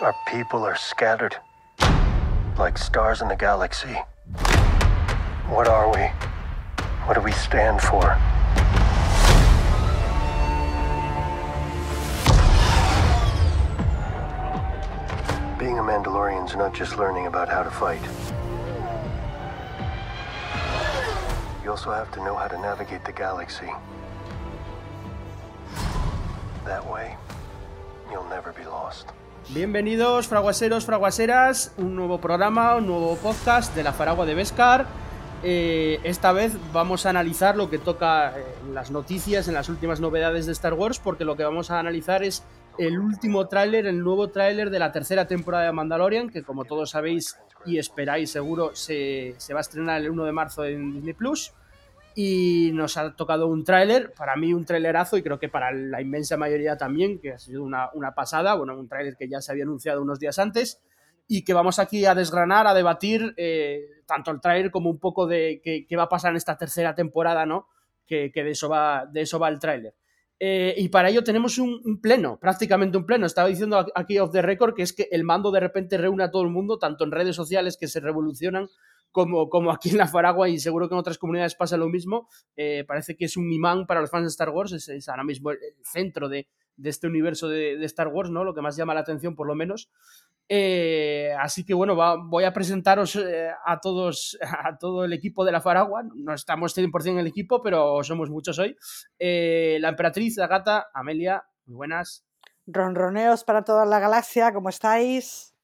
[0.00, 1.34] Our people are scattered,
[2.56, 3.94] like stars in the galaxy.
[5.48, 6.02] What are we?
[7.04, 8.02] What do we stand for?
[15.58, 18.00] Being a Mandalorian's not just learning about how to fight.
[21.64, 23.72] You also have to know how to navigate the galaxy.
[26.64, 27.16] That way,
[28.12, 29.08] you'll never be lost.
[29.54, 34.84] Bienvenidos, fraguaseros, fraguaseras, un nuevo programa, un nuevo podcast de la Faragua de Vescar.
[35.42, 40.00] Eh, esta vez vamos a analizar lo que toca en las noticias, en las últimas
[40.00, 42.44] novedades de Star Wars, porque lo que vamos a analizar es
[42.76, 46.90] el último tráiler, el nuevo tráiler de la tercera temporada de Mandalorian, que como todos
[46.90, 51.14] sabéis y esperáis seguro se, se va a estrenar el 1 de marzo en Disney
[51.14, 51.54] Plus.
[52.14, 56.00] Y nos ha tocado un tráiler, para mí un tráilerazo y creo que para la
[56.00, 59.52] inmensa mayoría también, que ha sido una, una pasada, bueno, un tráiler que ya se
[59.52, 60.80] había anunciado unos días antes
[61.28, 65.26] y que vamos aquí a desgranar, a debatir eh, tanto el tráiler como un poco
[65.26, 67.68] de qué, qué, va a pasar en esta tercera temporada, ¿no?
[68.06, 69.94] Que, que de, eso va, de eso va el tráiler.
[70.40, 73.26] Eh, y para ello tenemos un, un, pleno, prácticamente un pleno.
[73.26, 76.30] Estaba diciendo aquí off the record que es que el mando de repente reúne a
[76.30, 78.68] todo el mundo, tanto en redes sociales que se revolucionan,
[79.12, 82.28] como, como aquí en la Faragua, y seguro que en otras comunidades pasa lo mismo.
[82.56, 85.50] Eh, parece que es un imán para los fans de Star Wars, es, ahora mismo
[85.50, 88.44] el, centro de, de, este universo de, Star Wars, ¿no?
[88.44, 89.90] Lo que más llama la atención, por lo menos.
[90.50, 95.44] Eh, así que bueno, va, voy a presentaros eh, a todos, a todo el equipo
[95.44, 96.02] de la Faragua.
[96.14, 98.76] No estamos 100% en el equipo, pero somos muchos hoy.
[99.18, 102.24] La emperatriz, la gata, Amelia, muy buenas.
[102.66, 105.54] Ronroneos para toda la galaxia, ¿cómo estáis?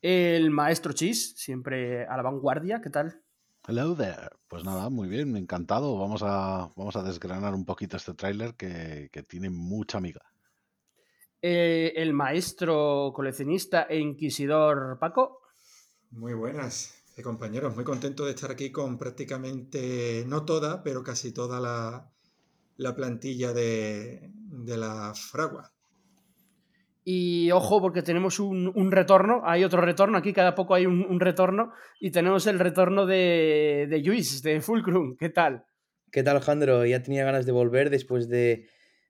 [0.00, 3.20] El maestro Chis, siempre a la vanguardia, ¿qué tal?
[3.66, 4.30] Hello there.
[4.48, 5.98] Pues nada, muy bien, encantado.
[5.98, 10.22] Vamos a, vamos a desgranar un poquito este tráiler que, que tiene mucha amiga.
[11.40, 15.42] Eh, el maestro coleccionista e inquisidor Paco.
[16.10, 17.74] Muy buenas, eh, compañeros.
[17.74, 22.10] Muy contento de estar aquí con prácticamente, no toda, pero casi toda la,
[22.76, 25.72] la plantilla de, de, la fragua.
[27.10, 31.06] Y ojo, porque tenemos un, un, retorno, hay otro retorno, aquí cada poco hay un,
[31.08, 35.16] un retorno, y tenemos el retorno de, de Luis, de Fulcrum.
[35.16, 35.64] ¿Qué tal?
[36.12, 36.84] ¿Qué tal, Alejandro?
[36.84, 38.66] Ya tenía ganas de volver después de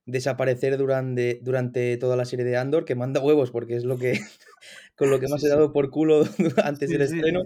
[0.07, 4.13] desaparecer durante, durante toda la serie de Andor, que manda huevos, porque es lo que
[4.97, 6.23] con lo que más he dado por culo
[6.63, 7.43] antes del estreno,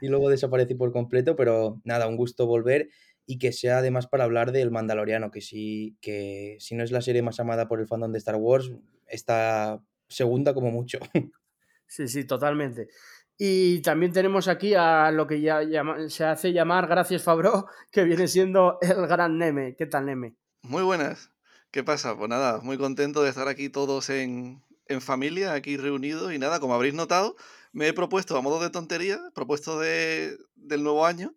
[0.00, 2.88] y luego desaparecí por completo, pero nada, un gusto volver
[3.24, 7.02] y que sea además para hablar del Mandaloriano, que si, que si no es la
[7.02, 8.72] serie más amada por el fandom de Star Wars,
[9.06, 9.80] está
[10.12, 10.98] segunda como mucho.
[11.88, 12.88] Sí, sí, totalmente.
[13.36, 18.04] Y también tenemos aquí a lo que ya llama, se hace llamar, gracias Fabro, que
[18.04, 19.76] viene siendo el gran Neme.
[19.76, 20.34] ¿Qué tal, Neme?
[20.62, 21.32] Muy buenas.
[21.70, 22.16] ¿Qué pasa?
[22.16, 26.32] Pues nada, muy contento de estar aquí todos en, en familia, aquí reunidos.
[26.32, 27.36] Y nada, como habréis notado,
[27.72, 31.34] me he propuesto, a modo de tontería, propuesto de, del nuevo año,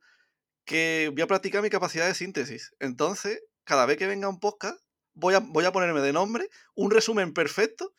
[0.63, 2.73] que voy a practicar mi capacidad de síntesis.
[2.79, 4.79] Entonces, cada vez que venga un podcast,
[5.13, 7.93] voy a, voy a ponerme de nombre un resumen perfecto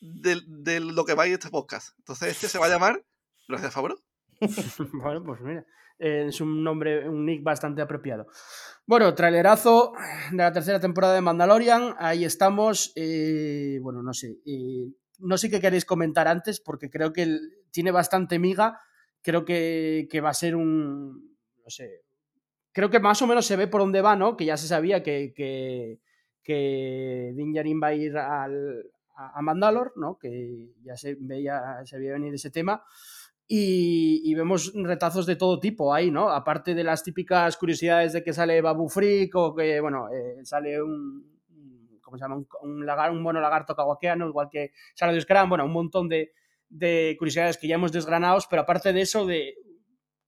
[0.00, 1.96] de, lo que va a ir este podcast.
[1.98, 3.04] Entonces, este se va a llamar.
[3.48, 3.96] Gracias, Fabro.
[4.92, 5.64] bueno, pues mira,
[5.98, 8.26] eh, es un nombre, un nick bastante apropiado.
[8.86, 9.92] Bueno, trailerazo
[10.30, 11.94] de la tercera temporada de Mandalorian.
[11.98, 12.92] Ahí estamos.
[12.94, 14.38] Eh, bueno, no sé.
[14.46, 17.38] Eh, no sé qué queréis comentar antes, porque creo que
[17.70, 18.80] tiene bastante miga.
[19.20, 21.36] Creo que, que, va a ser un.
[21.64, 22.02] No sé.
[22.72, 24.36] Creo que más o menos se ve por dónde va, ¿no?
[24.36, 25.98] Que ya se sabía que, que,
[26.44, 28.84] que Din va a ir al,
[29.18, 30.18] a, Mandalor, ¿no?
[30.18, 32.82] Que ya se veía, se veía venir ese tema.
[33.50, 36.28] Y, vemos retazos de todo tipo ahí, ¿no?
[36.28, 40.82] Aparte de las típicas curiosidades de que sale Babu Freak o que, bueno, eh, sale
[40.82, 41.40] un,
[42.02, 42.36] ¿cómo se llama?
[42.36, 46.08] Un, un, lagar, un mono lagarto kawakeano, igual que sale de Scram, bueno, un montón
[46.08, 46.32] de,
[46.68, 49.54] de, curiosidades que ya hemos desgranado, pero aparte de eso, de,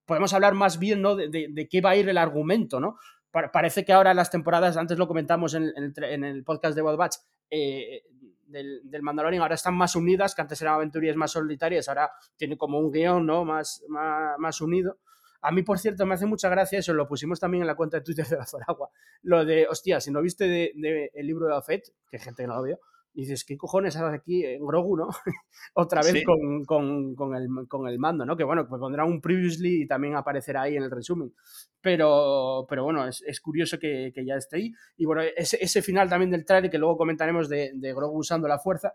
[0.07, 1.15] podemos hablar más bien, ¿no?
[1.15, 2.97] De, de, qué va a ir el argumento, ¿no?
[3.31, 7.17] parece que ahora las temporadas, antes lo comentamos en, en, el, podcast de Wild Batch,
[7.49, 8.03] eh,
[8.51, 12.57] del, del, Mandalorian ahora están más unidas, que antes eran aventurías más solitarias, ahora tiene
[12.57, 13.45] como un guion ¿no?
[13.45, 14.99] más, más, más unido.
[15.43, 17.97] A mí, por cierto, me hace mucha gracia eso, lo pusimos también en la cuenta
[17.99, 18.91] de Twitter de la Faragua,
[19.23, 22.57] lo de, hostia, si no viste de, el libro de Afet, que gente que no
[22.57, 22.81] lo vio,
[23.13, 25.09] dices, ¿qué cojones hace aquí en Grogu, no?
[25.75, 26.25] Otra vez sí.
[26.25, 28.37] con, con, con, el, con el mando, ¿no?
[28.37, 31.35] Que bueno, pues pondrá un previously y también aparecerá ahí en el resumen.
[31.81, 34.73] Pero, pero bueno, es, es curioso que, que, ya esté ahí.
[34.97, 38.47] Y bueno, ese, ese final también del trailer que luego comentaremos de, de Grogu usando
[38.49, 38.95] la fuerza,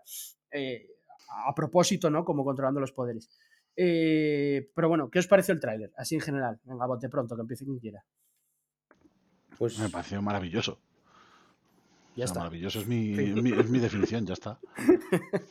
[0.50, 0.88] eh,
[1.46, 2.24] a propósito, ¿no?
[2.24, 3.28] Como controlando los poderes.
[3.76, 5.92] Eh, pero bueno, ¿qué os pareció el tráiler?
[5.96, 6.58] Así en general.
[6.64, 8.04] Venga, bote pronto, que empiece quien quiera.
[9.58, 10.80] Pues me pareció maravilloso.
[12.16, 12.40] Ya está.
[12.40, 13.22] maravilloso es mi, Sí.
[13.36, 14.58] es mi- es mi definición, ya está.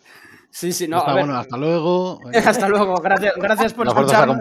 [0.52, 1.26] Sí, sí, no, está, a ver.
[1.26, 2.22] bueno, hasta luego.
[2.34, 2.96] Hasta luego.
[3.02, 4.40] Gracias, gracias por escucharnos.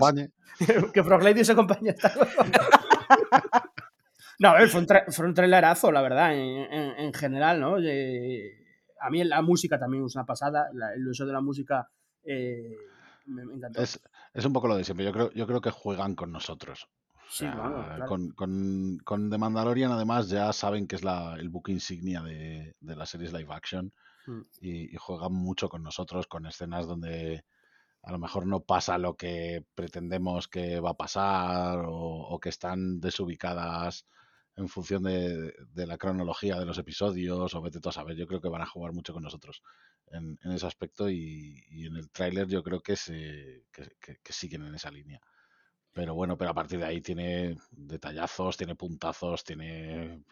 [0.93, 1.91] que Froglady se acompañe.
[1.91, 2.31] Hasta luego.
[4.39, 7.61] No, a ver, fue un, tra- fue un trailerazo, la verdad, en, en- en general,
[7.61, 7.79] ¿no?
[7.81, 8.53] Eh,
[9.01, 11.89] a mí la música también es una pasada, la- el uso de la música
[12.25, 12.77] eh,
[13.27, 13.83] me, me encantó.
[13.83, 14.01] Es,
[14.33, 15.05] es un poco lo de siempre.
[15.07, 16.89] Yo creo, yo creo que juegan con nosotros.
[17.27, 18.05] O Sí, sea, claro, claro.
[18.07, 22.77] con, con, con The Mandalorian, además, ya saben que es la, el book insignia de,
[22.81, 23.93] de las series live action
[24.27, 24.41] Mm.
[24.61, 27.45] y, y juegan mucho con nosotros, con escenas donde
[28.03, 31.93] a lo mejor no pasa lo que pretendemos que va a pasar o,
[32.29, 34.07] o que están desubicadas
[34.57, 38.17] en función de, de la cronología de los episodios o vete tú a saber.
[38.17, 39.63] Yo creo que van a jugar mucho con nosotros
[40.09, 44.19] en, en ese aspecto y, y en el tráiler yo creo que, se, que, que-
[44.23, 45.21] que siguen en esa línea.
[45.95, 50.23] Pero bueno, pero a partir de ahí tiene detallazos, tiene puntazos, tiene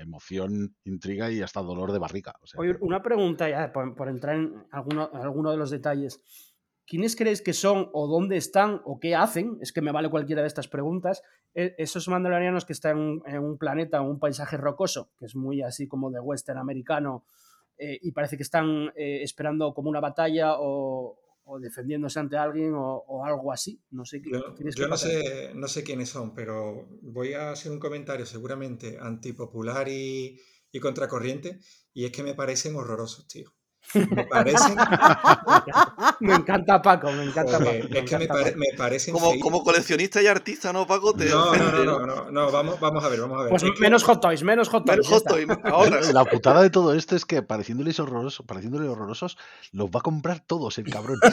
[0.00, 2.34] emoción, intriga y hasta dolor de barriga.
[2.42, 5.56] O sea, Oye, que- una pregunta ya, por, por entrar en alguno, en alguno de
[5.58, 6.20] los detalles.
[6.86, 9.56] ¿Quiénes crees que son o dónde están o qué hacen?
[9.60, 11.22] Es que me vale cualquiera de estas preguntas.
[11.54, 15.36] e- Esos mandalorianos que están en, en un planeta, en un paisaje rocoso, que es
[15.36, 17.24] muy así como de western americano,
[17.78, 22.74] eh, y parece que están eh, esperando como una batalla o, o defendiéndose ante alguien
[22.74, 23.80] o, o algo así.
[23.90, 24.30] No sé qué.
[24.32, 28.98] Yo, yo no sé, no sé quiénes son, pero voy a hacer un comentario seguramente
[29.00, 30.40] antipopular y,
[30.72, 31.60] y contracorriente,
[31.92, 33.53] y es que me parecen horrorosos, tío.
[33.94, 34.74] Me parecen,
[36.20, 37.70] Me encanta Paco, me encanta Paco.
[37.70, 38.26] es que me,
[38.76, 41.14] parecen Como, coleccionista y artista, ¿no, Paco?
[41.14, 43.50] Te No, no, no, no, no, no, vamos, vamos a ver, vamos a ver.
[43.50, 44.96] Pues Es que- menos Hot Toys, menos Hot Toys.
[44.96, 45.56] Menos ya Hot está.
[45.60, 46.00] Toy, ahora.
[46.12, 49.36] La putada de todo esto es que pareciéndoles horrorosos, pareciéndole horrorosos,
[49.72, 51.18] los va a comprar todos el cabrón.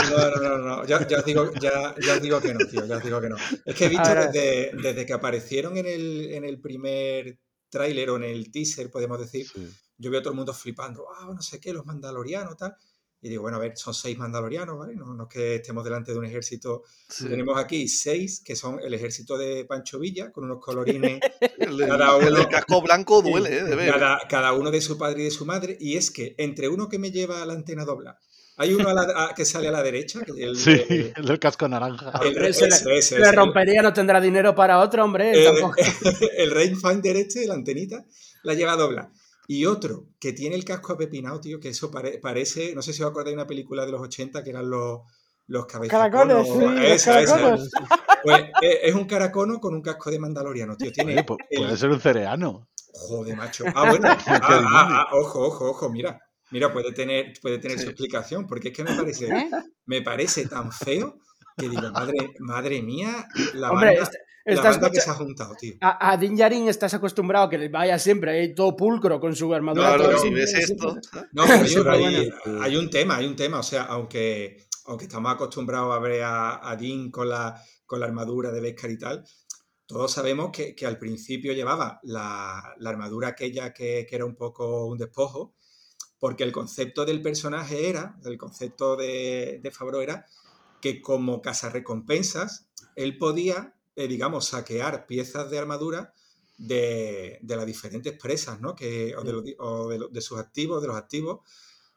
[0.00, 2.60] No, no, no, no, no, Ya, ya os digo, ya, ya os digo que no,
[2.66, 3.36] tío, ya os digo que no.
[3.66, 8.16] Es que he visto desde, desde que aparecieron en el, en el primer tráiler o
[8.16, 9.68] en el teaser, podemos decir, Sí.
[10.00, 12.74] Yo veo a todo el mundo flipando, ah, no sé qué, los mandalorianos, tal.
[13.22, 14.94] Y digo, bueno, a ver, son seis mandalorianos, ¿vale?
[14.96, 16.84] No, no es que estemos delante de un ejército.
[17.06, 17.28] Sí.
[17.28, 21.20] Tenemos aquí seis, que son el ejército de Pancho Villa, con unos colorines,
[21.58, 23.64] El, Cada el uno- casco blanco duele, ¿eh?
[23.64, 23.92] De ver.
[23.92, 25.76] cada, cada uno de su padre y de su madre.
[25.78, 28.18] Y es que entre uno que me lleva a la antena dobla,
[28.56, 31.38] hay uno a la- a- que sale a la derecha, el, Sí, el- el del
[31.38, 32.12] casco naranja.
[32.24, 35.32] el re- Se le- ese, ese, Le ese, rompería, no tendrá dinero para otro, hombre.
[35.32, 35.54] el,
[36.38, 38.02] el rangefinder este, la antenita,
[38.44, 39.12] la lleva a dobla.
[39.52, 43.02] Y otro que tiene el casco apepinado, tío, que eso pare- parece, no sé si
[43.02, 45.00] os acordáis de una película de los 80 que eran los,
[45.48, 47.34] los Caracoles, sí, los Esa, esa.
[47.36, 47.70] caracoles.
[48.22, 50.92] Pues eh, es un caracono con un casco de mandaloriano, tío.
[50.92, 52.68] Tiene Oye, pu- el- puede ser un cereano.
[52.92, 53.64] Joder, macho.
[53.74, 54.06] Ah, bueno.
[54.26, 56.20] Ah, ah, ah, ojo, ojo, ojo, mira.
[56.52, 59.50] Mira, puede tener, puede tener su explicación, porque es que me parece, ¿Eh?
[59.86, 61.18] me parece tan feo
[61.56, 64.10] que digo, madre, madre mía, la Hombre, banda,
[64.44, 65.74] est- la estás banda que se ha juntado, tío.
[65.80, 69.34] a, a Din Djarin estás acostumbrado a que le vaya siempre ahí todo pulcro con
[69.36, 69.88] su armadura.
[69.88, 70.96] Claro, todo pero si ves esto.
[71.32, 72.62] No, pero hay, Sí, un- pero hay- bueno.
[72.62, 73.58] hay un tema, hay un tema.
[73.60, 78.06] O sea, aunque, aunque estamos acostumbrados a ver a, a Dean con la, con la
[78.06, 79.24] armadura de Beskar y tal,
[79.86, 84.36] todos sabemos que, que al principio llevaba la, la armadura aquella que, que era un
[84.36, 85.54] poco un despojo,
[86.20, 90.26] porque el concepto del personaje era, el concepto de, de Favreau era
[90.80, 96.12] que como cazarrecompensas, él podía, eh, digamos, saquear piezas de armadura
[96.58, 98.74] de, de las diferentes presas, ¿no?
[98.74, 101.40] Que, o de, los o de sus activos, de los activos,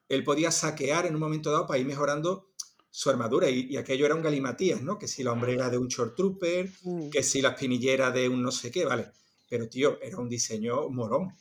[0.09, 2.49] él podía saquear en un momento dado para ir mejorando
[2.89, 3.49] su armadura.
[3.49, 4.97] Y, y aquello era un galimatías, ¿no?
[4.99, 7.09] Que si la hombrera de un short trooper, Mm.
[7.09, 9.07] que si la espinillera de un no sé qué, vale.
[9.49, 11.31] Pero, tío, era un diseño morón.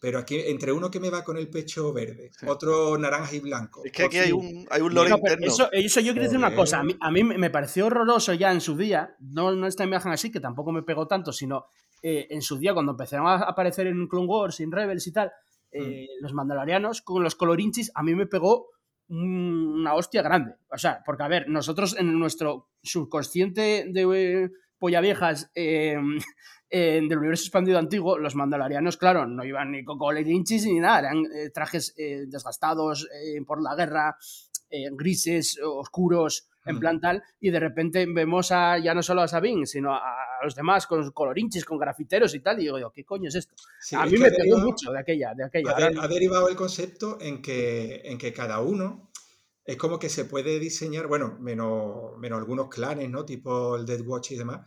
[0.00, 2.46] Pero aquí, entre uno que me va con el pecho verde, Sí.
[2.48, 3.82] otro naranja y blanco.
[3.84, 5.46] Es que aquí hay un, hay un lore No, interno.
[5.46, 6.78] eso, eso yo quiero decir una cosa.
[6.78, 9.16] A mí, a mí me pareció horroroso ya en su día.
[9.18, 11.66] No, no esta imagen así, que tampoco me pegó tanto, sino
[12.02, 15.32] eh, en su día, cuando empezaron a aparecer en Clone Wars, en Rebels y tal,
[15.72, 18.68] eh, los mandalorianos con los colorinchis, a mí me pegó
[19.08, 20.54] un- una hostia grande.
[20.70, 25.96] O sea, porque a ver, nosotros en nuestro subconsciente de eh, polla viejas eh,
[26.70, 31.00] eh, del universo expandido antiguo, los mandalorianos, claro, no iban ni con colorinchis ni nada,
[31.00, 34.16] eran eh, trajes eh, desgastados eh, por la guerra,
[34.70, 36.80] eh, grises, oscuros, en Mm.
[36.80, 40.44] plan tal, y de repente vemos a ya no solo a Sabine, sino a, a
[40.44, 43.54] los demás con los colorinchis, con grafiteros y tal, y digo, ¿qué coño es esto?
[43.80, 45.70] Sí, a mí me pegó mucho de aquella, de aquella.
[45.74, 49.07] ha, de- ha derivado el concepto en que, en que cada uno
[49.68, 53.26] es como que se puede diseñar, bueno, menos, menos algunos clanes, ¿no?
[53.26, 54.66] Tipo el Dead Watch y demás.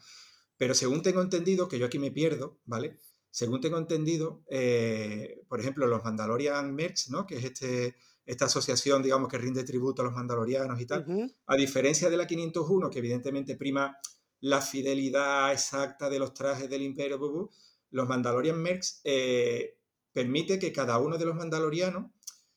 [0.58, 3.00] Pero según tengo entendido, que yo aquí me pierdo, ¿vale?
[3.32, 7.26] Según tengo entendido, eh, por ejemplo, los Mandalorian Mercs, ¿no?
[7.26, 7.96] Que es este,
[8.28, 11.34] esta asociación, digamos, que rinde tributo a los mandalorianos y tal.
[11.48, 13.98] A diferencia de la 501, que evidentemente prima
[14.40, 17.50] la fidelidad exacta de los trajes del Imperio,
[17.90, 19.80] los Mandalorian Mercs eh,
[20.14, 22.12] permite que cada uno de los mandalorianos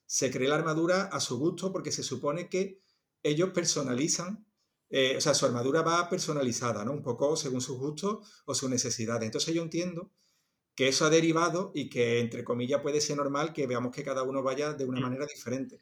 [0.07, 2.81] se cree la armadura a su gusto porque se supone que
[3.23, 4.47] ellos personalizan,
[4.91, 6.93] eh, o sea, su armadura va personalizada, ¿no?
[6.93, 9.25] Un poco según sus gustos o sus necesidades.
[9.25, 10.13] Entonces yo entiendo
[10.75, 14.23] que eso ha derivado y que, entre comillas, puede ser normal que veamos que cada
[14.23, 15.81] uno vaya de una manera diferente.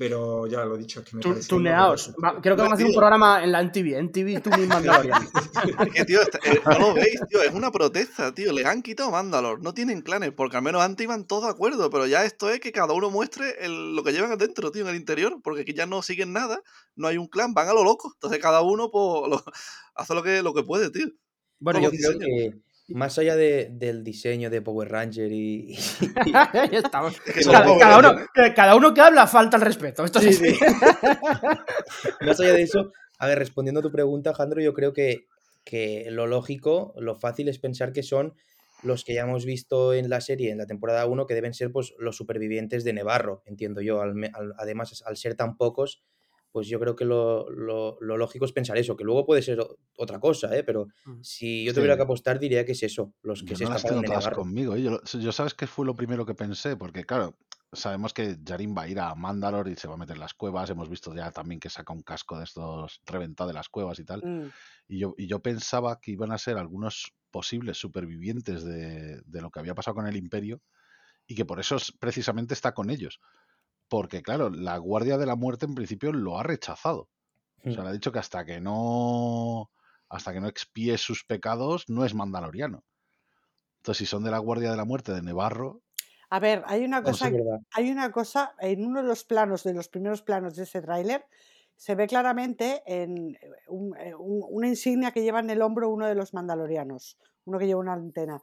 [0.00, 1.48] Pero ya lo he dicho, es que me Tu- parece...
[1.48, 2.14] Tuneaos.
[2.24, 3.98] Va- creo que van a hacer un programa en la NTV.
[3.98, 5.22] NTV, tú mismo Mandalorian.
[5.88, 8.52] Es que, tío, está- eh, no lo veis, tío, es una protesta, tío.
[8.52, 11.90] Les han quitado Mandalor, no tienen clanes, porque al menos antes iban todos de acuerdo,
[11.90, 14.88] pero ya esto es que cada uno muestre el- lo que llevan adentro, tío, en
[14.90, 16.62] el interior, porque aquí ya no siguen nada,
[16.94, 18.12] no hay un clan, van a lo loco.
[18.14, 19.42] Entonces cada uno pues, lo-
[19.96, 21.08] hace lo que, lo que puede, tío.
[21.58, 22.20] Bueno, yo creo diseño.
[22.20, 22.54] que
[22.88, 25.76] más allá de- del diseño de Power Ranger y,
[26.72, 27.20] estamos.
[27.78, 28.14] Cada, uno,
[28.54, 30.04] cada uno que habla falta el respeto.
[30.04, 30.54] Esto es Sí.
[32.20, 35.26] Más allá de eso, a ver, respondiendo a tu pregunta, Jandro, yo creo que,
[35.64, 38.34] que lo lógico, lo fácil es pensar que son
[38.82, 41.72] los que ya hemos visto en la serie, en la temporada 1, que deben ser
[41.72, 44.00] pues, los supervivientes de Nevarro, entiendo yo.
[44.00, 46.02] Al me- al- además, al ser tan pocos,
[46.50, 49.58] pues yo creo que lo, lo- lo lógico es pensar eso, que luego puede ser
[49.96, 50.64] otra cosa, ¿eh?
[50.64, 51.22] pero Mm.
[51.22, 51.76] si yo Sí.
[51.76, 54.08] tuviera que apostar, diría que es eso, los que Yo se no las escaparon de
[54.08, 54.74] todas conmigo.
[54.74, 54.82] ¿eh?
[54.82, 57.36] Yo, lo- yo sabes que fue lo primero que pensé, porque claro,
[57.72, 60.32] sabemos que Yarin va a ir a Mandalore y se va a meter en las
[60.32, 60.70] cuevas.
[60.70, 64.04] Hemos visto ya también que saca un casco de estos reventado de las cuevas y
[64.06, 64.22] tal.
[64.24, 64.50] Mm.
[64.88, 69.50] Y yo, y yo pensaba que iban a ser algunos posibles supervivientes de, de lo
[69.50, 70.62] que había pasado con el Imperio
[71.26, 73.20] y que por eso es- precisamente está con ellos.
[73.88, 77.02] Porque claro, la Guardia de la Muerte en principio lo ha rechazado.
[77.02, 77.84] O sea, Mm.
[77.84, 79.70] le ha dicho que hasta que no
[80.10, 82.84] hasta que no expíe sus pecados no es mandaloriano.
[83.80, 85.82] Entonces, si son de la Guardia de la Muerte de Nevarro,
[86.30, 87.30] A ver, hay una cosa,
[87.72, 91.26] hay una cosa, en uno de los planos, de los primeros planos de ese tráiler,
[91.76, 95.88] se ve claramente en eh, un- eh, un- una insignia que lleva en el hombro
[95.90, 98.42] uno de los mandalorianos, uno que lleva una antena.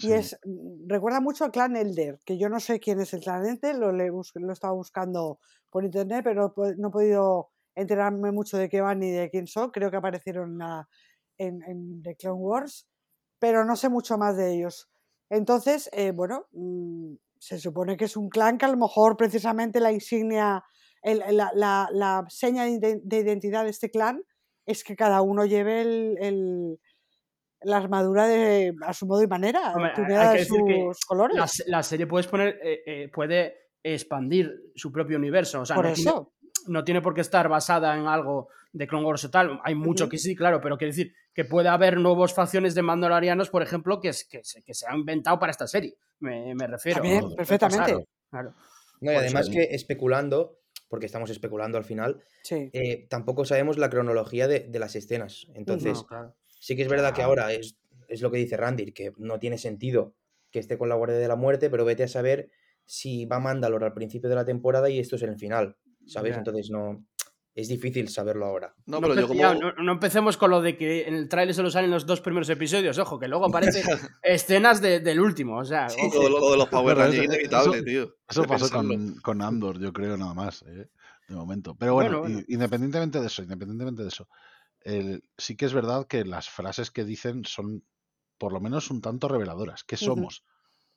[0.00, 3.20] Y es, mm, recuerda mucho al clan Elder, que yo no sé quién es el
[3.22, 5.38] clan Elder, lo, le bus- lo he estado buscando
[5.70, 9.70] por internet, pero no he podido enterarme mucho de qué van ni de quién son.
[9.70, 10.88] Creo que aparecieron en, la-
[11.38, 12.86] en, en The Clone Wars,
[13.38, 14.88] pero no sé mucho más de ellos.
[15.30, 19.80] Entonces, eh, bueno, mm, se supone que es un clan que a lo mejor precisamente
[19.80, 20.62] la insignia,
[21.02, 24.22] el- la, la- la seña de ide- de identidad de este clan
[24.66, 26.80] es que cada uno lleve el, el-
[27.62, 30.64] la armadura de, a su modo y manera, Hombre, hay- tuneada hay que de decir
[30.66, 31.36] que sus colores.
[31.36, 35.60] La, se- la serie puedes poner, eh, eh, puede expandir su propio universo.
[35.60, 36.32] O sea, Por no tiene, eso.
[36.66, 39.60] no tiene por qué estar basada en algo de Clone Wars o tal.
[39.64, 43.50] Hay mucho que sí, claro, pero quiero decir que puede haber nuevas facciones de mandalorianos,
[43.50, 45.96] por ejemplo, que, es- que, se, que se han inventado para esta serie.
[46.20, 47.00] Me, me refiero.
[47.00, 47.92] También, perfectamente.
[47.92, 48.54] pasar, Claro.
[49.00, 50.58] No, y además que especulando,
[50.88, 52.70] porque estamos especulando al final, Sí.
[52.72, 55.46] eh, tampoco sabemos la cronología de, de las escenas.
[55.54, 56.34] Entonces, No, claro.
[56.66, 57.76] Sí que es verdad que ahora es,
[58.08, 60.14] es lo que dice Randir, que no tiene sentido
[60.50, 62.50] que esté con la Guardia de la Muerte, pero vete a saber
[62.84, 66.36] si va Mandalor al principio de la temporada y esto es en el final, ¿sabes?
[66.36, 67.04] Entonces no
[67.54, 68.74] es difícil saberlo ahora.
[68.84, 69.40] No, No, pero yo empe- como...
[69.40, 72.20] ya, no- no empecemos con lo de que en el tráiler solo salen los dos
[72.20, 73.82] primeros episodios, ojo, que luego aparecen
[74.22, 76.28] escenas de- del último, o sea, Sí, ojo.
[76.28, 78.14] lo, lo de los Power Rangers eso- inevitable, eso- tío.
[78.28, 80.88] eso pasó con, con Andor, yo creo, nada más, ¿eh?
[81.28, 81.76] de momento.
[81.78, 82.44] Pero bueno, Bueno, bueno.
[82.48, 84.28] i- independientemente de eso, independientemente de eso,
[84.86, 87.84] el- sí que es verdad que las frases que dicen son
[88.38, 89.84] por lo menos un tanto reveladoras.
[89.84, 90.44] ¿Qué somos?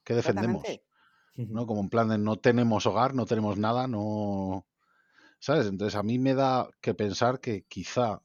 [0.04, 0.82] ¿Qué defendemos?
[1.36, 1.68] ¿no?
[1.68, 4.68] Como en plan de no tenemos hogar, no tenemos nada, no...
[5.40, 5.68] ¿Sabes?
[5.68, 8.22] Entonces a mí me da que pensar que quizá,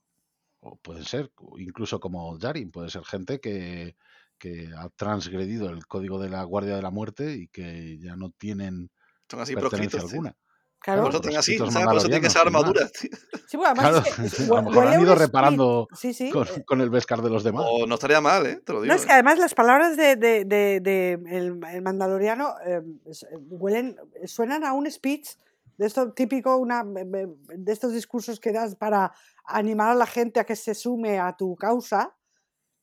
[0.61, 3.97] o pueden ser, incluso como Yarin, puede ser gente que,
[4.38, 8.30] que ha transgredido el código de la Guardia de la Muerte y que ya no
[8.30, 8.90] tienen
[9.30, 10.23] Son así pertenencia tío.
[10.85, 11.03] Claro.
[11.05, 11.87] Por eso así, proscritos ¿sabes?
[11.87, 13.11] Por eso ser mandalorianos, sin armaduras, tío.
[13.47, 16.31] Sí, porque además Claro, es que a lo mejor han ido reparando Sí, sí.
[16.31, 17.64] con, con el Vescar de los demás.
[17.67, 18.61] O no estaría mal, ¿eh?
[18.64, 18.93] Te lo digo.
[18.93, 19.07] No, es ¿eh?
[19.07, 23.97] que además las palabras de, de- de- de el, el mandaloriano eh, es- eh, huelen,
[24.26, 25.31] suenan a un speech
[25.79, 29.11] de esto típico, una, de estos discursos que das para
[29.47, 32.14] animar a la gente a que se sume a tu causa.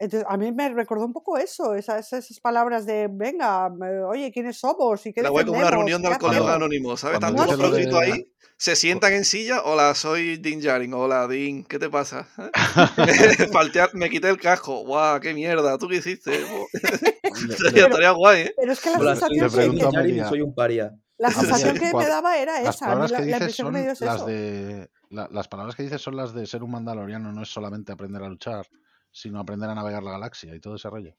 [0.01, 3.71] Entonces, a mí me recordó un poco eso, esas, esas palabras de, venga,
[4.07, 5.05] oye, ¿quiénes somos?
[5.05, 6.55] ¿Y qué La web como una reunión de ¿Y qué alcohólicos hacemos?".
[6.55, 7.13] anónimos, ¿sabes?
[7.15, 8.27] Están todos de- ahí,
[8.57, 12.27] se sientan en silla, hola, soy Dean Jarin, hola, Dean, ¿qué te pasa?
[13.53, 16.31] Faltear, me quité el casco, guau, qué mierda, ¿tú qué hiciste?
[17.23, 18.53] Estaría, guay, ¿eh?
[18.57, 20.91] Pero es que la Hola, soy sensación, pregunto que, soy un paria.
[21.17, 22.69] la sensación que me ¿cuál- daba era esa.
[22.69, 22.77] A mí
[23.07, 24.25] palabras la, que la dices impresión que me son dio es las eso.
[24.25, 27.91] de la- las palabras que dices son las de ser un mandaloriano no es solamente
[27.91, 28.65] aprender a luchar
[29.11, 31.15] sino aprender a navegar la galaxia y todo ese rollo.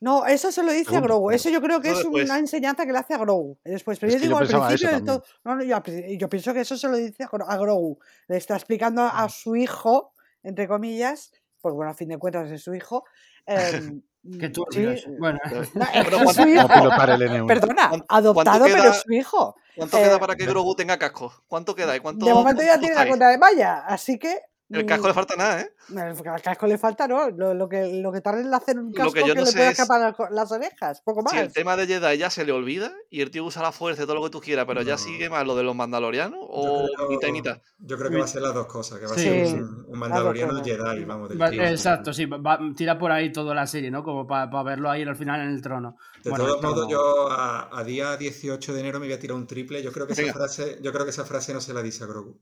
[0.00, 1.28] No, eso se lo dice a Grogu.
[1.28, 1.36] claro.
[1.36, 2.24] Eso yo creo que es después.
[2.24, 3.56] una enseñanza que le hace a Grogu.
[3.64, 5.06] Después, pero Es yo que yo digo al principio también.
[5.06, 5.24] todo.
[5.44, 5.80] No, no, yo,
[6.18, 7.98] yo pienso que eso se lo dice a Gro- a Grogu.
[8.26, 10.12] Le está explicando a su hijo,
[10.42, 13.04] entre comillas, pues bueno, a fin de cuentas es su hijo,
[13.46, 15.18] em, Mm, turbio sí, es.
[15.18, 16.62] Bueno, es que es ¿cuánto- su ¿Cómo hijo.
[16.62, 17.46] el N1?
[17.48, 19.56] Perdona, ¿Cuánto- adoptado, pero es su hijo.
[19.76, 21.32] ¿Cuánto queda Eh, para que Grogu tenga casco?
[21.48, 21.96] ¿Cuánto queda?
[21.96, 24.40] ¿Y cuánto De momento ya tiene la cuenta de malla, así que.
[24.72, 25.72] El casco le falta nada, ¿eh?
[25.90, 27.28] El casco le falta, ¿no?
[27.30, 29.40] Lo, lo que, lo que tarda en hacer un Lo casco que que, yo no
[29.42, 31.32] le sé pueda es escapar las orejas, poco más.
[31.32, 34.02] Si el tema de Jedi ya se le olvida y el tío usa la fuerza
[34.02, 36.88] y todo lo que tú quieras, pero ya sigue más lo de los mandalorianos o
[36.96, 37.58] creo, mitad y mitad.
[37.78, 39.98] yo creo que va a ser las dos cosas, que va a ser un, un
[39.98, 40.62] mandaloriano.
[40.64, 41.62] Jedi, vamos, del va- tío.
[41.62, 44.02] exacto, sí, va- tira por ahí toda la serie, ¿no?
[44.02, 45.96] Como para verlo ahí al final en el trono.
[46.24, 49.36] De Bueno, todos modos, yo a, a día 18 de enero me voy a tirar
[49.36, 49.82] un triple.
[49.82, 52.06] Yo creo que esa frase, yo creo que esa frase no se la dice a
[52.06, 52.38] Grogu.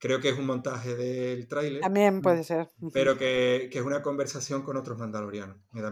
[0.00, 2.68] Creo que es un montaje del tráiler, También puede ser.
[2.92, 5.56] Pero que, que es una conversación con otros mandalorianos.
[5.72, 5.90] Me da.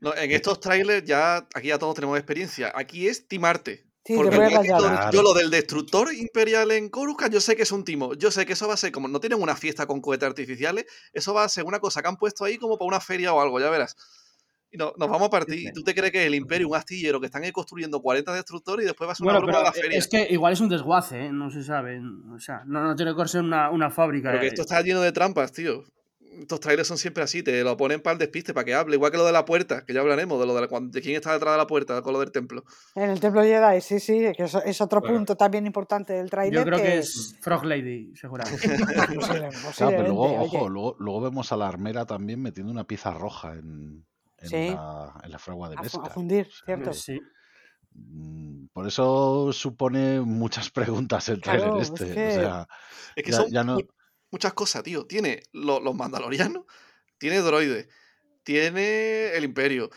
[0.00, 2.72] No, en estos trailers ya, aquí ya todos tenemos experiencia.
[2.74, 3.86] Aquí es timarte.
[4.06, 4.80] Sí, Porque te voy a yo, callar.
[4.80, 5.10] yo- Claro.
[5.12, 8.14] yo lo del destructor imperial en Coruscant, yo sé que es un timo.
[8.14, 9.08] Yo sé que eso va a ser como.
[9.08, 10.86] No tienen una fiesta con cohetes artificiales.
[11.12, 13.40] Eso va a ser una cosa que han puesto ahí como para una feria o
[13.40, 13.96] algo, ya verás.
[14.74, 15.54] Y no, nos vamos a partir.
[15.60, 15.66] sí.
[15.68, 18.84] ¿Y tú te crees que el Imperio, un astillero, que están ahí construyendo 40 destructores
[18.84, 19.98] y después va a ser una Bueno, broma pero a la feria?
[19.98, 21.32] es que igual es un desguace, ¿eh?
[21.32, 22.00] No se sabe.
[22.34, 24.30] O sea, no, no tiene que ser una, una fábrica.
[24.30, 24.48] Pero que eh.
[24.48, 25.84] esto está lleno de trampas, tío.
[26.36, 28.96] Estos trailers son siempre así, te lo ponen para el despiste, para que hable.
[28.96, 31.14] Igual que lo de la puerta, que ya hablaremos, de lo de, la- de quién
[31.14, 32.64] está detrás de la puerta, con lo del templo.
[32.96, 36.58] En el Templo Jedi, sí, sí, que es otro punto también importante del tráiler.
[36.58, 38.66] Yo creo que es Frog Lady, seguramente.
[39.76, 43.52] Claro, pero luego, ojo, luego, luego vemos a la armera también metiendo una pieza roja
[43.54, 44.04] en,
[44.44, 44.74] en, Sí.
[44.74, 46.92] la, en la fragua de A, fu- a fundir, ¿cierto?
[46.92, 47.20] sí.
[47.92, 52.12] mm, Por eso supone muchas preguntas el Claro, trailer es este.
[52.14, 52.68] que- O sea,
[53.16, 53.88] Es que Ya- son ya no- mu-
[54.32, 55.06] muchas cosas, tío.
[55.06, 56.64] Tiene lo- los mandalorianos,
[57.18, 57.88] tiene droides,
[58.42, 59.90] tiene el imperio,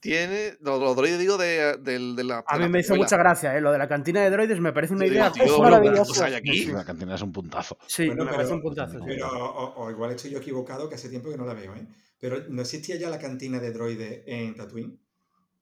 [0.00, 0.56] tiene.
[0.60, 2.44] Los, los droides, digo, de, del- de la.
[2.46, 3.60] A de mí la me hizo mucha gracia, ¿eh?
[3.60, 5.24] Lo de la cantina de droides me parece una idea.
[5.30, 6.02] digo, tío, Es pero maravilloso.
[6.04, 6.66] ¿qué cosa hay aquí?
[6.66, 7.78] la cantina es un puntazo.
[7.86, 8.98] Sí, Bueno, me pero- parece un puntazo.
[8.98, 9.04] sí.
[9.06, 11.86] Pero, o, o igual estoy yo equivocado, que hace tiempo que no la veo, ¿eh?
[12.18, 14.98] Pero ¿no existía ya la cantina de droides en Tatooine?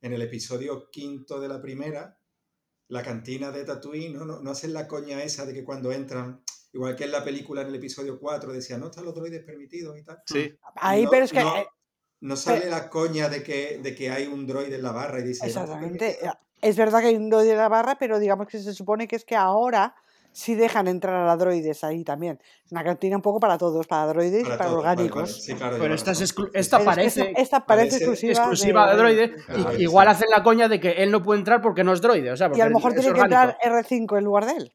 [0.02, 2.18] En el episodio quinto de la primera,
[2.88, 4.24] la cantina de Tatooine, ¿no?
[4.24, 7.62] No, no hacen la coña esa de que cuando entran, igual que en la película
[7.62, 10.18] en el episodio 4, decían, no están los droides permitidos y tal.
[10.26, 11.40] Sí, Ahí, No- pero es que.
[11.40, 11.66] no- eh,
[12.24, 15.24] No sale la coña de que, de que hay un droide en la barra y
[15.24, 15.42] dice...
[15.42, 15.98] "No está Exactamente.
[16.06, 16.32] permitido".
[16.62, 19.16] Es verdad que hay un droide en la barra, pero digamos que se supone que
[19.16, 19.94] es que ahora
[20.32, 22.40] sí dejan entrar a droides ahí también.
[22.64, 25.22] Es una cantina un poco para todos, para droides y para todos, vale, orgánicos.
[25.32, 25.42] vale.
[25.42, 28.32] Sí, claro, Pero esta, es esta Pero es que parece esta, esta parece parece exclusiva,
[28.32, 29.34] exclusiva de droide.
[29.34, 29.82] Claro, y- sí.
[29.82, 32.32] igual hacen la coña de que él no puede entrar porque no es droide.
[32.32, 34.72] O sea, Y a lo mejor tiene que entrar R5 en lugar de él.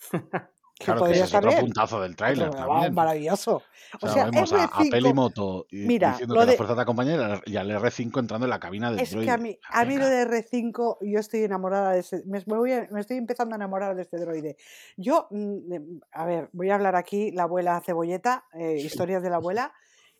[0.78, 1.60] Que Claro, que ese es otro bien.
[1.62, 2.94] puntazo del tráiler también.
[2.94, 3.62] Maravilloso.
[4.00, 6.56] O O sea, vemos a, a R5 Pelimoto y- Mira, diciendo lo que de- la
[6.56, 9.26] fuerza te acompaña y al- y al R5 entrando en la cabina del Es droide.
[9.26, 12.56] que a mí, a mí lo de R5, yo estoy enamorada de ese, me, me
[12.56, 14.56] voy a- me estoy empezando a enamorar de este droide.
[14.96, 19.36] Yo, mm, a ver, voy a hablar aquí, la abuela cebolleta, eh, historias de la
[19.36, 19.72] abuela,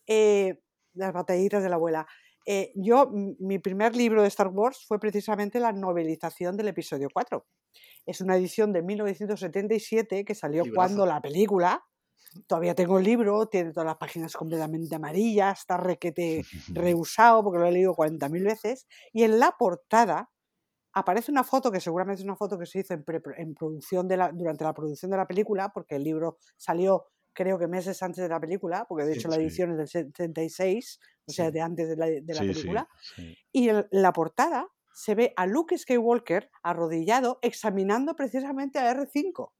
[0.08, 0.60] eh,
[0.94, 2.06] las batallitas de la abuela.
[2.46, 7.46] Eh, yo, mi primer libro de Star Wars fue precisamente la novelización del episodio 4.
[8.08, 10.74] Es una edición de 1977 que salió Librazo.
[10.76, 11.84] cuando la película,
[12.46, 16.44] todavía tengo el libro, tiene todas las páginas completamente amarillas, está requete
[16.74, 20.30] reusado porque lo he leído 40.000 veces, y en la portada
[20.92, 24.08] aparece una foto que seguramente es una foto que se hizo en, pre- en producción
[24.08, 28.02] de la, durante la producción de la película, porque el libro salió creo que meses
[28.02, 29.42] antes de la película, porque de Sí, hecho la sí.
[29.42, 32.88] edición es del 76, o sea, de antes de la, de película,
[33.52, 34.66] y en la portada
[34.98, 39.52] se ve a Luke Skywalker arrodillado examinando precisamente a R5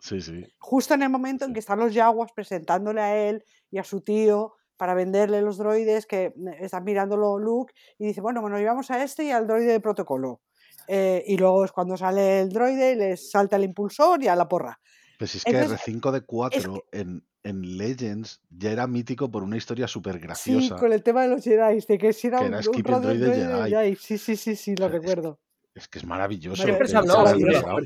[0.00, 0.44] Sí, sí.
[0.58, 4.00] justo en el momento en que están los Yaguas presentándole a él y a su
[4.00, 8.90] tío para venderle los droides que mm, están mirándolo Luke y dice, bueno, bueno, llevamos
[8.90, 10.40] a este y al droide de protocolo.
[10.88, 14.48] Eh, y luego es cuando sale el droide, les salta el impulsor y a la
[14.48, 14.80] porra.
[15.18, 19.42] Pues si es que Entonces, R5 de 4 en, en Legends ya era mítico por
[19.42, 20.76] una historia súper Sí, graciosa.
[20.76, 23.18] con el tema de los Jedi, de que si era que un, era un droide
[23.26, 23.70] droide Jedi.
[23.70, 23.96] Jedi.
[23.96, 25.40] Sí, sí, sí, sí, lo recuerdo.
[25.74, 26.62] Es que es maravilloso.
[26.62, 27.24] Siempre se se habló,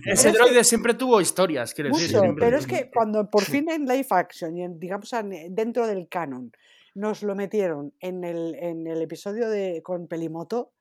[0.06, 2.16] Ese droide siempre tuvo historias, quiero decir.
[2.16, 5.86] Mucho, pero es que cuando por fin en live action y en, digamos en- dentro
[5.86, 6.52] del canon
[6.94, 10.72] nos lo metieron en el, en el episodio de con Pelimoto,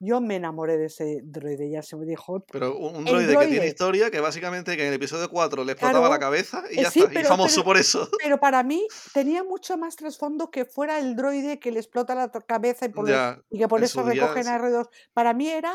[0.00, 2.44] yo me enamoré de ese droide, ya se me dijo.
[2.52, 6.08] pero un, droide, que tiene historia que básicamente que en el episodio 4 le explotaba
[6.08, 7.20] la cabeza y eh, ya sí, está.
[7.20, 8.08] y famoso pero- por eso.
[8.22, 12.30] Pero para mí tenía mucho más trasfondo que fuera el droide que le explota la
[12.30, 14.50] cabeza y, por Ya, y que por en eso día, recogen sí.
[14.50, 14.88] a R2.
[15.12, 15.74] Para mí era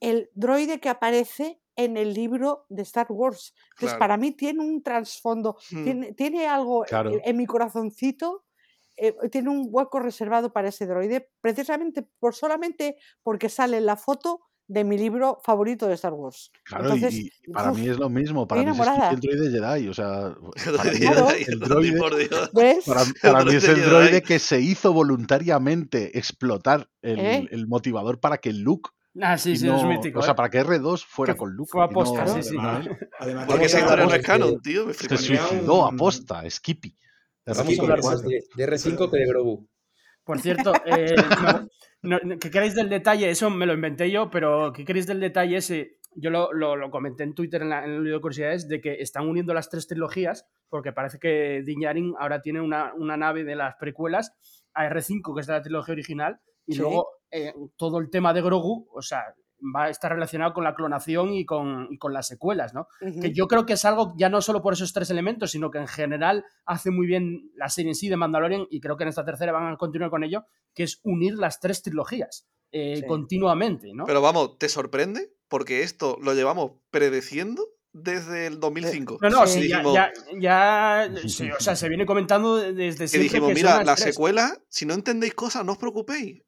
[0.00, 3.54] el droide que aparece en el libro de Star Wars.
[3.70, 3.98] Entonces, Claro.
[3.98, 5.84] para mí tiene un trasfondo, Mm.
[5.84, 8.44] tiene, tiene algo en- en, mi corazoncito,
[9.08, 13.96] eh, tiene un hueco reservado para ese droide, precisamente por solamente porque sale en la
[13.96, 16.50] foto de mi libro favorito de Star Wars.
[16.64, 18.46] Claro, Entonces, y, y para uf, mí es lo mismo.
[18.46, 18.78] Para mí es
[19.12, 19.88] el droide Jedi.
[19.88, 20.34] O sea,
[20.76, 22.50] para mí el droide, por Dios.
[22.54, 22.84] ¿Ves?
[22.86, 27.48] para, para mí es el droide que se hizo voluntariamente explotar el, ¿Eh?
[27.50, 28.90] el motivador para que Luke.
[29.20, 30.20] Ah, sí, sí, no- es mítico.
[30.20, 30.36] o sea, ¿eh?
[30.36, 31.68] para que R2 fuera Que con Luke.
[31.70, 32.56] fue aposta, no- sí, sí.
[32.58, 32.88] Además,
[33.18, 34.86] además Porque historia no es canon, tío.
[34.86, 36.96] Me Se suicidó aposta, Skippy.
[37.46, 39.68] Vamos a hablar más de, de R5 que de Grogu.
[40.24, 41.14] Por cierto, eh,
[42.02, 43.28] no- no- ¿qué queréis del detalle?
[43.30, 45.98] Eso me lo inventé yo, pero ¿qué queréis del detalle ese?
[46.14, 48.80] Yo lo, lo- lo comenté en Twitter en, la- en el libro de curiosidades de
[48.80, 53.16] que están uniendo las tres trilogías porque parece que Din Djarin ahora tiene una, una
[53.16, 54.32] nave de las precuelas
[54.74, 56.78] a R5, que es de la trilogía original, y Sí.
[56.80, 59.22] luego eh, todo el tema de Grogu, o sea,
[59.74, 62.88] va a estar relacionado con la clonación y con, y con las secuelas, ¿no?
[63.20, 65.78] Que yo creo que es algo ya no solo por esos tres elementos, sino que
[65.78, 69.08] en general hace muy bien la serie en sí de Mandalorian y creo que en
[69.10, 70.44] esta tercera van a continuar con ello,
[70.74, 73.06] que es unir las tres trilogías eh, Sí.
[73.06, 74.04] continuamente, ¿no?
[74.06, 75.32] Pero vamos, ¿te sorprende?
[75.48, 79.18] Porque esto lo llevamos predeciendo desde el 2005.
[79.20, 79.68] no, no, Sí.
[79.68, 83.22] ya, dijimos, ya, ya- sí, o sea, se viene comentando desde que siempre.
[83.24, 84.14] dijimos, que son mira, las la tres".
[84.14, 86.42] secuela, si no entendéis cosas, no os preocupéis.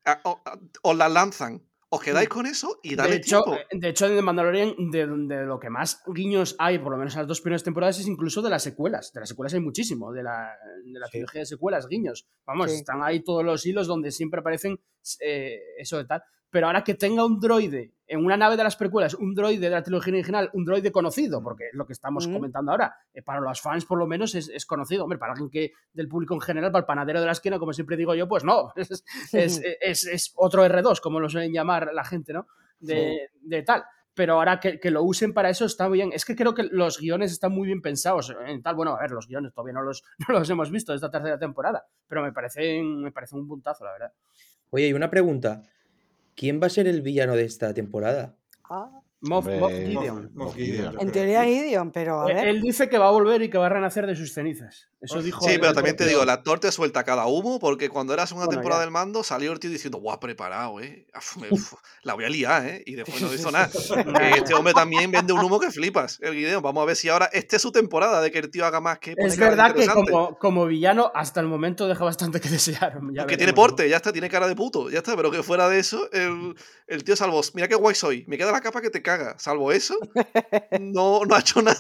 [0.83, 1.63] Os las lanzan.
[1.91, 3.61] Os quedáis con eso y De dale hecho, tiempo.
[3.71, 7.21] de hecho, de Mandalorian, de, de lo que más guiños hay, por lo menos en
[7.21, 9.13] las dos primeras temporadas, es incluso de las secuelas.
[9.13, 11.13] De las secuelas hay muchísimo, de la, de la Sí.
[11.13, 12.27] trilogía de secuelas, guiños.
[12.47, 12.79] Vamos, Sí.
[12.79, 14.81] están ahí todos los hilos donde siempre aparecen
[15.21, 16.23] eh, eso de tal.
[16.51, 19.71] Pero ahora que tenga un droide en una nave de las precuelas, un droide de
[19.71, 23.41] la trilogía original, un droide conocido, porque es lo que estamos comentando ahora, eh, para
[23.41, 25.05] los fans por lo menos es, es conocido.
[25.05, 27.73] Hombre, para alguien que del público en general, para el panadero de la esquina, como
[27.73, 31.91] siempre digo yo, pues no, es, es, es- es otro R2, como lo suelen llamar
[31.95, 32.47] la gente, ¿no?
[32.79, 33.85] De, de tal.
[34.17, 36.11] Pero ahora que, que lo usen para eso está bien.
[36.13, 38.77] Es que creo que los guiones están muy bien pensados en tal.
[38.77, 41.37] Bueno, a ver, los guiones todavía no los, no los hemos visto de esta tercera
[41.39, 44.13] temporada, pero me parecen, me parece un puntazo, la verdad.
[44.71, 45.63] Oye, y una pregunta.
[46.35, 48.37] ¿Quién va a ser el villano de esta temporada?
[48.69, 50.31] Ah, Moff, Moff Gideon.
[50.35, 50.93] Moff Moff Gideon, Gideon.
[50.95, 52.49] yo en teoría Gideon, pero a Eh, ver.
[52.49, 54.91] Él dice que va a volver y que va a renacer de sus cenizas.
[55.05, 55.41] Eso dijo.
[55.47, 58.47] Sí, pero también te digo, el actor te suelta cada humo porque cuando era segunda
[58.47, 58.87] Bueno, temporada ya.
[58.87, 61.07] del mando salió el tío diciendo, guau, preparado, eh.
[62.03, 62.83] La voy a liar, eh.
[62.87, 63.71] Y después no hizo nada.
[64.37, 66.63] Este hombre también vende un humo que flipas, el Gideon.
[66.63, 68.99] Vamos a ver si ahora esta es su temporada de que el tío haga más
[68.99, 73.01] que Es verdad que como, como villano hasta el momento deja bastante que desear.
[73.29, 75.79] Que tiene porte, ya está, tiene cara de puto, ya está, pero que fuera de
[75.79, 76.55] eso, el,
[76.87, 79.73] el tío salvo, mira qué guay soy, me queda la capa que te caga, salvo
[79.73, 79.97] eso,
[80.81, 81.79] no, no ha hecho nada.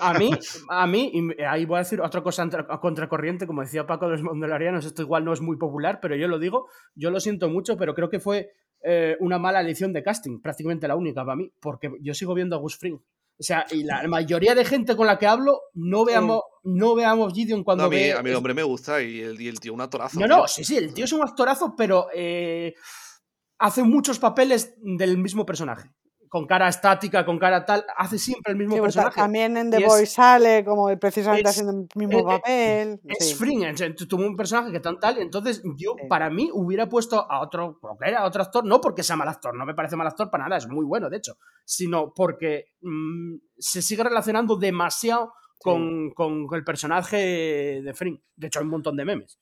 [0.00, 0.30] A mí,
[0.68, 4.12] a mí, y ahí voy a decir otra cosa a contracorriente, como decía Paco de
[4.12, 7.48] los Mandalorianos, esto igual no es muy popular, pero yo lo digo, yo lo siento
[7.48, 8.50] mucho, pero creo que fue
[8.82, 12.56] eh, una mala elección de casting, prácticamente la única para mí, porque yo sigo viendo
[12.56, 12.96] a Gus Fring.
[12.96, 17.32] O sea, y la mayoría de gente con la que hablo no veamos, no veamos
[17.32, 19.48] Gideon cuando No, a, mí, ve- a mí el hombre me gusta y el, y
[19.48, 20.20] el tío un actorazo.
[20.20, 20.36] No, tío.
[20.36, 22.74] no, sí, sí, el tío es un actorazo, pero eh,
[23.58, 25.90] hace muchos papeles del mismo personaje.
[26.34, 29.20] Con cara estática, con cara tal, hace siempre el mismo Sí, pues, personaje.
[29.20, 32.24] también en The Y es- Boy sale como precisamente es- haciendo el mismo eh, eh,
[32.24, 33.00] papel.
[33.04, 34.06] Es sí.
[34.08, 36.08] Tuvo un personaje que tan tal, entonces yo, Sí.
[36.08, 39.54] para mí, hubiera puesto a otro, era, a otro actor, no porque sea mal actor,
[39.56, 43.36] no me parece mal actor para nada, es muy bueno, de hecho, sino porque mm,
[43.56, 48.18] se sigue relacionando demasiado con, con el personaje de Fring.
[48.34, 49.38] De hecho, hay un montón de memes.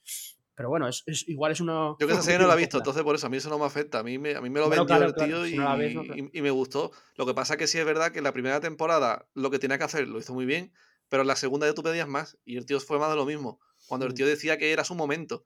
[0.55, 1.95] Pero bueno, es, es- igual es una.
[1.99, 3.59] Yo que esa serie no la he visto, entonces por eso a mí eso no
[3.59, 3.99] me afecta.
[4.01, 5.57] A mí me, a mí me lo Bueno, vendió claro, el claro, tío si y,
[5.57, 6.21] no la ves, no, claro.
[6.21, 6.91] y- y me gustó.
[7.17, 9.79] Lo que pasa que sí es verdad que en la primera temporada lo que tenía
[9.79, 10.73] que hacer lo hizo muy bien,
[11.09, 13.27] pero en la segunda ya tú pedías más y el tío fue más de lo
[13.27, 13.61] mismo.
[13.87, 14.15] Cuando el Mm.
[14.15, 15.45] tío decía que era su momento.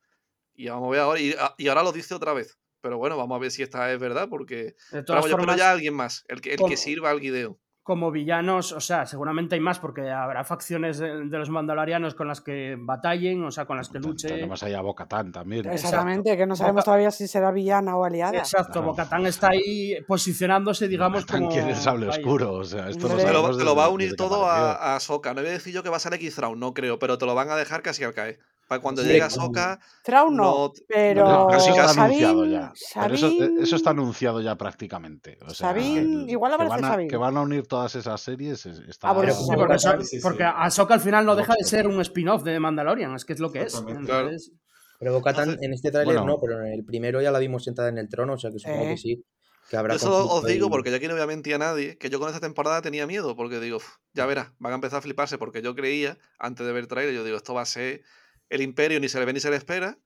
[0.54, 2.58] Y vamos a ver ahora, y, a- y ahora lo dice otra vez.
[2.80, 5.70] Pero bueno, vamos a ver si esta es verdad, porque De pero yo formas, ya
[5.70, 7.60] a alguien más, el que, el que sirva al guideo.
[7.86, 12.26] Como villanos, o sea, seguramente hay más porque habrá facciones de, de los mandalorianos con
[12.26, 14.28] las que batallen, o sea, con las que luchen.
[14.34, 15.70] Tenemos ahí a Bocatán también.
[15.70, 18.36] Exactamente, que no sabemos Boca- todavía si será villana o aliada.
[18.38, 18.88] Exacto, Claro.
[18.88, 21.52] Bocatán está ahí posicionándose, digamos, Bocatán como.
[21.52, 22.54] quiere el sable oscuro.
[22.54, 23.06] O sea, esto.
[23.08, 25.32] Te lo, lo va a unir todo a, a Ahsoka.
[25.32, 27.36] No voy a decir yo que va a ser X-Thrawn, no creo, pero te lo
[27.36, 28.40] van a dejar casi al caer.
[28.68, 32.72] Para cuando Sí, llegue como- Ahsoka, Thrawn no, no- pero eso está Sabine, anunciado ya.
[32.94, 35.38] Pero eso, eso está anunciado ya prácticamente.
[35.46, 37.08] O sea, el- igual que aparece van, a, Sabine.
[37.10, 38.66] que van a unir todas esas series.
[38.66, 41.86] es- Está, Ah, bueno, Sí, porque, sí, porque Ahsoka al final no deja de ser
[41.86, 43.74] un spin-off de Mandalorian, es que es lo que es.
[43.86, 44.52] Entonces,
[44.98, 46.32] Pero Bocatan en este tráiler bueno.
[46.32, 48.58] no, pero en el primero ya la vimos sentada en el trono, o sea que
[48.58, 48.88] supongo Eh.
[48.88, 49.24] que sí.
[49.68, 52.08] Que habrá eso os digo porque yo aquí no voy a mentir a nadie, que
[52.08, 55.02] yo con esta temporada tenía miedo, porque digo, "Uf, ya verás, van a empezar a
[55.02, 58.02] fliparse, porque yo creía, antes de ver el trailer, yo digo, esto va a ser
[58.48, 59.98] el imperio, ni se le ve ni se le espera,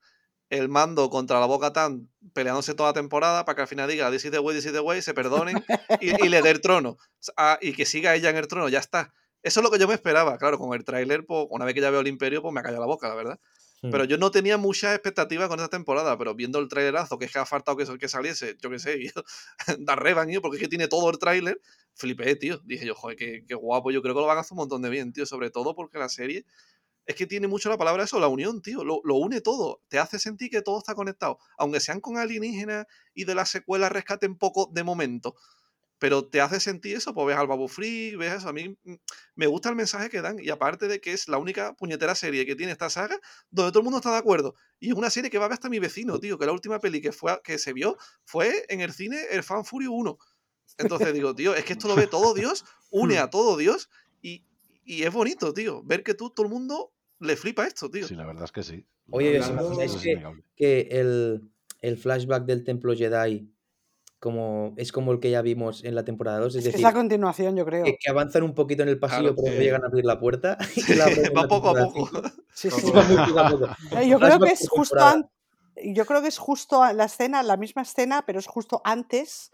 [0.49, 4.11] el mando contra la Boca Tan peleándose toda la temporada para que al final diga,
[4.11, 5.63] this is the way, this is the way, se perdonen
[6.01, 6.97] y, y le dé el trono.
[7.37, 9.13] Ah, y que siga ella en el trono, ya está.
[9.43, 11.81] Eso es lo que yo me esperaba, claro, con el tráiler, pues, una vez que
[11.81, 13.39] ya veo el imperio, pues me ha callado la boca, la verdad.
[13.83, 17.33] Pero yo no tenía muchas expectativas con esta temporada, pero viendo el trailerazo, que es
[17.33, 18.99] que ha faltado que, que saliese, yo qué sé,
[19.79, 21.59] dar revan, porque es que tiene todo el tráiler,
[21.95, 22.59] flipé, tío.
[22.63, 24.83] Dije yo, joder, qué, qué guapo, yo creo que lo van a hacer un montón
[24.83, 26.45] de bien, tío, sobre todo porque la serie
[27.11, 28.83] es que tiene mucho la palabra eso, la unión, tío.
[28.83, 29.81] Lo, lo, une todo.
[29.87, 31.37] Te hace sentir que todo está conectado.
[31.57, 35.35] Aunque sean con alienígenas y de la secuela rescaten poco de momento.
[36.01, 38.49] Pero te hace sentir eso, pues ves al Babu Free, ves eso.
[38.49, 38.95] A mí mm,
[39.35, 40.39] me gusta el mensaje que dan.
[40.39, 43.19] Y aparte de que es la única puñetera serie que tiene esta saga
[43.51, 44.55] donde todo el mundo está de acuerdo.
[44.79, 46.39] Y es una serie que va a ver hasta mi vecino, tío.
[46.39, 49.63] Que la última peli que, fue, que se vio fue en el cine El Fan
[49.63, 50.17] Fury 1.
[50.79, 53.87] Entonces digo, tío, es que esto lo ve todo Dios, une a todo Dios.
[54.23, 54.43] Y,
[54.83, 58.07] y es bonito, tío, ver que tú, todo el mundo le flipa esto, tío.
[58.07, 58.85] Sí, la verdad es que sí.
[59.09, 60.03] Oye, ¿os imagináis es
[60.55, 61.49] que, el,
[61.81, 63.49] el flashback del templo Jedi
[64.19, 66.55] como, es como el que ya vimos en la temporada 2?
[66.55, 67.83] Es, Es decir, la continuación, yo creo.
[67.85, 69.63] que, que avanzan un poquito en el pasillo, Claro, pero no sí.
[69.63, 70.57] llegan a abrir la puerta.
[70.75, 71.05] y la
[71.35, 72.09] va poco a poco.
[72.53, 72.69] Sí.
[72.95, 73.67] Va muy poco a poco.
[74.07, 74.95] Yo creo que es justo
[75.83, 79.51] yo creo que es justo la escena, la misma escena, pero es justo antes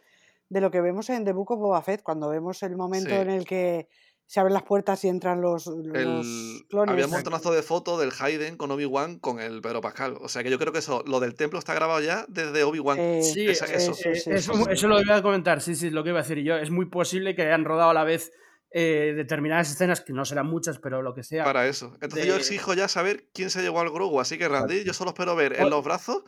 [0.49, 3.15] de lo que vemos en The Book of Boba Fett, cuando vemos el momento Sí.
[3.15, 3.87] en el que
[4.29, 6.91] se abren las puertas y entran los, los El, clones.
[6.91, 10.17] había un montonazo de fotos del Hayden con Obi-Wan con el Pedro Pascal.
[10.21, 12.97] O sea que yo creo que eso, lo del templo está grabado ya desde Obi-Wan.
[12.99, 13.93] Eh, Sí, Esa- eh, eso.
[14.05, 14.63] eh, eso, sí.
[14.69, 16.55] eso lo iba a comentar, sí, sí, lo que iba a decir yo.
[16.57, 18.31] Es muy posible que hayan rodado a la vez
[18.71, 21.45] eh, determinadas escenas, que no serán muchas, pero lo que sea.
[21.45, 21.93] Para eso.
[22.01, 24.19] Entonces yo de- exijo ya saber quién se llevó al Grogu.
[24.19, 26.23] Así que Randy, yo solo espero ver en O- los brazos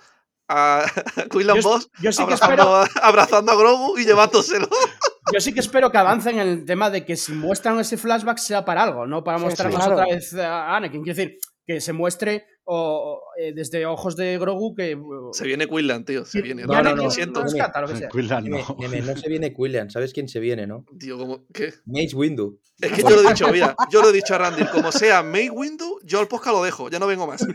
[0.47, 0.85] a
[1.31, 4.69] Quinlan Yo, Boss yo sí que abrazando, espero, abrazando a Grogu y llevándoselo.
[5.33, 8.37] yo sí que espero que avancen en el tema de que si muestran ese flashback
[8.37, 9.93] sea para algo, no para Sí, mostrarnos claro.
[10.01, 11.03] otra vez a Anakin.
[11.03, 11.37] Quiero decir,
[11.69, 14.95] que se muestre o, eh, desde ojos de Grogu que.
[14.95, 16.25] uh, Se viene Quinlan, tío.
[16.25, 16.63] Se viene.
[16.63, 17.11] No, Randy, no, lo no.
[17.11, 17.39] siento.
[17.41, 18.09] lo rescata, lo que sea.
[18.09, 18.77] Quinlan Neme, no.
[18.79, 20.83] Neme, no se viene Quillian, ¿sabes quién se viene, no?
[20.97, 21.75] Tío, como, ¿qué?
[21.85, 22.59] Mace Windu.
[22.81, 25.21] Es que yo lo he dicho, mira, yo lo he dicho a Randy, como sea
[25.21, 27.45] May Windu, yo al podcast lo dejo, ya no vengo más.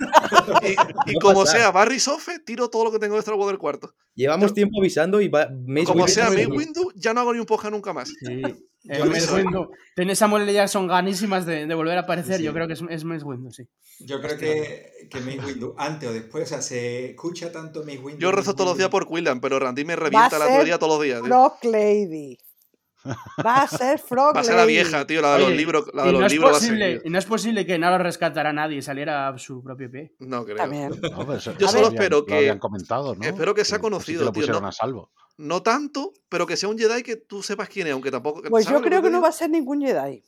[1.07, 1.59] Y, como pasa.
[1.59, 3.95] sea Barry Sofe, tiro todo lo que tengo de Star Wars del cuarto.
[4.15, 6.57] Llevamos tiempo avisando y va, Mace Como Windu sea viene.
[6.57, 8.13] Windu, ya no hago ni un podcast nunca más.
[8.25, 8.43] Sí.
[8.89, 9.71] Eh, Yo Mace Windu.
[9.97, 10.53] Tiene Samuel L.
[10.53, 12.37] Jackson ganísimas de, de volver a aparecer.
[12.37, 12.43] Sí.
[12.43, 13.67] Yo creo que es, es Mace Windu, sí.
[14.01, 17.99] Yo creo que, que Mace Windu, antes o después, o sea, se escucha tanto Mace
[17.99, 18.21] Windu.
[18.21, 21.03] Yo rezo todos los días por Quinlan, pero Randy me revienta la teoría todos los
[21.03, 21.21] días.
[21.23, 22.39] Frog Lady.
[23.45, 25.85] Va a ser Frog Va a ser la vieja, tío, la de los Oye, libros.
[25.93, 27.99] La y, de no los es libros posible, y no es posible que no lo
[27.99, 30.15] rescatara nadie y saliera a su propio pie.
[30.21, 30.57] No creo.
[30.57, 30.93] También.
[31.03, 33.25] No, eso- Yo lo solo habían- espero lo que- habían comentado, ¿no?
[33.25, 34.69] espero que sea conocido, lo tío, pusieron ¿no?
[34.69, 35.11] a salvo.
[35.37, 38.43] No tanto, pero que sea un Jedi que tú sepas quién es, aunque tampoco.
[38.49, 40.23] Pues yo ¿sabes lo creo que no va a ser ningún Jedi.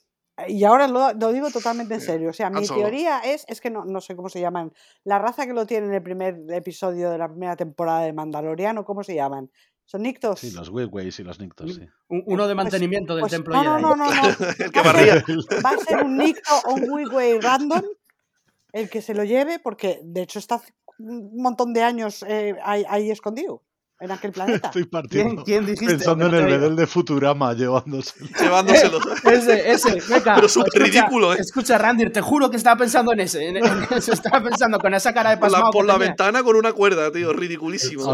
[0.49, 2.29] Y ahora lo, lo digo totalmente en serio.
[2.29, 4.71] O sea, mi teoría es, es que no, no sé cómo se llaman.
[5.03, 8.85] La raza que lo tiene en el primer episodio de la primera temporada de Mandaloriano,
[8.85, 9.51] ¿cómo se llaman?
[9.87, 10.41] ¿Son Nictos?
[10.41, 11.89] Sí, los Wigways y los Nictos, sí.
[12.09, 14.07] Uno de Pues- mantenimiento del Pues templo no, no, no, no, no.
[14.59, 15.25] El que Va a ser-
[15.65, 17.83] Va a ser un Nicto o un Wigway random
[18.73, 20.61] el que se lo lleve, porque de hecho está
[20.99, 23.63] un montón de años eh, ahí, ahí escondido,
[24.01, 24.69] en aquel planeta.
[24.69, 25.45] Estoy ¿Quién, partiendo.
[25.45, 25.87] quién dijiste?
[25.97, 28.13] Pensando en el bedel de Futurama llevándose.
[28.41, 28.99] Llevándoselo.
[29.25, 30.35] Ese, ese, venga.
[30.37, 31.37] Pero súper escucha- ridículo, ¿eh?
[31.41, 33.49] Escucha, Randy, te juro que estaba pensando en ese.
[33.49, 35.73] En, en eso estaba pensando con esa cara de Por la, pasmado.
[35.73, 37.33] por la ventana con una cuerda, tío.
[37.33, 38.05] Ridiculísimo.
[38.05, 38.13] Se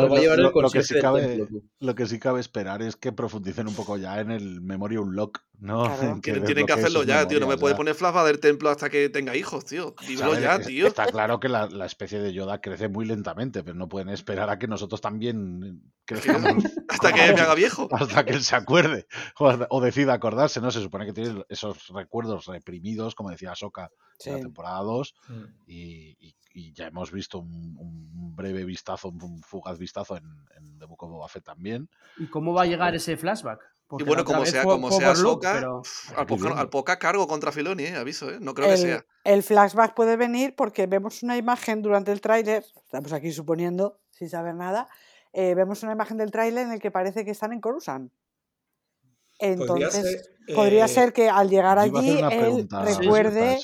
[0.63, 1.63] lo que sí cabe- templo, tú.
[1.81, 5.41] Lo que sí cabe esperar es que profundicen un poco ya en el Memory Unlock,
[5.59, 5.85] ¿no?
[5.85, 6.03] Claro.
[6.15, 7.41] En que Tienen, que hacerlo ya, tío.
[7.41, 7.77] No me ya.
[7.77, 9.95] poner flashback del templo hasta que tenga hijos, tío.
[10.07, 10.87] Dímelo ya, tío.
[10.87, 14.49] Está claro que la, la especie de Yoda crece muy lentamente, pero no pueden esperar
[14.51, 15.72] a que nosotros también
[16.89, 17.89] Hasta que me haga viejo.
[17.93, 19.07] hasta que él se acuerde
[19.39, 20.71] o, decida acordarse, ¿no?
[20.71, 24.29] Se supone que tiene esos recuerdos reprimidos, como decía Soka Sí.
[24.31, 25.45] en la temporada 2, Mm.
[25.67, 30.25] y, y- y ya hemos visto un, un breve vistazo, un fugaz vistazo en,
[30.59, 31.89] en The Book of Boba Fett también.
[32.19, 33.61] ¿Y cómo va a llegar ese flashback?
[33.99, 35.83] Y bueno, como sea, como sea pero-
[36.17, 36.57] al, poca, viendo.
[36.61, 38.39] al poca cargo contra Filoni, eh, aviso, eh.
[38.41, 39.05] No creo que sea.
[39.25, 44.29] el flashback puede venir porque vemos una imagen durante el tráiler, estamos aquí suponiendo, sin
[44.29, 44.89] saber nada,
[45.33, 48.13] eh, vemos una imagen del tráiler en el que parece que están en Coruscant.
[49.39, 49.53] Podría
[49.89, 50.03] Entonces,
[50.47, 53.59] ser, podría eh, ser que al llegar allí él pregunta recuerde,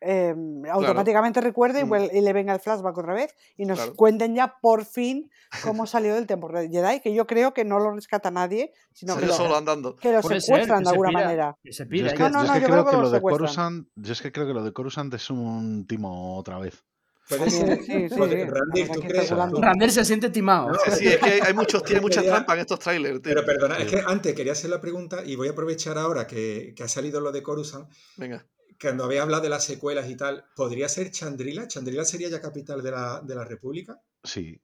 [0.00, 0.34] eh,
[0.70, 1.94] automáticamente recuerde y, Mm.
[2.16, 3.94] y le venga el flashback otra vez y nos Claro.
[3.96, 5.30] cuenten ya por fin
[5.62, 9.14] cómo salió del templo de Jedi, que yo creo que no lo rescata nadie, sino
[9.16, 9.96] que Salió lo, solo andando.
[9.96, 11.58] que lo Puede ser, secuestran que de se alguna pira- manera.
[11.62, 12.96] que se Yo pira es y que, No, no, yo yo creo creo que que
[12.96, 13.38] lo lo de secuestran.
[13.38, 16.84] Coruscant, yo es que creo que lo de Coruscant es un timo otra vez.
[19.60, 20.70] Rander se siente timado.
[20.70, 23.34] No, Sí, es que hay muchos, tiene muchas trampas en estos trailers, tío.
[23.34, 26.72] Pero perdona, es que antes quería hacer la pregunta y voy a aprovechar ahora que,
[26.76, 27.88] que ha salido lo de Coruscant.
[28.16, 28.46] Venga.
[28.80, 31.66] Cuando había hablado de las secuelas y tal, ¿podría ser Chandrila?
[31.66, 34.00] ¿Chandrila sería ya capital de la, de la República?
[34.22, 34.60] Sí.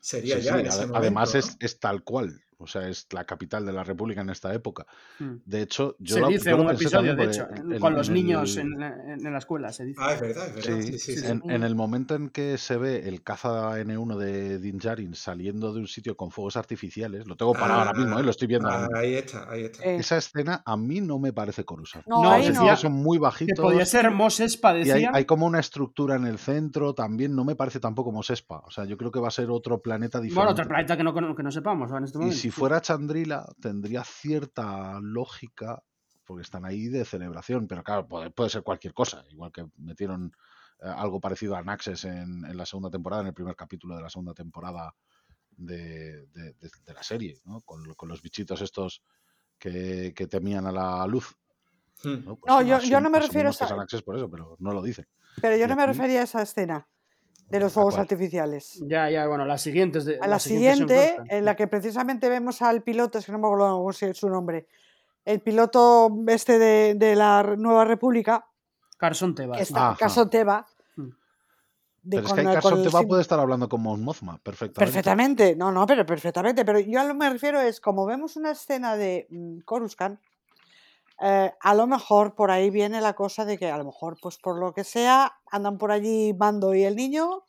[0.00, 1.40] Sería sí, ya sí, en ese ade- momento, Además ¿no?
[1.40, 2.42] es, es tal cual.
[2.60, 4.86] O sea, es la capital de la República en esta época.
[5.18, 5.34] Mm.
[5.44, 7.46] De hecho, yo se dice yo un episodio, de hecho,
[7.80, 10.00] con los en niños el- en, la- en la escuela, se dice.
[10.02, 10.80] Ah, es verdad, es verdad.
[10.82, 11.26] Sí, Sí, sí, sí.
[11.26, 15.72] En, en el momento en que se ve el caza N1 de Din Djarin saliendo
[15.72, 18.22] de un sitio con fuegos artificiales, lo tengo parado ahora mismo, ¿eh?
[18.22, 18.68] lo estoy viendo.
[18.94, 19.84] Ahí está, ahí está.
[19.84, 22.06] Eh, Esa escena a mí no me parece Coruscant.
[22.06, 22.76] No, No, ahí Los no.
[22.76, 26.94] son muy Que bajitos podía ser Mosespa, y hay, como una estructura en el centro,
[26.94, 28.58] también no me parece tampoco Mosespa.
[28.66, 30.34] O sea, yo creo que va a ser otro planeta diferente.
[30.36, 32.36] Bueno, otro planeta que no, que no sepamos en este Y momento.
[32.50, 35.82] Si fuera Chandrila, tendría cierta lógica,
[36.24, 40.32] porque están ahí de celebración, pero claro, puede, puede ser cualquier cosa, igual que metieron
[40.80, 44.02] eh, algo parecido a Naxes en, en la segunda temporada, en el primer capítulo de
[44.02, 44.94] la segunda temporada
[45.56, 47.60] de, de- de- de la serie, ¿no?
[47.62, 49.02] con, lo- con los bichitos estos
[49.58, 51.36] que, que temían a la luz.
[52.02, 52.24] Hmm.
[52.24, 52.36] ¿no?
[52.36, 54.30] Pues No, yo- asum- yo no me refiero asumimos que a- es Anaxes por eso,
[54.30, 55.06] pero no lo dicen.
[55.42, 56.88] Pero yo no me refería a esa escena
[57.50, 58.80] de los ¿A fuegos artificiales.
[58.86, 60.04] Ya, ya, bueno, las siguientes.
[60.04, 63.46] De, A la siguiente, en la que precisamente vemos al piloto, es que no me
[63.46, 64.66] acuerdo cómo es su nombre,
[65.24, 68.46] el piloto este de, de la Nueva República,
[68.96, 69.96] Carson está Ajá.
[69.98, 71.02] Carson Teva, Mm.
[72.02, 74.78] de- Pero es que Carson el Teva puede estar hablando con Mon Mothma perfectamente.
[74.92, 76.64] Perfectamente, no, no, pero perfectamente.
[76.64, 80.20] Pero yo a lo que me refiero es, como vemos una escena de mm, Coruscant,
[81.20, 84.38] eh, a lo mejor por ahí viene la cosa de que a lo mejor, pues
[84.38, 87.44] por lo que sea, andan por allí Mando y el niño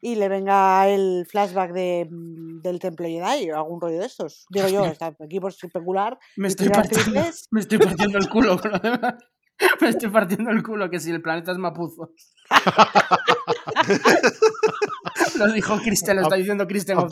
[0.00, 4.46] y le venga el flashback de, mm, del Temple Jedi o algún rollo de estos.
[4.50, 9.14] Digo yo, está aquí por especular Me estoy, partiendo, me estoy partiendo el culo demás.
[9.80, 12.10] Me estoy partiendo el culo que si el planeta es Mapuzo.
[15.38, 16.98] lo dijo Cristian, lo está diciendo Cristian.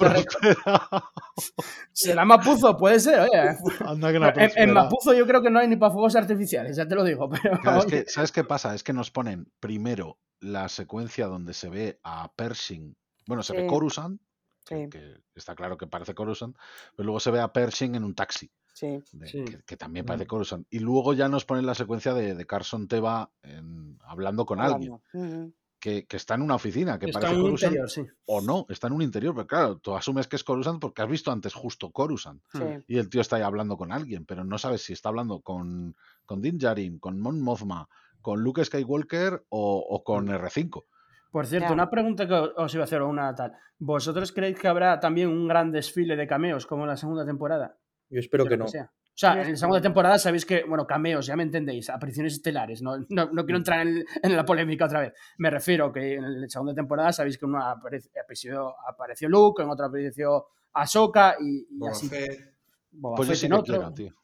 [1.92, 2.76] ¿Será Mapuzo?
[2.76, 3.56] Puede ser, oye.
[3.86, 4.74] Anda que En, en.
[4.74, 7.28] Mapuzo yo creo que no hay ni para fuegos artificiales, ya te lo digo.
[7.28, 8.74] Pero Claro, es que, ¿sabes qué pasa?
[8.74, 12.96] Es que nos ponen primero la secuencia donde se ve a Pershing.
[13.26, 13.66] Bueno, se ve.
[13.66, 14.20] Coruscant,
[14.66, 14.90] que, Sí.
[14.90, 16.56] que está claro que parece Coruscant,
[16.96, 19.02] pero luego se ve a Pershing en un taxi, Sí.
[19.12, 19.44] de- Sí.
[19.44, 20.66] que, que también parece Coruscant.
[20.70, 24.92] Y luego ya nos ponen la secuencia de, de Carson Teva en- hablando con alguien.
[25.12, 25.52] Ujú.
[25.84, 28.06] Que, que está en una oficina, que está parece en un Coruscant, interior, sí.
[28.24, 31.10] o no, está en un interior, pero claro, tú asumes que es Coruscant porque has
[31.10, 32.40] visto antes justo Coruscant.
[32.50, 32.62] Sí.
[32.86, 35.94] Y el tío está ahí hablando con alguien, pero no sabes si está hablando con,
[36.24, 37.86] con Din Djarin, con Mon Mothma,
[38.22, 40.84] con Luke Skywalker o, o con R5.
[41.30, 43.52] Por cierto, una pregunta que os iba a hacer, o una tal.
[43.78, 47.76] ¿Vosotros creéis que habrá también un gran desfile de cameos como en la segunda temporada?
[48.08, 48.68] Yo espero que lo no.
[48.70, 48.90] sea.
[49.14, 52.82] O sea, en la segunda temporada sabéis que, bueno, cameos, ya me entendéis, apariciones estelares,
[52.82, 55.12] no, no, no quiero entrar en, en la polémica otra vez.
[55.38, 59.70] Me refiero que en la segunda temporada sabéis que en una apareció, apareció, Luke, en
[59.70, 62.08] otra apareció Ahsoka y, y Boba así.
[62.08, 62.54] Fett.
[62.90, 63.74] Boba Pues yo sí en que otro.
[63.76, 64.14] quiero, tío.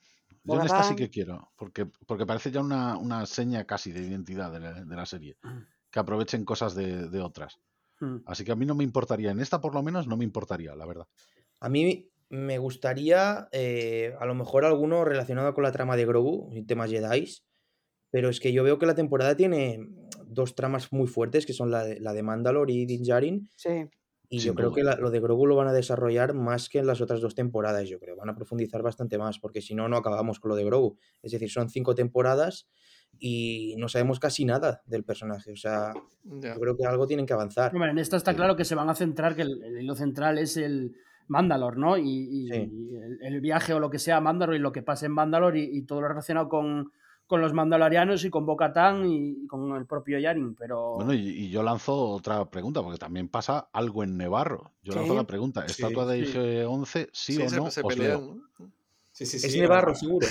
[0.42, 4.00] Yo en esta sí que quiero, porque, porque parece ya una, una seña casi de
[4.00, 5.36] identidad de la, de la serie.
[5.90, 7.60] Que aprovechen cosas de, de otras.
[8.00, 8.16] Mm.
[8.26, 10.74] Así que a mí no me importaría, en esta por lo menos no me importaría,
[10.74, 11.06] la verdad.
[11.60, 16.48] A mí me gustaría, eh, a lo mejor alguno relacionado con la trama de Grogu
[16.52, 17.26] y temas Jedi,
[18.10, 19.80] pero es que yo veo que la temporada tiene
[20.26, 23.88] dos tramas muy fuertes, que son la de, la de Mandalore y Din Djarin, Sí.
[24.28, 26.78] y Sin yo creo que la- lo de Grogu lo van a desarrollar más que
[26.78, 28.14] en las otras dos temporadas, yo creo.
[28.16, 30.98] Van a profundizar bastante más, porque si no, no acabamos con lo de Grogu.
[31.22, 32.68] Es decir, son cinco temporadas
[33.18, 35.50] y no sabemos casi nada del personaje.
[35.52, 36.54] O sea, Ya.
[36.54, 37.74] yo creo que algo tienen que avanzar.
[37.74, 40.38] Hombre, en esta está claro que se van a centrar, que el, el hilo central
[40.38, 40.94] es el
[41.30, 41.96] Mandalor, ¿no?
[41.96, 42.68] Y, y- Sí.
[42.72, 45.12] y el, el viaje o lo que sea a Mandalor y lo que pase en
[45.12, 46.92] Mandalor y, y todo lo relacionado con,
[47.26, 50.94] con los mandalorianos y con Bo-Katan y con el propio Yarin, pero...
[50.96, 54.72] Bueno, y, y yo lanzo otra pregunta, porque también pasa algo en Nevarro.
[54.82, 55.16] Yo lanzo Sí.
[55.16, 56.36] la pregunta, Sí, ¿estatua de sí.
[56.36, 57.70] IG-11 sí, Sí, o no?
[57.70, 58.42] se pelean.
[58.58, 58.70] ¿no?
[59.12, 59.60] Sí, sí, Es sí.
[59.60, 60.26] Nevarro, seguro.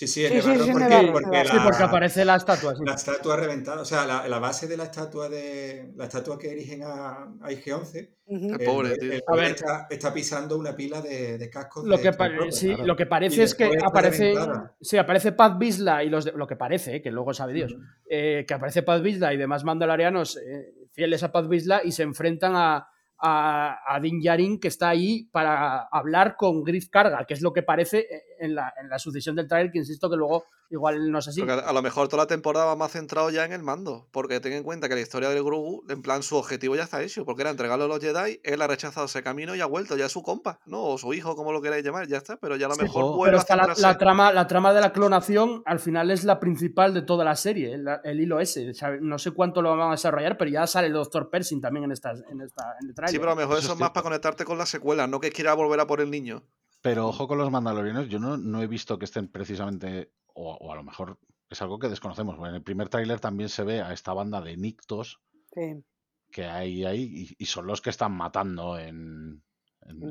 [0.00, 1.50] Sí, sí, es Sí, Nevarro sí, porque, Nevarro, porque Nevarro.
[1.50, 2.82] Sí, porque aparece la estatua, sí.
[2.86, 6.50] la estatua reventada, o sea, la, la base de la estatua de la estatua que
[6.52, 8.54] erigen a, a IG-11, Ujú.
[8.54, 9.12] El pobre, el, tío.
[9.12, 9.44] el A ver.
[9.50, 12.56] está, está pisando una pila de, de cascos Lo de que, pa- Stormtroopers.
[12.56, 12.86] sí, claro.
[12.86, 14.34] lo que Y parece es que aparece,
[14.80, 17.76] sí, aparece Paz Vizla y los de- lo que parece, eh, que luego sabe Dios,
[18.08, 22.04] eh, que aparece Paz Vizla y demás mandalorianos eh, fieles a Paz Vizla y se
[22.04, 27.34] enfrentan a, a, a Din Djarin que está ahí para hablar con Griff Carga, que
[27.34, 28.06] es lo que parece
[28.40, 31.40] en la, en la sucesión del trailer, que insisto que luego igual no es así.
[31.40, 34.08] Porque a lo mejor toda la temporada va más centrado ya en el mando.
[34.12, 37.02] Porque ten en cuenta que la historia del Grogu, en plan, su objetivo ya está
[37.02, 37.24] hecho.
[37.24, 39.96] Porque era entregarlo a los Jedi, él ha rechazado ese camino y ha vuelto.
[39.96, 40.84] Ya es su compa, ¿no?
[40.84, 42.36] O su hijo, como lo queráis llamar, ya está.
[42.38, 44.72] Pero ya a lo Sí, mejor jo, vuelve Pero a está la, trama, la trama
[44.72, 48.40] de la clonación al final es la principal de toda la serie, el, el hilo
[48.40, 48.70] ese.
[48.70, 51.30] O sea, no sé cuánto lo van a desarrollar, pero ya sale el Dr.
[51.30, 53.10] Pershing también en, esta, en, esta, en el trailer.
[53.10, 55.30] Sí, pero a lo mejor Eso es más para conectarte con la secuela, no que
[55.30, 56.44] quiera volver a por el niño.
[56.82, 60.72] Pero ojo con los mandalorianos, yo no, no he visto que estén precisamente, o, o
[60.72, 61.18] a lo mejor
[61.48, 62.36] es algo que desconocemos.
[62.36, 65.20] porque en el primer tráiler también se ve a esta banda de Nictos
[65.52, 65.82] Sí.
[66.30, 67.02] que hay ahí
[67.38, 69.42] y, y son los que están matando en,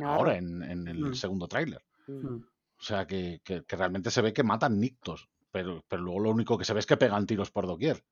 [0.05, 1.13] ahora en, en el Mm.
[1.15, 1.81] segundo tráiler.
[2.07, 2.27] Mm.
[2.27, 2.45] Mm.
[2.77, 6.29] O sea, que, que- que realmente se ve que matan nictos, pero, pero luego lo
[6.31, 8.03] único que se ve es que pegan tiros por doquier.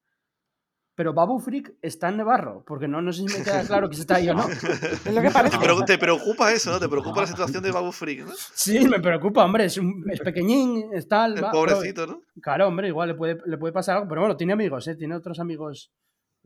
[0.98, 3.94] Pero Babu Freak está en Nevarro, porque no, no sé si me queda claro que
[3.94, 4.48] se está ahí o no.
[5.06, 5.56] Es lo que parece.
[5.60, 6.80] Pero te preocupa eso, ¿no?
[6.80, 8.32] Te preocupa la situación de Babu Freak, ¿no?
[8.56, 11.38] Sí, me preocupa, hombre, es, un, es pequeñín, es tal.
[11.38, 12.22] El va, pero- pobrecito, ¿no?
[12.42, 14.96] claro, hombre, igual le puede, le puede pasar algo, pero bueno, tiene amigos, ¿eh?
[14.96, 15.92] Tiene otros amigos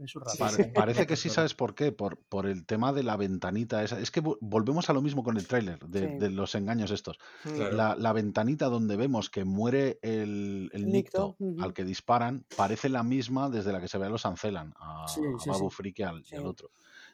[0.02, 0.38] en su raza.
[0.50, 1.92] Pare- parece que sí, ¿sabes por qué?
[1.92, 4.00] Por, por el tema de la ventanita esa.
[4.00, 6.18] Es que vo- volvemos a lo mismo con el tráiler, de, Sí.
[6.20, 7.18] de los engaños estos.
[7.44, 7.72] Claro.
[7.76, 13.04] La, la ventanita donde vemos que muere el, el Nicto, al que disparan parece la
[13.04, 15.76] misma desde la que se ve a los Ancelan, a, Sí, a sí, Babu sí.
[15.78, 16.48] Frick y al, y al Sí.
[16.48, 16.72] otro.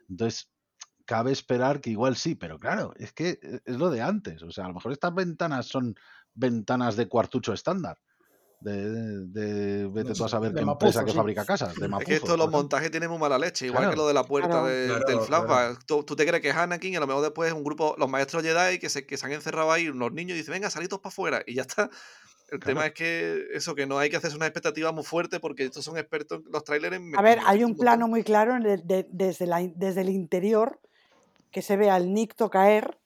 [0.09, 0.49] Entonces,
[1.05, 4.41] cabe esperar que igual sí, pero claro, es que e- es lo de antes.
[4.43, 5.95] O sea, a lo mejor estas ventanas son
[6.33, 7.97] ventanas de cuartucho estándar.
[8.59, 11.75] De, de- de- vete tú a saber de qué Mapuzo, empresa que fabrica casas.
[11.75, 12.57] De Es Mapuzo, que esto los ejemplo.
[12.57, 14.65] montajes tienen muy mala leche, igual que lo de la puerta Claro.
[14.65, 15.45] de- Claro, del claro.
[15.47, 15.85] flashback.
[15.85, 18.09] Tú, tú te crees que es Anakin y a lo mejor después un grupo, los
[18.09, 20.99] maestros Jedi que se, que se han encerrado ahí, unos niños, y dicen, venga, salitos
[20.99, 21.89] para afuera, y ya está.
[22.49, 22.65] El Claro.
[22.79, 25.83] tema es que eso, que no hay que hacerse una expectativa muy fuerte porque estos
[25.85, 26.95] son expertos en los trailers.
[26.95, 30.09] en A ver, hay un plano muy claro en el- de- desde, la, desde el
[30.09, 30.79] interior
[31.51, 32.97] que se ve al Nicto caer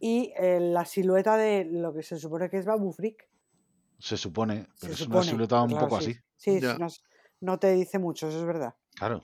[0.00, 3.28] y eh, la silueta de lo que se supone que es Babu Frick.
[4.02, 6.10] Se supone, Se pero es una supone, silueta un claro, poco sí.
[6.10, 6.20] así.
[6.36, 6.76] Sí, Ya.
[6.76, 6.88] no,
[7.40, 8.74] no te dice mucho, eso es verdad.
[8.96, 9.22] Claro.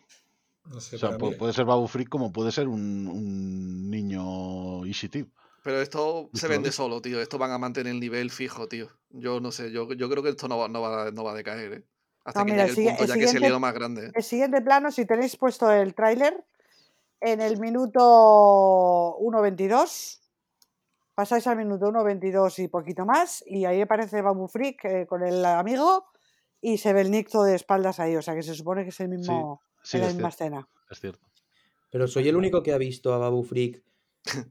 [0.66, 5.28] No sé, O sea, puede ser Babu Frick como puede ser un, un niño Ishitib.
[5.64, 7.20] Pero esto se vende solo, tío.
[7.20, 8.88] Esto van a mantener el nivel fijo, tío.
[9.10, 11.34] Yo no sé, yo, yo creo que esto no va, no va, no va a
[11.34, 11.84] decaer, ¿eh?
[12.24, 13.60] Hasta No, que mira, llegue el el sigue- punto el ya que se siguiente- lío
[13.60, 14.06] más grande.
[14.06, 14.10] ¿eh?
[14.14, 16.44] El siguiente plano, si tenéis puesto el tráiler,
[17.20, 20.20] en el minuto 1.22,
[21.18, 25.44] pasáis al minuto 1.22 y poquito más, y ahí aparece Babu Frick eh, con el
[25.44, 26.04] amigo
[26.60, 29.00] y se ve el Nicto de espaldas ahí, o sea que se supone que es
[29.00, 30.44] el mismo, Sí, en la es misma cierto.
[30.44, 30.68] escena.
[30.88, 31.26] Es cierto.
[31.90, 33.82] Pero soy el único que ha visto a Babu Freak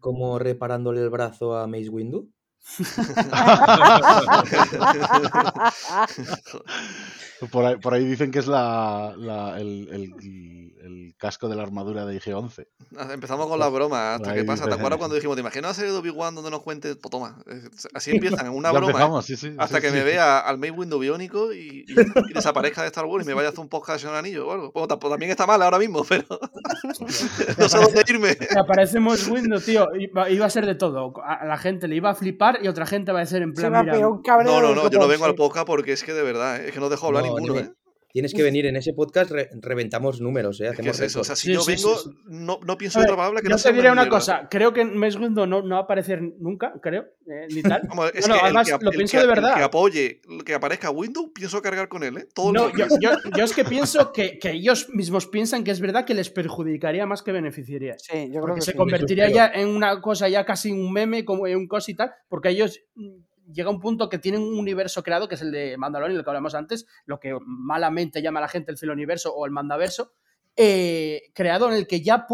[0.01, 2.29] como reparándole el brazo a Mace Windu.
[7.51, 11.63] Por ahí, por ahí dicen que es la, la- el, el- el casco de la
[11.63, 12.67] armadura de IG-11.
[13.11, 14.15] Empezamos con las bromas.
[14.15, 14.63] Hasta Ahí que pasa.
[14.63, 16.95] ¿Te dice- acuerdas cuando dijimos, ¿te imaginas serie de Obi-Wan donde nos cuente?
[16.95, 17.37] Pues toma.
[17.47, 17.61] eh,
[17.93, 18.87] Así empiezan, en una broma.
[18.87, 18.89] ¿eh?
[18.91, 19.53] empezamos, sí, sí.
[19.57, 19.95] Hasta sí, que sí.
[19.95, 21.95] me vea al Mace Windu biónico y, y-
[22.29, 24.47] y desaparezca de Star Wars y me vaya a hacer un podcast en un anillo
[24.47, 24.71] o algo.
[24.71, 26.25] Bueno, también está mal ahora mismo, pero
[27.57, 28.35] no sé dónde irme.
[28.37, 29.87] Que aparecemos Windows, tío.
[29.99, 31.13] Iba, iba a ser de todo.
[31.23, 33.71] A la gente le iba a flipar y otra gente va a decir en plan.
[33.85, 36.57] mira, un No, no, no, yo no vengo al podcast porque es que de verdad,
[36.61, 36.67] ¿eh?
[36.67, 37.59] es que no dejo hablar No, ninguno.
[37.59, 37.71] ¿eh?
[38.13, 40.69] Tienes que venir en ese podcast, re- reventamos números, ¿eh?
[40.69, 41.19] Hacemos es eso.
[41.21, 42.17] O sea, si Sí, yo sí, vengo, sí, sí.
[42.25, 44.17] No, no pienso ver, otra palabra que yo no te sea diré una mierda.
[44.17, 44.47] cosa.
[44.49, 47.03] Creo que Mace Windu no, no va a aparecer nunca, creo.
[47.29, 47.81] eh, ni tal.
[47.89, 49.61] Vamos, es No, no, que además, que, lo pienso que- de el que verdad.
[49.63, 52.27] apoye que aparezca Windows, pienso cargar con él, ¿eh?
[52.33, 55.81] Todo No, yo, yo- yo es que pienso que, que ellos mismos piensan que es
[55.81, 57.95] verdad que les perjudicaría más que beneficiaría.
[57.99, 58.77] Sí, yo creo Porque que se sí.
[58.77, 62.11] convertiría ya en una cosa ya casi un meme, como en un cos y tal,
[62.29, 63.17] porque ellos mm,
[63.51, 66.29] llega un punto que tienen un universo creado, que es el de Mandalorian, el que
[66.29, 70.13] hablamos antes, lo que malamente llama la gente el Filoniverso o el Mandaverso,
[70.55, 72.25] eh, creado en el que ya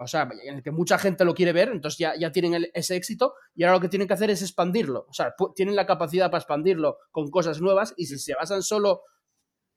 [0.00, 2.70] o sea, en el que mucha gente lo quiere ver, entonces ya, ya tienen el-
[2.72, 5.06] ese éxito y ahora lo que tienen que hacer es expandirlo.
[5.08, 9.02] O sea, tienen la capacidad para expandirlo con cosas nuevas y si se basan solo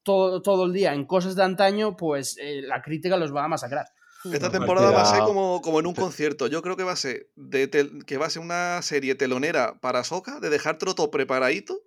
[0.04, 3.48] todo, todo el día en cosas de antaño, pues eh, la crítica los va a
[3.48, 3.88] masacrar.
[4.32, 6.48] Esta temporada va a ser como, como en un concierto.
[6.48, 9.80] Yo creo que va a ser de tel- que va a ser una serie telonera
[9.80, 11.80] para Soca, de dejártelo todo preparadito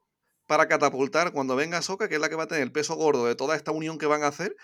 [0.47, 3.27] para catapultar cuando venga Soca, que es la que va a tener el peso gordo
[3.27, 4.57] de toda esta unión que van a hacer,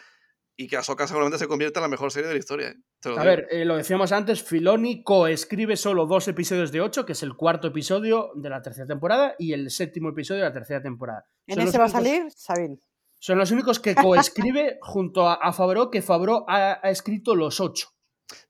[0.56, 2.68] y que Ahsoka seguramente se convierta en la mejor serie de la historia.
[2.68, 2.74] ¿eh?
[3.16, 7.22] A ver, eh, lo decíamos antes, Filoni coescribe solo dos episodios de ocho, que es
[7.22, 11.24] el cuarto episodio de la tercera temporada y el séptimo episodio de la tercera temporada.
[11.46, 12.78] En Son ese va a salir Sabine.
[13.20, 17.60] Son los únicos que coescribe junto a, a Favreau, que Favreau ha, ha escrito los
[17.60, 17.88] ocho.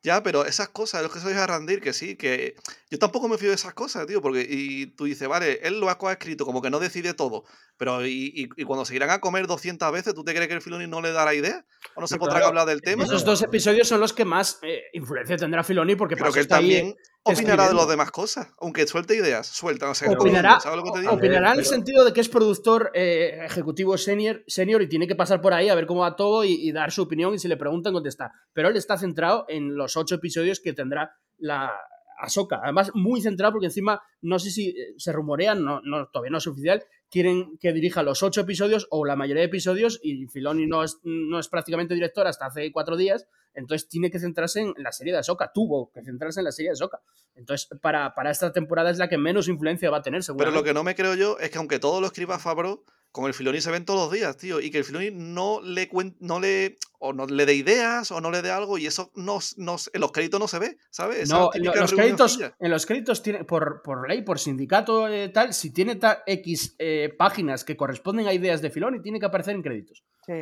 [0.03, 2.55] Ya, pero esas cosas, lo que sois a Randir, que sí, que
[2.91, 5.89] yo tampoco me fío de esas cosas, tío, porque y tú dices, vale, él lo
[5.89, 7.45] ha coescrito, como que no decide todo,
[7.79, 10.55] pero y, y- y cuando se irán a comer 200 veces, ¿tú te crees que
[10.55, 11.65] el Filoni no le dará idea?
[11.95, 12.49] ¿O no se podrá claro.
[12.49, 13.05] hablar del tema?
[13.05, 16.45] Esos dos episodios son los que más eh, influencia tendrá Filoni, porque Creo que él
[16.45, 20.61] está ahí, también opinará de las demás cosas, aunque suelte ideas, suelta, no sé, Opinará,
[20.61, 21.13] ¿sabes lo que te digo?
[21.13, 25.15] opinará en el sentido de que es productor eh, ejecutivo senior, senior y tiene que
[25.15, 27.49] pasar por ahí a ver cómo va todo y, y dar su opinión y si
[27.49, 28.31] le preguntan contestar.
[28.53, 31.73] Pero él está centrado en los ocho episodios que tendrá la
[32.21, 32.61] Ahsoka.
[32.63, 36.39] Además, muy centrado porque encima, no sé si eh, se rumorean, no, no, todavía no
[36.39, 40.67] es oficial, quieren que dirija los ocho episodios o la mayoría de episodios y Filoni
[40.67, 44.75] no es, no es prácticamente director hasta hace cuatro días, entonces tiene que centrarse en
[44.79, 47.01] la serie de Ahsoka, tuvo que centrarse en la serie de Ahsoka.
[47.35, 50.59] Entonces, para, para esta temporada es la que menos influencia va a tener, Pero seguramente.
[50.59, 53.35] lo que no me creo yo es que aunque todo lo escriba Fabro, con el
[53.35, 56.39] Filoni se ven todos los días, tío, y que el Filoni no le cuen- no
[56.39, 59.77] le o no le dé ideas o no le dé algo y eso no, no-
[59.93, 61.29] en los créditos no se ve, ¿sabes?
[61.29, 65.29] No, lo- típica los créditos, en los créditos tiene, por, por ley, por sindicato eh,
[65.31, 69.27] tal, si tiene ta- X eh, páginas que corresponden a ideas de Filoni, tiene que
[69.27, 70.05] aparecer en créditos.
[70.27, 70.33] Sí.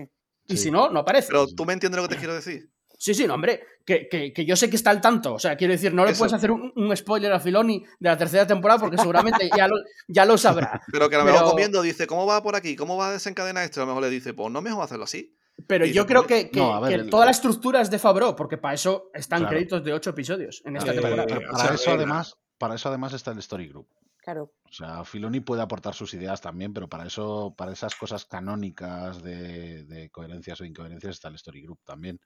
[0.46, 0.64] Y Sí.
[0.64, 1.28] si no, no aparece.
[1.28, 2.70] Pero tú me entiendes lo que te quiero decir.
[3.00, 5.34] Sí, sí, no, hombre, que, que- que yo sé que está al tanto.
[5.34, 6.18] O sea, quiero decir, no le Eso.
[6.18, 9.76] puedes hacer un, un spoiler a Filoni de la tercera temporada porque seguramente ya lo,
[10.08, 10.82] ya lo sabrá.
[10.92, 12.74] Pero que a lo mejor Pero- comiendo dice, ¿cómo va por aquí?
[12.74, 13.80] ¿Cómo va a desencadenar esto?
[13.80, 15.32] A lo mejor le dice, pues no mejor hacerlo así.
[15.66, 16.28] Pero yo creo "Coño".
[16.28, 19.10] que, que- No, ver, que el- toda la estructura es de Fabro, porque para eso
[19.14, 19.52] están Claro.
[19.54, 21.24] créditos de ocho episodios en esta Eh, temporada.
[21.26, 23.88] Pero o para sea, eso eh, además, para eso además está el Story Group.
[24.22, 24.52] Claro.
[24.64, 29.22] O sea, Filoni puede aportar sus ideas también, pero para eso, para esas cosas canónicas
[29.22, 32.20] de, de coherencias o incoherencias está el Story Group también,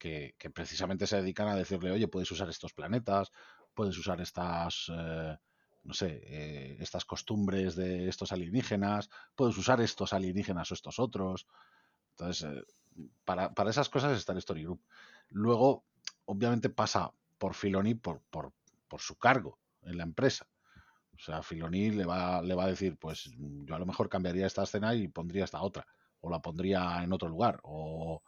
[0.00, 3.30] que, precisamente se dedican a decirle, oye, puedes usar estos planetas,
[3.74, 5.36] puedes usar estas, eh,
[5.84, 11.46] no sé, eh, estas costumbres de estos alienígenas, puedes usar estos alienígenas o estos otros.
[12.12, 12.64] Entonces, eh,
[13.24, 14.82] para, para esas cosas está el Story Group.
[15.28, 15.84] Luego,
[16.24, 18.52] obviamente pasa por Filoni por, por,
[18.88, 20.48] por su cargo en la empresa.
[21.14, 24.46] O sea, Filoni le va, le va a decir, pues yo a lo mejor cambiaría
[24.46, 25.86] esta escena y pondría esta otra,
[26.20, 28.22] o la pondría en otro lugar, o,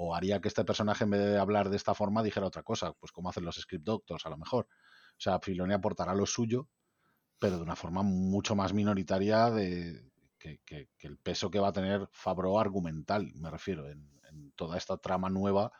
[0.00, 2.92] o haría que este personaje en vez de hablar de esta forma dijera otra cosa,
[2.92, 4.66] pues como hacen los script doctors a lo mejor.
[4.66, 6.68] O sea, Filoni aportará lo suyo,
[7.40, 10.60] pero de una forma mucho más minoritaria de que,
[11.00, 14.08] el peso que va a tener Fabro argumental, me refiero, en,
[14.54, 15.72] toda esta trama nueva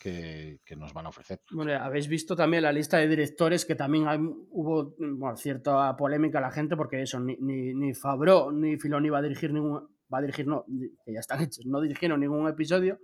[0.00, 1.42] que, nos van a ofrecer.
[1.50, 4.06] Bueno, habéis visto también la lista de directores que también
[4.50, 4.94] hubo
[5.36, 9.22] cierta polémica a la gente porque eso, ni, ni, ni Fabro ni Filoni va a
[9.22, 9.86] dirigir ningún.
[10.10, 10.64] Va a dirigir, no,
[11.04, 12.98] que están hechos, no dirigieron ningún episodio.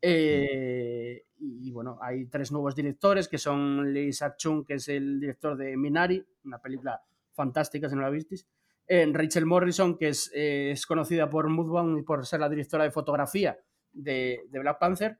[0.00, 5.56] Eh, y bueno, hay tres nuevos directores que son Lee Sak-chung, que es el director
[5.56, 7.00] de Minari, una película
[7.32, 8.46] fantástica si no la visteis.
[8.88, 12.84] Eh, Rachel Morrison, que es, eh, es conocida por Moodbound y por ser la directora
[12.84, 13.58] de fotografía
[13.92, 15.18] de, de Black Panther.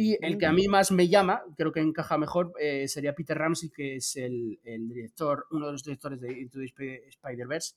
[0.00, 3.36] Y el que a mí más me llama, creo que encaja mejor, eh, sería Peter
[3.36, 7.74] Ramsey, que es el, el director, uno de los directores de Into the Sp- Spider-Verse,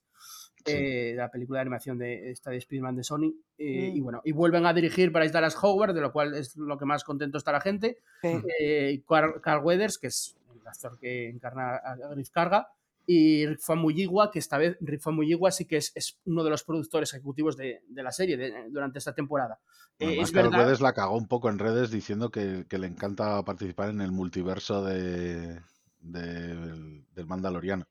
[0.64, 0.74] Sí.
[0.74, 3.34] eh, la película de animación de esta de Spider-Man de Sony.
[3.58, 3.96] eh, Mm.
[3.96, 6.86] Y bueno, y vuelven a dirigir Bryce Dallas Howard, de lo cual es lo que
[6.86, 7.98] más contento está la gente.
[8.22, 9.04] Sí.
[9.08, 12.68] Carl, Carl Weathers, que es el actor que encarna a a Griff Carga.
[13.14, 16.64] Y Rick Famuyiwa, que esta vez Rick Famuyiwa sí que es, es uno de los
[16.64, 19.60] productores ejecutivos de, de la serie de- durante esta temporada.
[20.00, 22.88] Eh, Además, es verdad- Weathers la cagó un poco en redes diciendo que, que le
[22.88, 25.60] encanta participar en el multiverso de,
[26.00, 27.86] del- del Mandaloriano.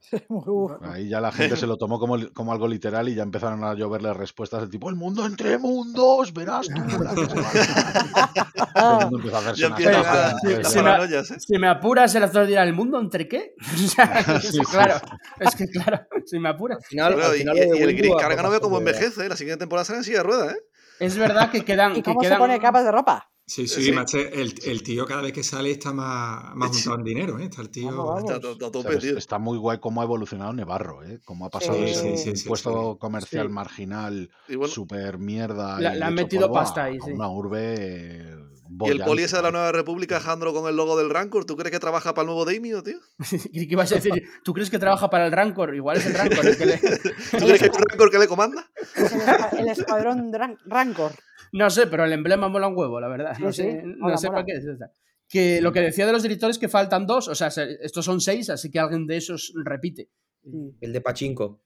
[0.28, 3.62] Muy Ahí ya la gente se lo tomó como, como algo literal y ya empezaron
[3.64, 6.80] a lloverle respuestas del tipo, el mundo entre mundos, verás tú.
[7.02, 8.46] la que se va a liar".
[8.74, 10.74] Todo el mundo empezó a hacerse Ya unas empiezan pajas, a- sí, pues, las sí,
[10.78, 10.82] ya.
[10.82, 11.36] me- paranoias, ¿eh?
[11.40, 13.54] Si me apuras, el actor dirá, ¿el mundo entre qué?
[13.74, 14.94] O sea, es Sí, que, sí, claro,
[15.40, 16.78] es que claro, si me apuras.
[16.86, 19.28] Final, y, el va Carga no veo cómo envejece, ¿eh?
[19.28, 20.58] La siguiente temporada será en silla de ruedas, ¿eh?
[21.00, 21.92] Es verdad que quedan...
[21.92, 23.30] ¿Y que cómo se pone capas de ropa?
[23.48, 23.92] Sí, sí, Sí.
[23.92, 27.44] macho, el, el tío cada vez que sale está más, más juntado en dinero, ¿eh?
[27.44, 27.86] Está el tío.
[27.86, 28.30] Vamos, vamos.
[28.30, 29.16] Está sea, tope, es- tío.
[29.16, 31.18] está muy guay cómo ha evolucionado Nevarro, ¿eh?
[31.24, 32.98] Cómo ha pasado Sí, de sí, un sí, puesto sí.
[33.00, 33.52] comercial Sí.
[33.52, 35.80] marginal, bueno, super mierda.
[35.80, 37.10] Le han metido pasta ahí, sí.
[37.12, 38.36] Una urbe.
[38.80, 39.50] y el poli ese de la.
[39.50, 42.44] Nueva República, Alejandro, con el logo del Rancor, ¿tú crees que trabaja para el nuevo
[42.44, 42.98] Daimio, tío?
[43.50, 44.12] ¿Y qué ibas a decir?
[44.44, 45.74] ¿Tú crees que trabaja para el Rancor?
[45.74, 46.76] Igual es el Rancor el que le...
[46.78, 48.68] ¿Tú crees que hay un Rancor que le comanda?
[48.94, 50.30] Es el, el escuadrón
[50.66, 51.12] Rancor.
[51.52, 53.36] No sé, pero el emblema mola un huevo, la verdad.
[53.38, 54.36] No Sí, sé, sí, no mola, sé mola.
[54.36, 54.92] para qué es esta.
[55.28, 58.20] Que lo que decía de los directores que faltan dos, o sea, se- estos son
[58.20, 60.08] seis, así que alguien de esos repite.
[60.44, 60.68] Mm.
[60.80, 61.60] El de Pachinko.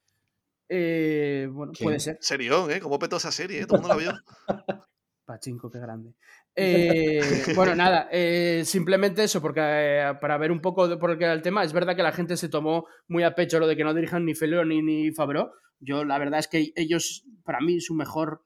[0.68, 2.18] Eh, bueno, puede ser.
[2.20, 2.80] Serión, ¿eh?
[2.80, 3.66] ¿Cómo petó esa serie, eh?
[3.66, 4.12] Todo el mundo la vio.
[5.24, 6.14] Pachinko, qué grande.
[6.54, 7.20] Eh,
[7.54, 11.32] bueno, nada, eh, simplemente eso, porque eh, para ver un poco de por qué era
[11.32, 13.84] el tema, es verdad que la gente se tomó muy a pecho lo de que
[13.84, 15.52] no dirijan ni Filoni ni, ni Fabro.
[15.80, 18.44] Yo, la verdad es que ellos, para mí, su mejor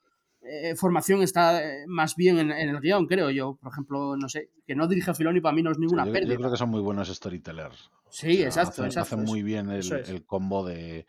[0.49, 3.57] eh, formación está eh, más bien en, en el guion, creo yo.
[3.61, 6.09] Por ejemplo, no sé, que no dirija Filoni para mí no es Sí, ninguna yo,
[6.09, 6.37] yo pérdida.
[6.37, 7.91] creo que son muy buenos storytellers.
[8.11, 9.15] Sí, O sea, exacto, hacen, exacto.
[9.17, 10.09] hacen muy bien el, eso es.
[10.09, 11.07] el combo de,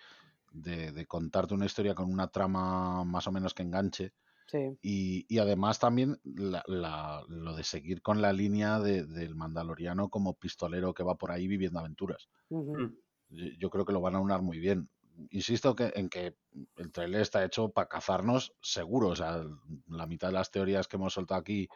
[0.51, 4.13] de- de contarte una historia con una trama más o menos que enganche.
[4.47, 4.77] Sí.
[4.81, 10.09] Y, y además también la- la- lo de seguir con la línea de- del mandaloriano
[10.09, 12.29] como pistolero que va por ahí viviendo aventuras.
[12.49, 12.85] Mm.
[13.29, 14.89] Yo, yo creo que lo van a unar muy bien.
[15.31, 16.35] Insisto que, en que
[16.77, 19.09] el trailer está hecho para cazarnos seguro.
[19.09, 19.43] O sea,
[19.87, 21.67] la mitad de las teorías que hemos soltado aquí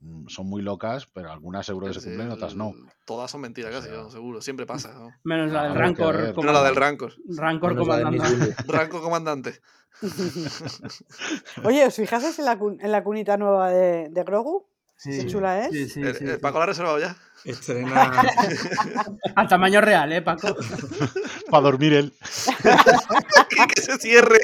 [0.00, 2.72] mm, son muy locas, pero algunas seguro que se cumplen, otras no.
[3.06, 4.40] Todas son mentiras O casi, seguro.
[4.40, 4.92] Siempre pasa.
[4.94, 5.10] ¿no?
[5.24, 6.32] Menos la del Rancor.
[6.34, 7.14] Pero la del Rancor.
[7.28, 8.54] Rancor Menos Willy.
[8.66, 9.60] Rancor comandante.
[11.64, 14.71] Oye, ¿os fijasteis en la, en la cunita nueva de, de Grogu?
[15.02, 15.72] Sí, Qué chula es.
[15.72, 16.36] sí, sí, el, sí, el sí.
[16.40, 17.16] Paco lo ha reservado ya.
[17.44, 18.12] Estrena.
[19.34, 20.56] A tamaño real, ¿eh, Paco?
[21.50, 22.12] Para dormir él.
[23.74, 24.38] que se cierre.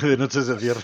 [0.00, 0.82] que de noche se cierre.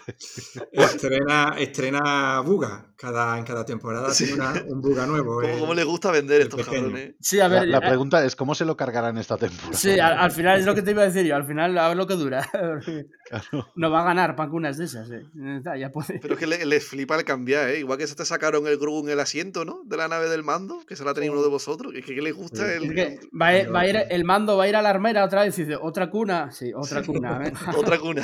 [0.71, 2.95] Estrena, estrena Buga.
[2.99, 4.25] Cada, en cada temporada Sí.
[4.27, 5.35] tiene una- un Buga nuevo.
[5.41, 6.85] ¿Cómo, el- cómo le gusta vender el estos pequeño.
[6.85, 7.15] cabrones?
[7.21, 7.69] Sí, a La, ver.
[7.69, 9.75] la eh, pregunta es cómo se lo cargarán esta temporada.
[9.77, 11.37] Sí, al, al final es lo que te iba a decir yo.
[11.37, 12.49] Al final, a ver lo que dura.
[13.29, 13.67] Claro.
[13.75, 15.11] No va a ganar pancunas de esas.
[15.11, 15.21] eh.
[15.81, 16.21] Ya puede.
[16.21, 17.81] Pero es que le, les flipa el cambiar, ¿eh?
[17.81, 19.81] Igual que se te sacaron el Grogu en el asiento, ¿no?
[19.85, 21.93] De la nave del mando, que se la ha tenido uno de vosotros.
[21.97, 22.73] Es que, que les gusta Sí.
[22.77, 24.83] el, Es que va a, ir, va a ir- el mando va a ir a
[24.83, 26.53] la armera otra vez y dice, ¿otra cuna?
[26.53, 27.43] Sí, otra cuna.
[27.77, 28.23] otra cuna.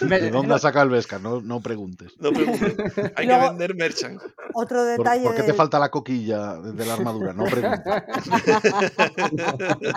[0.00, 1.18] ¿De dónde ha sacado el Vesca?
[1.18, 2.14] No, no preguntes.
[2.18, 2.74] No preguntes.
[3.16, 4.20] Hay que luego- vender merchant.
[4.54, 5.24] Otro ¿Por, detalle.
[5.24, 7.32] por qué te falta la coquilla de la armadura?
[7.32, 7.44] No.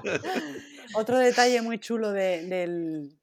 [0.96, 3.20] Otro detalle muy chulo de- del,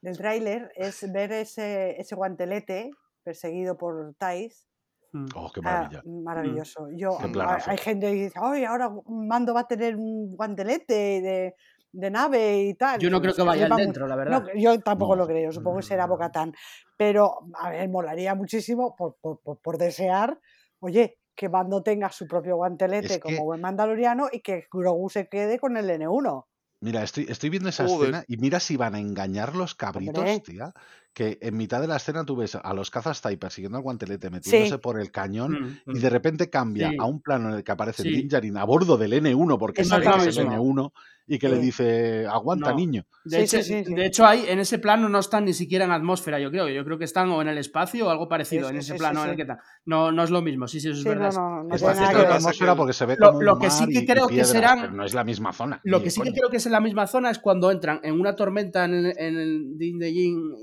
[0.00, 2.90] del tráiler es ver ese, ese guantelete
[3.24, 4.66] perseguido por Thais.
[5.12, 5.26] Mm.
[5.34, 6.02] Oh, qué Ah, maravilla.
[6.04, 6.88] maravilloso.
[6.94, 7.70] Yo, planazo.
[7.70, 11.54] hay gente que dice, "Ay, ahora Mando va a tener un guantelete de,
[11.92, 13.00] de nave y tal.
[13.00, 13.84] Yo no creo Se que vaya flipa al mucho.
[13.86, 14.42] dentro, la verdad.
[14.42, 15.22] No, yo tampoco No.
[15.22, 16.52] lo creo, supongo que será Bocatán.
[16.96, 20.38] Pero, a ver, molaría muchísimo por, por- por- por desear,
[20.80, 25.08] oye, que Mando tenga su propio guantelete Es como que- buen mandaloriano y que Grogu
[25.08, 26.46] se quede con el N1.
[26.80, 30.40] Mira, estoy, estoy viendo esa escena y mira si van a engañar los cabritos, Hombre.
[30.40, 30.72] tía.
[31.18, 34.30] Que en mitad de la escena tú ves a los cazas Tai persiguiendo al guantelete,
[34.30, 35.96] metiéndose por el cañón, Mm.
[35.96, 36.96] y de repente cambia Sí.
[36.96, 38.10] a un plano en el que aparece Sí.
[38.10, 40.62] Din Djarin a bordo del N1, porque Es sabe que es el exactamente eso.
[40.62, 40.92] N1,
[41.26, 42.76] y que le dice, aguanta, No.
[42.76, 43.04] niño.
[43.24, 43.94] De, Sí, hecho, sí, sí, sí.
[43.94, 46.68] de hecho, ahí en ese plano no están ni siquiera en atmósfera, yo creo.
[46.68, 48.92] Yo creo que están o en el espacio o algo parecido Sí, en sí, ese
[48.92, 49.58] sí, plano sí, en el que están.
[49.86, 51.32] No, no es lo mismo, sí, sí, eso es Sí, verdad.
[51.34, 53.86] no, no, cerca de la atmósfera porque se ve Lo- como un lo que sí
[53.88, 55.80] que creo que serán- no es la misma zona.
[55.82, 58.18] Lo que sí que creo que es en la misma zona es cuando entran en
[58.20, 60.54] una tormenta en el, en el Din Djarin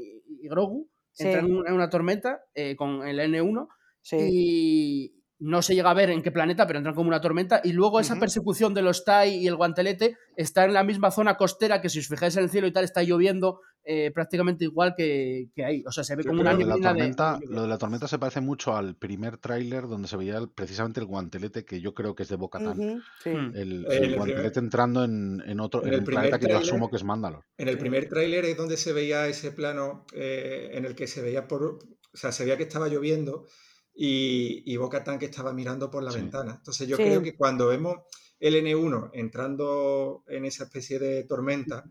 [0.46, 0.90] y Grogu.
[1.12, 1.26] Sí.
[1.26, 3.68] Entran en una- en una tormenta eh, con el N1
[4.02, 4.18] Sí.
[4.20, 7.60] y no se llega a ver en qué planeta, pero entran como una tormenta.
[7.64, 11.36] Y luego esa persecución de los Tai y el guantelete está en la misma zona
[11.36, 14.96] costera que si os fijáis en el cielo y tal está lloviendo eh, prácticamente igual
[14.98, 15.84] que, que ahí.
[15.86, 17.78] O sea, se ve Yo como una Lo de, la tormenta, de lo de la
[17.78, 21.80] tormenta se parece mucho al primer tráiler donde se veía el- precisamente el guantelete que
[21.82, 23.30] yo creo que es de Boca Ujú, sí.
[23.30, 23.52] Mm.
[23.56, 26.46] el, En el el guantelete primer- entrando en, en otro en en el planeta que
[26.48, 27.44] yo tráiler- asumo que es Mandalor.
[27.58, 31.22] En el primer tráiler es donde se veía ese plano eh, en el que se
[31.22, 31.80] veía por, o
[32.14, 33.46] sea, se veía que estaba lloviendo
[33.94, 36.18] y, y Bo-Katan que estaba mirando por la Sí.
[36.20, 36.56] ventana.
[36.58, 37.04] Entonces yo Sí.
[37.04, 37.98] creo que cuando vemos
[38.40, 41.84] el N1 entrando en esa especie de tormenta,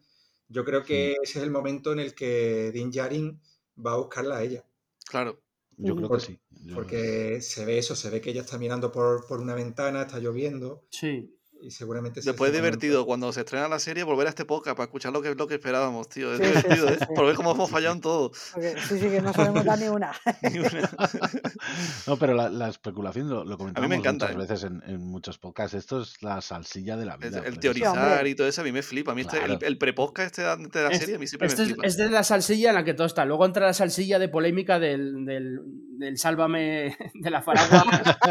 [0.48, 3.40] yo creo que ese es el momento en el que Din Djarin
[3.84, 4.64] va a buscarla a ella.
[5.08, 5.40] Claro.
[5.76, 6.38] Yo creo que sí.
[6.64, 10.02] Yo- Porque se ve eso, se ve que ella está mirando por, por una ventana,
[10.02, 11.36] está lloviendo Sí.
[11.66, 12.20] Y seguramente...
[12.20, 12.78] es Después es momento.
[12.78, 15.46] divertido cuando se estrena la serie volver a este podcast para escuchar lo que, lo
[15.46, 16.32] que esperábamos, tío.
[16.32, 16.98] Es Sí, divertido, sí, ¿eh?
[17.00, 17.06] sí.
[17.14, 18.32] Por ver cómo hemos fallado en todo.
[18.34, 20.12] Sí, sí, que no sabemos dar ni una.
[20.42, 20.90] Ni una.
[22.06, 24.38] No, pero la, la especulación lo, lo comentamos encanta, muchas ¿eh?
[24.52, 25.74] veces en, en muchos podcasts.
[25.74, 27.42] Esto es la salsilla de la vida.
[27.44, 29.12] el teorizar y todo eso a mí me flipa.
[29.12, 31.48] A mí este- el, el prepodcast este de de la Es- serie a mí siempre
[31.48, 31.86] Este me es, flipa.
[31.86, 33.24] es de la salsilla en la que todo está.
[33.24, 35.60] Luego entra la salsilla de polémica del, del,
[35.98, 37.84] del sálvame de la faragua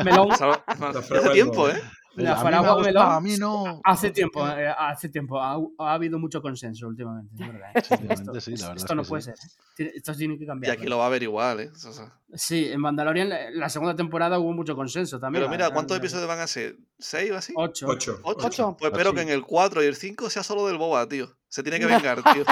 [0.05, 0.29] melón.
[0.31, 1.81] Hace tiempo, del ¿eh?
[2.15, 3.11] La a mí me faragua melón.
[3.11, 3.81] a mí no.
[3.83, 5.41] Hace tiempo, eh, hace tiempo.
[5.41, 7.33] Ha, ha habido mucho consenso últimamente.
[7.33, 7.81] es verdad, ¿eh?
[7.81, 9.31] Sí, últimamente sí, la esto verdad esto es no puede sí.
[9.31, 9.35] ser.
[9.75, 10.73] Tiene- Esto tiene que Y cambiar.
[10.77, 11.71] aquí lo va a ver igual, ¿eh?
[11.73, 15.41] O sea, Sí, en Mandalorian la- la segunda temporada hubo mucho consenso también.
[15.43, 16.77] pero mira, ¿cuántos episodios van a ser?
[16.99, 17.53] ¿Seis o así?
[17.55, 17.87] Ocho.
[17.87, 18.19] Ocho.
[18.23, 18.47] ¿Ocho?
[18.47, 18.77] Ocho.
[18.79, 21.35] Pues espero que en el 4 y el 5 sea solo del boba, tío.
[21.47, 22.43] Se tiene que vengar, tío.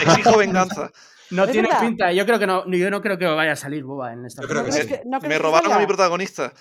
[0.00, 0.90] Exijo venganza.
[1.30, 1.80] No Es tiene verdad.
[1.82, 2.12] pinta.
[2.12, 4.48] Yo creo que no, yo no creo que vaya a salir Boba en esta Yo
[4.48, 4.86] creo ¿No que sí.
[4.88, 6.54] que- no crees Me robaron a mi protagonista.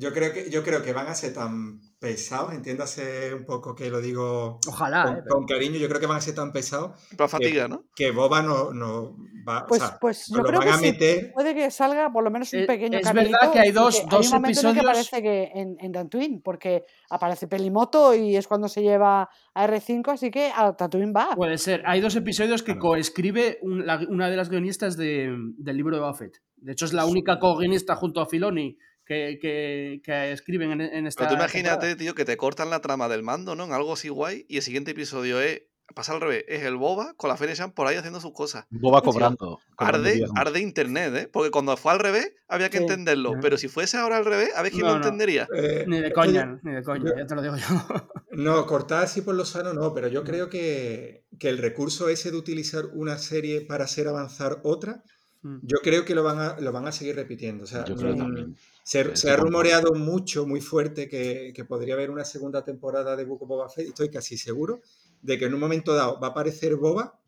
[0.00, 3.90] Yo creo que, yo creo que van a ser tan pesados, entiéndase un poco que
[3.90, 6.52] lo digo Ojalá, con, eh, pero- con cariño, yo creo que van a ser tan
[6.52, 7.82] pesados Para fatiga, ¿no?
[7.96, 9.16] que Boba no, no
[9.48, 12.12] va, Pues, o sea, pues yo creo van que a sí, meter, puede que salga
[12.12, 14.32] por lo menos un Es- pequeño es caminito, verdad que hay dos- dos hay un
[14.42, 18.68] momento en que episodios- aparece que en, en Tatooine, porque aparece Pelimoto y es cuando
[18.68, 21.34] se lleva a R5, así que a Tatooine va.
[21.34, 21.82] Puede ser.
[21.86, 22.80] Hay dos episodios que Claro.
[22.90, 26.40] coescribe un- una de las guionistas de- del libro de Buffett.
[26.56, 28.76] De hecho, es la única co-guionista junto a Filoni
[29.08, 31.24] que, que- que escriben en, en esta.
[31.24, 31.96] Pero tú imagínate, temporada.
[31.96, 33.64] tío, que te cortan la trama del mando, ¿no?
[33.64, 34.44] En algo así guay.
[34.48, 35.62] Y el siguiente episodio es.
[35.94, 36.44] Pasa al revés.
[36.48, 38.66] Es el boba con la Fene Chan por ahí haciendo sus cosas.
[38.68, 39.58] Boba cobrando.
[39.78, 41.28] Arde, arde internet, ¿eh?
[41.32, 42.82] Porque cuando fue al revés, había que Sí.
[42.84, 43.32] entenderlo.
[43.40, 45.04] Pero si fuese ahora al revés, a ver quién No, lo no.
[45.04, 45.48] entendería.
[45.56, 47.64] eh, Ni de que coña, ni de coña, yo- ya te lo digo yo.
[48.32, 52.30] No, cortar así por lo sano no, pero yo creo que, que el recurso ese
[52.32, 55.02] de utilizar una serie para hacer avanzar otra,
[55.40, 55.58] Mm.
[55.62, 57.62] yo creo que lo van a, lo van a seguir repitiendo.
[57.64, 58.56] O sea, Yo creo mm, también.
[58.88, 63.42] Se, ha rumoreado mucho, muy fuerte, que, que podría haber una segunda temporada de Book
[63.42, 63.84] of Boba Fett.
[63.84, 64.80] y Estoy casi seguro
[65.20, 67.20] de que en un momento dado va a aparecer Boba,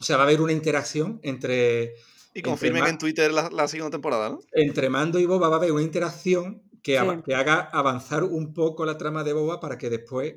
[0.00, 1.94] o sea, va a haber una interacción entre,
[2.34, 4.40] Y entre confirmen ma- en Twitter la, la segunda temporada, ¿no?
[4.52, 7.06] entre Mando y Boba, va a haber una interacción que, Sí.
[7.24, 10.34] que haga avanzar un poco la trama de Boba para que después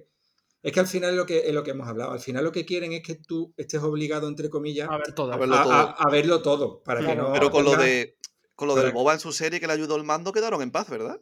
[0.63, 2.11] Es que al final es lo que, es lo que hemos hablado.
[2.11, 5.31] Al final lo que quieren es que tú estés obligado, entre comillas, A ver todo.
[5.31, 5.73] A a, verlo todo.
[5.73, 6.83] a- verlo todo.
[6.83, 8.15] Para que no Pero con lo de
[8.55, 8.91] con lo del.
[8.91, 11.19] Boba en su serie que le ayudó el mando quedaron en paz, ¿verdad?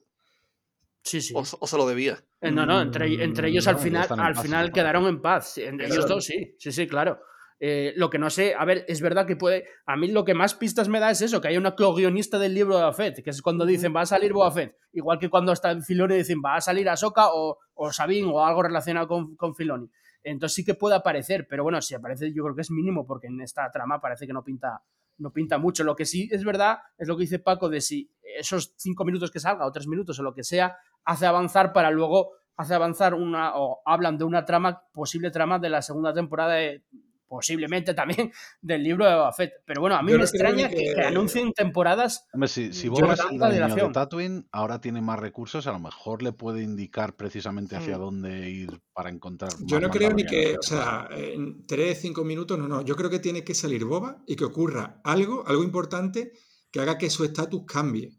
[1.04, 1.34] Sí, sí.
[1.36, 2.24] O, o se lo debía.
[2.42, 4.72] Eh, No, no, entre, entre ellos al No, final, al paz, final sí.
[4.74, 5.58] quedaron en paz.
[5.58, 6.16] entre ellos Claro.
[6.16, 7.20] dos sí, sí, sí, claro.
[7.62, 9.66] Eh, lo que no sé, a ver, es verdad que puede.
[9.86, 12.54] A mí lo que más pistas me da es eso, que hay una co-guionista del
[12.54, 14.76] libro de Boba Fett, que es cuando dicen va a salir Boba Fett.
[14.94, 18.46] Igual que cuando está en Filoni dicen va a salir Ahsoka o, o Sabine o
[18.46, 19.90] algo relacionado con, con Filoni.
[20.24, 23.28] Entonces sí que puede aparecer, pero bueno, si aparece yo creo que es mínimo, porque
[23.28, 24.82] en esta trama parece que no pinta,
[25.20, 25.84] no pinta mucho.
[25.84, 29.32] Lo que sí es verdad es lo que dice Paco de si esos cinco minutos
[29.32, 33.14] que salga o tres minutos o lo que sea hace avanzar para luego hace avanzar
[33.14, 36.84] una o hablan de una trama posible trama de la segunda temporada de-
[37.30, 39.54] posiblemente también del libro de Boba Fett.
[39.66, 42.88] Pero bueno, a mí Yo me extraña que, que- que anuncien temporadas Hombre, si, si
[42.88, 43.94] Yo Boba no es el de dilación.
[43.94, 48.02] Tatooine, ahora tiene más recursos, a lo mejor le puede indicar precisamente hacia Mm.
[48.02, 52.24] dónde ir para encontrar Yo más no creo ni que, o sea, en 3, 5
[52.26, 52.82] minutos, no, no.
[52.82, 56.34] Yo creo que tiene que salir Boba y que ocurra algo, algo importante
[56.72, 58.12] que haga que su estatus cambie.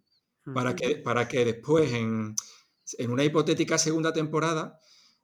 [0.54, 2.34] Para que, para que después, en,
[2.98, 4.78] en una hipotética segunda temporada,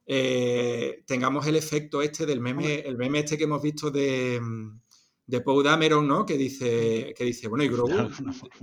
[0.07, 4.81] eh, tengamos el efecto este del meme, el meme este que hemos visto de, mm,
[5.27, 6.25] de Poe Dameron, ¿no?
[6.25, 8.09] Que dice, que dice, bueno, y Grogu,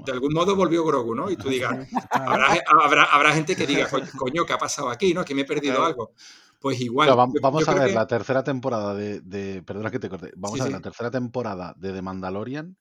[0.06, 1.30] De algún modo volvió Grogu, ¿no?
[1.30, 5.14] Y tú digas, habrá, habrá, habrá gente que diga, "Co- coño, ¿qué ha pasado aquí?
[5.14, 5.26] ¿No?
[5.26, 5.88] Que me he perdido Claro.
[5.88, 6.12] algo.
[6.60, 7.08] Pues igual.
[7.10, 10.00] Pero va- yo- vamos yo a ver que- la tercera temporada de, de- Perdona que
[10.00, 10.32] te corte.
[10.38, 10.78] Vamos Sí, a ver sí.
[10.78, 12.78] la tercera temporada de The Mandalorian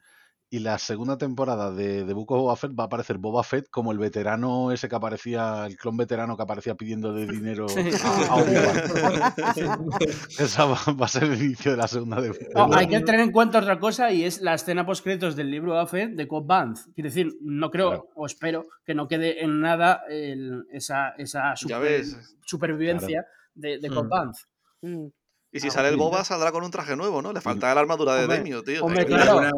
[0.55, 3.71] y la segunda temporada de, de Book of Boba Fett va a aparecer Boba Fett
[3.71, 7.73] como el veterano ese que aparecía, el clon veterano que aparecía pidiendo de dinero a,
[8.29, 9.85] a Obi-Wan.
[10.39, 12.79] Esa va, va a ser el inicio de la segunda de, de No, Boba.
[12.81, 15.87] hay que tener en cuenta otra cosa y es la escena post del libro Boba
[15.87, 16.79] Fett de Cobb Vanth.
[16.95, 18.09] Quiero decir, no creo Claro.
[18.15, 21.15] o espero que no quede en nada el- esa,
[21.57, 22.05] super-
[22.45, 24.09] supervivencia de, de Cobb Mm.
[24.11, 24.37] Vanth.
[24.83, 25.07] Mm.
[25.55, 25.97] Y si Ah, sale el.
[25.99, 27.33] Boba, saldrá con un traje nuevo, ¿no?
[27.33, 28.85] Le falta la armadura de Demio, tío.
[28.85, 29.51] hombre, claro.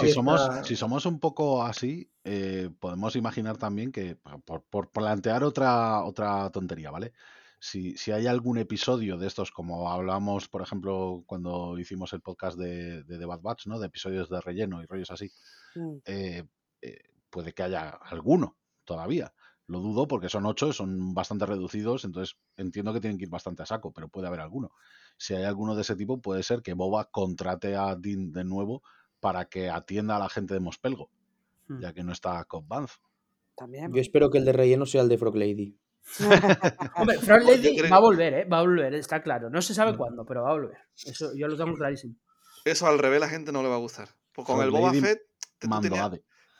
[0.00, 4.90] si, somos, fiesta- si somos un poco así, eh, podemos imaginar también que, por, por
[4.90, 7.12] plantear otra, otra tontería, ¿vale?
[7.60, 12.58] Si, si hay algún episodio de estos, como hablamos, por ejemplo, cuando hicimos el podcast
[12.58, 13.78] de, de The Bad Batch, ¿no?
[13.78, 15.30] De episodios de relleno y rollos así,
[15.74, 15.96] Mm.
[16.06, 16.44] eh,
[16.82, 16.98] eh,
[17.30, 19.32] puede que haya alguno todavía.
[19.66, 23.62] Lo dudo porque son ocho, son bastante reducidos, entonces entiendo que tienen que ir bastante
[23.62, 24.70] a saco, pero puede haber alguno.
[25.18, 28.82] Si hay alguno de ese tipo, puede ser que Boba contrate a Dean de nuevo
[29.20, 31.10] para que atienda a la gente de Mospelgo,
[31.66, 31.80] Mm.
[31.80, 32.92] ya que no está Cobb Vanth.
[33.56, 33.92] También.
[33.92, 35.76] Yo espero que el de relleno sea el de Frog Lady.
[36.96, 38.44] Hombre, Yo Lady creo- va a volver, ¿eh?
[38.44, 39.50] Va a volver, está claro.
[39.50, 39.96] No se sabe Mm.
[39.96, 40.78] cuándo, pero va a volver.
[41.04, 42.14] Eso yo lo tengo clarísimo.
[42.64, 44.08] Eso al revés la gente no le va a gustar.
[44.32, 45.18] Pues con Frog el Boba Lady Fett
[45.58, 46.10] te- tú tenías,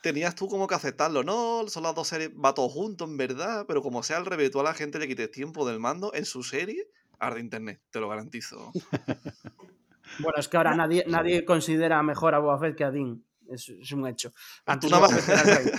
[0.03, 1.23] tenías tú como que aceptarlo.
[1.23, 3.65] No, son las dos series, va todo junto, en verdad.
[3.67, 6.25] Pero como sea al revés, tú a la gente le quites tiempo del mando en
[6.25, 6.87] su serie,
[7.19, 8.71] arde internet, te lo garantizo.
[10.17, 13.23] Bueno, es que ahora nadie, nadie considera mejor a Boba Fett que a Dean.
[13.47, 14.31] Es, es un hecho.
[14.65, 15.71] Antes el rey.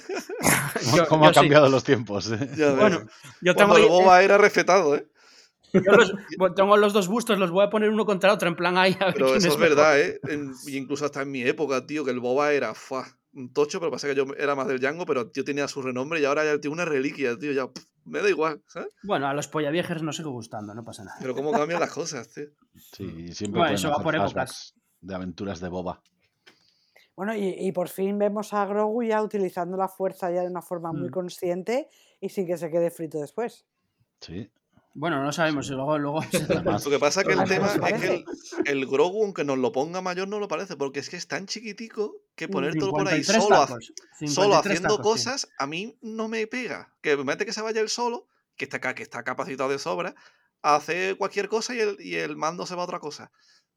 [0.84, 1.40] ¿Cómo, Yo- cómo yo han sí.
[1.40, 2.30] cambiado los tiempos?
[2.30, 2.50] eh?
[2.56, 2.72] Ya.
[2.76, 3.00] Bueno,
[3.40, 5.06] yo tengo, Cuando el Boba era respetado, ¿eh?
[5.72, 6.12] yo los,
[6.54, 8.96] tengo los dos bustos, los voy a poner uno contra otro, en plan ahí.
[9.00, 9.68] a ver Pero quién eso es mejor.
[9.68, 10.20] verdad, ¿eh?
[10.28, 12.74] En- y incluso hasta en mi época, tío, que el Boba era un
[13.52, 16.20] tocho, pero pasa que yo era más del Django, pero el tío tenía su renombre
[16.20, 18.92] y ahora ya tío una reliquia, tío, ya pff, me da igual, ¿sabes?
[19.02, 21.16] Bueno, a los pollaviejes nos sigue gustando, no pasa nada.
[21.20, 22.46] Pero cómo cambian las cosas, tío.
[22.76, 24.74] Sí, siempre Bueno, eso va por épocas.
[25.00, 26.02] de aventuras de Boba.
[27.16, 30.62] Bueno, y, y por fin vemos a Grogu ya utilizando la fuerza ya de una
[30.62, 31.12] forma muy Mm.
[31.12, 31.88] consciente
[32.20, 33.66] y sin que se quede frito después.
[34.20, 34.50] Sí.
[34.92, 35.72] Bueno, no sabemos, Sí.
[35.72, 38.24] y luego, luego Además, Lo que pasa es que el tema es que el,
[38.66, 41.46] el Grogu, aunque nos lo ponga mayor, no lo parece, porque es que es tan
[41.46, 43.92] chiquitico que Mm, ponértelo por ahí 53 solo, tacos.
[44.18, 46.92] solo 53 haciendo tacos, cosas, a mí no me pega.
[47.02, 48.26] Que mete que se vaya él solo,
[48.56, 50.14] que está, que está capacitado de sobra,
[50.62, 53.30] a hacer cualquier cosa y el, y el mando se va a otra cosa.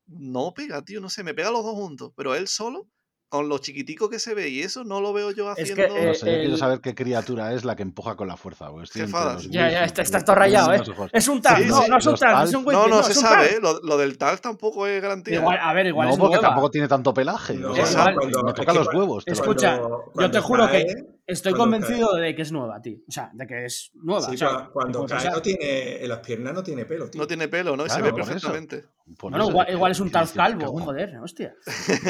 [0.07, 2.89] No pega, tío, no sé, me pega los dos juntos, pero él solo,
[3.33, 5.87] con lo chiquitico que se ve y eso, no lo veo yo Es haciendo...
[5.95, 8.69] no eh, sé, yo quiero saber qué criatura es la que empuja con la fuerza.
[8.83, 10.83] estoy los Ya, ya, está- está todo rayado, ¿eh?
[11.11, 13.07] Es un tal, Sí, no, sí, no es un tal- es un no, no es
[13.07, 13.53] se sabe.
[13.55, 13.59] ¿eh?
[13.59, 15.33] lo, lo del tal tampoco es garantía.
[15.39, 16.47] Igual, a ver, igual No, es porque nueva.
[16.49, 17.55] tampoco tiene tanto pelaje.
[17.55, 19.23] No, o sea, igual, cuando- me toca los huevos.
[19.25, 20.85] Escucha, cuando- Yo te juro que
[21.25, 22.97] estoy convencido de que es nueva, tío.
[23.07, 24.27] O sea, de que es nueva.
[24.29, 27.19] Sí, o sea, cuando cae no tiene, en las piernas no tiene pelo, tío.
[27.19, 27.83] No tiene pelo, ¿no?
[27.87, 28.83] Y se ve perfectamente.
[29.05, 31.53] Bueno, igual, igual es un tal calvo, joder, hostia.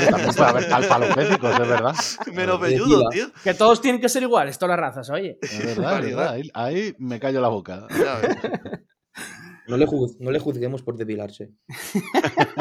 [0.09, 1.95] También puede haber talpalopécicos, es verdad.
[2.33, 3.25] Menos velludo, tío.
[3.43, 5.37] Que todos tienen que ser iguales, todas las razas, oye.
[5.41, 6.29] Es verdad, es verdad.
[6.33, 7.87] Ahí, ahí me callo la boca.
[9.67, 11.51] No le, juz- no le juzguemos por depilarse.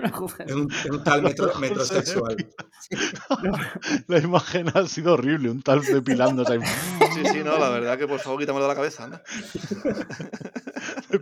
[0.00, 0.26] No.
[0.46, 2.36] Es un, es un tal metro, metrosexual.
[4.06, 6.58] La imagen ha sido horrible, un tal depilándose.
[7.24, 9.06] Sí, Sí, no, la verdad que por favor quítamelo de la cabeza.
[9.08, 9.18] ¿no?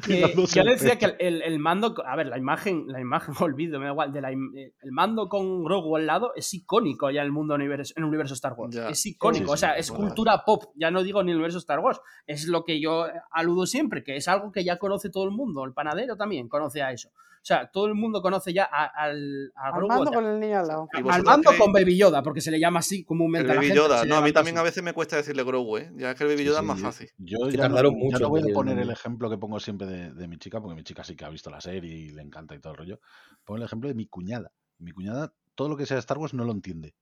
[0.04, 3.78] Que yo decía que el, el- el mando, a ver, la imagen, la imagen, olvido,
[3.78, 7.10] me da igual, de la im- eh, el mando con Grogu al lado es icónico
[7.10, 8.74] ya en el mundo universo, en el universo Star Wars.
[8.74, 8.88] Ya.
[8.88, 10.06] Es icónico, Sí, o sea, es bueno.
[10.06, 13.66] cultura pop, ya no digo ni el universo Star Wars, es lo que yo aludo
[13.66, 16.92] siempre, que es algo que ya conoce todo el mundo, el panadero también conoce a
[16.92, 17.10] eso.
[17.38, 20.38] O sea, todo el mundo conoce ya a- al, a Al Grogu, mando con el
[20.40, 20.88] niño al lado.
[20.92, 23.74] ¿Y al mando con Baby Yoda, porque se le llama así El comúnmente la Baby
[23.74, 24.04] Yoda.
[24.04, 24.60] No, a mí también así.
[24.60, 25.90] a veces me cuesta decirle Grogu, ¿eh?
[25.96, 27.08] Ya es que el Baby Yoda es más fácil.
[27.18, 29.38] Yo Que ya no, tardaron ya mucho no voy a el poner el ejemplo que
[29.38, 31.94] pongo siempre de, de mi chica, porque mi chica sí que ha visto la serie
[31.94, 33.00] y le encanta y todo el rollo.
[33.44, 34.52] Pongo el ejemplo de mi cuñada.
[34.78, 36.94] Mi cuñada, todo lo que sea Star Wars no lo entiende.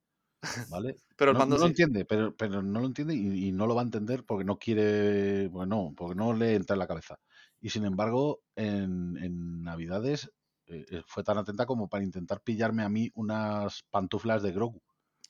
[0.70, 0.96] ¿Vale?
[1.16, 3.66] Pero el no, mando no lo entiende, pero, pero no lo entiende y, y no
[3.66, 7.18] lo va a entender porque no quiere, bueno, porque no le entra en la cabeza.
[7.60, 10.30] Y sin embargo, en, en Navidades
[10.66, 14.82] eh, eh, fue tan atenta como para intentar pillarme a mí unas pantuflas de Grogu.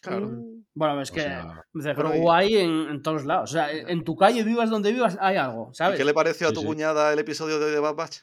[0.03, 0.29] Claro.
[0.29, 3.51] Mm, Bueno, es O que sea, de Grogu hay en, en todos lados.
[3.51, 5.99] O sea, en tu calle, vivas donde vivas, hay algo, ¿Y ¿sabes?
[5.99, 6.66] qué le pareció a Sí, tu sí.
[6.66, 8.18] cuñada el episodio de The Bad Batch?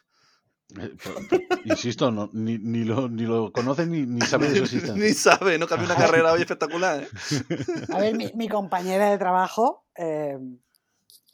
[0.80, 4.58] eh, pero- pero, insisto, no, ni, ni, lo, ni lo conoce ni, ni sabe de
[4.58, 5.04] su existencia.
[5.04, 7.08] Ni sabe, no cambió una carrera hoy espectacular, ¿eh?
[7.93, 10.38] A ver, mi, mi compañera de trabajo, eh,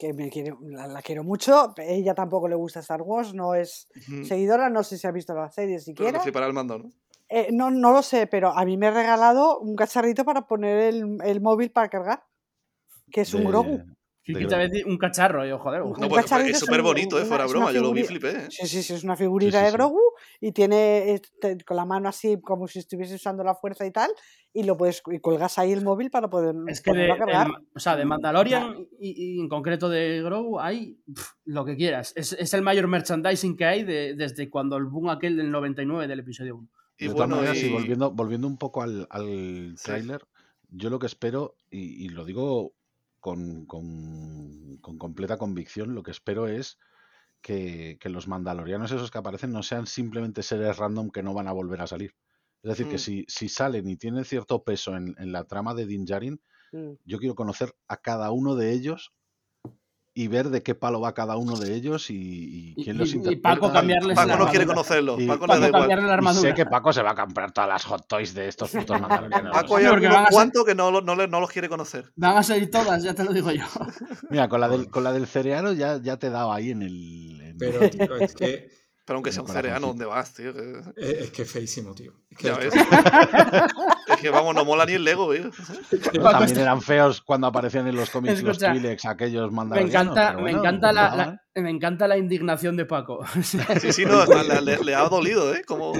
[0.00, 3.86] que me quiere, la, la quiero mucho, ella tampoco le gusta Star Wars, no es
[4.24, 6.12] seguidora, no sé si ha visto la serie Pero siquiera.
[6.12, 6.90] le flipará el mando, ¿no?
[7.28, 10.78] Eh, no, no lo sé, pero a mí me ha regalado un cacharrito para poner
[10.80, 12.24] el, el móvil para cargar,
[13.12, 13.84] que es un De- Grogu.
[14.86, 15.80] Un cacharro, yo, joder.
[15.80, 17.24] No, pues es súper bonito, ¿eh?
[17.24, 18.46] Fuera broma, yo lo vi flipé, ¿eh?
[18.50, 19.76] Sí, sí, sí, es una figurita sí, de sí.
[19.76, 20.00] Grogu
[20.40, 24.10] y tiene este, con la mano así como si estuviese usando la fuerza y tal,
[24.52, 27.46] y lo puedes y colgas ahí el móvil para poder Es que de, cargar.
[27.46, 30.98] del- o sea, de Mandalorian y, y en concreto de Grogu hay
[31.44, 32.12] lo que quieras.
[32.16, 36.06] Es, es el mayor merchandising que hay de- desde cuando el boom aquel del 99
[36.06, 36.68] del episodio 1.
[36.98, 39.84] Y de bueno, maneras, y y- volviendo, volviendo un poco al, al Sí.
[39.84, 40.20] tráiler,
[40.68, 42.74] yo lo que espero, y, y lo digo
[43.20, 46.78] con, con- con completa convicción, lo que espero es
[47.42, 51.48] que, que los mandalorianos esos que aparecen no sean simplemente seres random que no van
[51.48, 52.14] a volver a salir.
[52.62, 52.90] Es decir, Mm.
[52.90, 56.40] que si, si salen y tienen cierto peso en, en la trama de Din Djarin,
[56.72, 56.92] Mm.
[57.04, 59.12] yo quiero conocer a cada uno de ellos
[60.12, 63.10] y ver de qué palo va cada uno de ellos y, y Y- quién los
[63.10, 63.48] y- y interpreta.
[63.54, 64.74] Paco cambiarles Paco la no quiere armadura.
[64.74, 65.20] conocerlo.
[65.20, 65.80] Y- Paco le Paco da igual.
[65.82, 66.48] cambiarle la Y armadura.
[66.50, 69.52] sé que Paco se va a comprar todas las hot toys de estos putos mandalorianos.
[69.52, 72.12] Paco hay ser- cuantos que no, lo- no, no los quiere conocer.
[72.16, 73.64] Van a salir todas, ya te lo digo yo.
[74.30, 76.82] Mira, con la del, con la del cereal ya, ya te he dado ahí en
[76.82, 77.40] el.
[77.42, 78.68] en- Pero, tío, es que,
[79.04, 79.88] Pero aunque sea un cereano.
[79.88, 80.50] ¿dónde vas, tío?
[80.96, 82.12] Es, es que es feísimo, tío.
[82.30, 82.74] Es que Ya es ves.
[84.20, 85.50] que vamos, no mola ni el Lego, ¿eh?
[86.22, 90.16] También eran feos cuando aparecían en los cómics los Twi'leks, aquellos Me mandalorianos.
[90.16, 93.24] encanta, me, encanta la, me encanta la indignación de Paco.
[93.80, 95.62] Sí, sí, no, le, le- le ha dolido, ¿eh?
[95.66, 95.92] Como,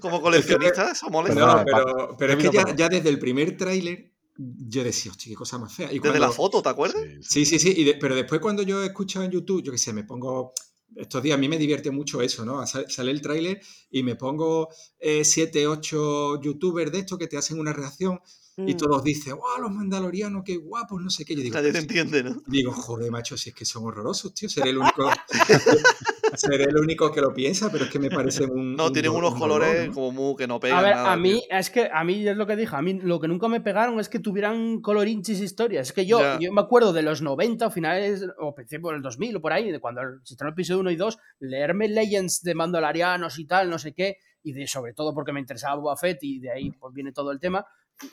[0.00, 1.64] como coleccionista, eso molesta.
[1.64, 5.74] Pero, pero es que ya, desde el primer tráiler yo decía, hostia, qué cosa más
[5.74, 5.86] fea.
[5.86, 7.02] Y Desde cuando- la foto, ¿te acuerdas?
[7.20, 7.44] Sí, sí.
[7.46, 7.80] Sí, sí, sí.
[7.80, 10.52] y de- pero después cuando yo he escuchado en YouTube, yo qué sé, me pongo...
[10.96, 12.66] Estos días a mí me divierte mucho eso, ¿no?
[12.66, 13.60] Sa- Sale el tráiler
[13.90, 14.68] y me pongo
[14.98, 18.20] eh, siete, ocho youtubers de estos que te hacen una reacción
[18.56, 18.76] y Mm.
[18.76, 21.00] todos dicen, ¡wow, los mandalorianos, qué guapos!
[21.00, 21.36] No sé qué.
[21.36, 22.42] Yo digo, Nadie te "Pues, entiende, ¿no?
[22.48, 24.48] Digo, joder, macho, si es que son horrorosos, tío.
[24.48, 25.08] Seré el único,
[26.34, 28.68] seré el único que lo piensa, pero es que me parecen un.
[28.78, 29.94] No, un tienen unos un colores ¿no?
[29.94, 31.58] como muy que no pegan A ver, nada, a mí, tío.
[31.58, 33.98] es que a mí es lo que dije, a mí lo que nunca me pegaron
[33.98, 35.88] es que tuvieran colorinchis historias.
[35.88, 39.36] Es que yo, yo me acuerdo de los 90 o finales, o principios del 2000
[39.36, 42.54] o por ahí, de cuando se estrenó el episodio 1 y 2, leerme Legends de
[42.54, 46.18] Mandalorianos y tal, no sé qué, y de sobre todo porque me interesaba Boba Fett
[46.22, 47.66] y de ahí pues viene todo el tema.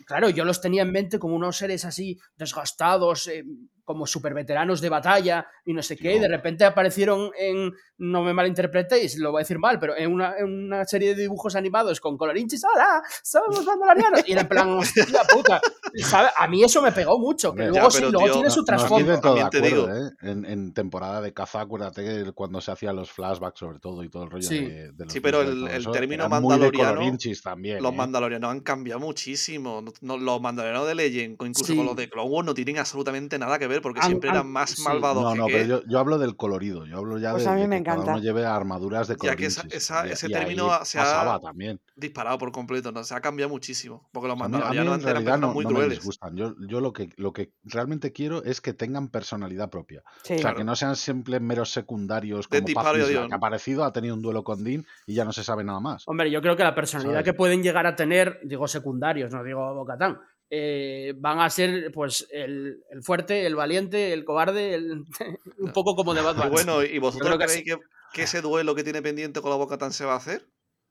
[0.06, 3.44] Claro, yo los tenía en mente como unos seres así desgastados, eh,
[3.86, 8.24] como super veteranos de batalla y no sé qué, y de repente aparecieron en, no
[8.24, 11.56] me malinterpretéis, lo voy a decir mal, pero en una, en una serie de dibujos
[11.56, 13.02] animados con colorinchis, ¡hola!
[13.24, 14.28] ¡Somos mandalorianos!
[14.28, 15.62] Y era en plan, hostia puta,
[16.04, 16.30] ¿sabe?
[16.38, 18.66] A mí eso me pegó mucho, que luego, ya, sí, luego tío, tiene su No
[18.66, 19.12] trasfondo.
[19.12, 19.88] de todo de acuerdo, digo.
[19.90, 20.12] ¿eh?
[20.22, 24.10] En, en temporada de caza, acuérdate que cuando se hacían los flashbacks, sobre todo, y
[24.10, 24.60] todo el rollo Sí.
[24.66, 27.00] de, de los Sí, pero el- el término mandaloriano,
[27.44, 27.82] también.
[27.84, 27.96] Los ¿eh?
[27.96, 29.82] mandalorianos han cambiado muchísimo.
[29.82, 31.76] No- no- los mandalorianos de Legend, incluso Sí.
[31.78, 34.48] con los de Clone Wars, no tienen absolutamente nada que ver porque siempre han- eran
[34.52, 34.82] más sí.
[34.84, 36.86] malvados No, que no, pero yo, yo hablo del colorido.
[36.86, 38.22] Yo hablo ya Pues de, a mí de me que cada uno encanta.
[38.24, 39.84] lleve armaduras de Ya que esa- colorinchis.
[39.84, 41.80] esa- y- ese y término se ha- también.
[41.96, 43.04] disparado por completo, ¿no?
[43.04, 44.10] Se ha cambiado muchísimo.
[44.12, 45.98] Porque los mandalorianos antes eran no, muy no me crueles.
[46.00, 46.36] disgustan.
[46.36, 50.04] Yo, yo lo, que, lo que realmente quiero es que tengan personalidad propia.
[50.24, 50.34] Sí.
[50.34, 50.58] O sea, Claro.
[50.58, 54.14] que no sean siempre meros secundarios De como disparo Paz que ha aparecido, ha tenido
[54.16, 56.04] un duelo con Dean y ya no se sabe nada más.
[56.08, 57.26] Hombre, yo creo que la personalidad ¿Sabes?
[57.26, 60.20] que pueden llegar a tener, digo secundarios, no digo Bocatán,
[60.50, 65.04] eh, van a ser pues el, el fuerte, el valiente, el cobarde, el-
[65.60, 66.50] un poco como de Batch.
[66.50, 67.78] bueno, ¿y vosotros creéis que,
[68.14, 70.46] que ese duelo que tiene pendiente con la Boca Tan se va a hacer?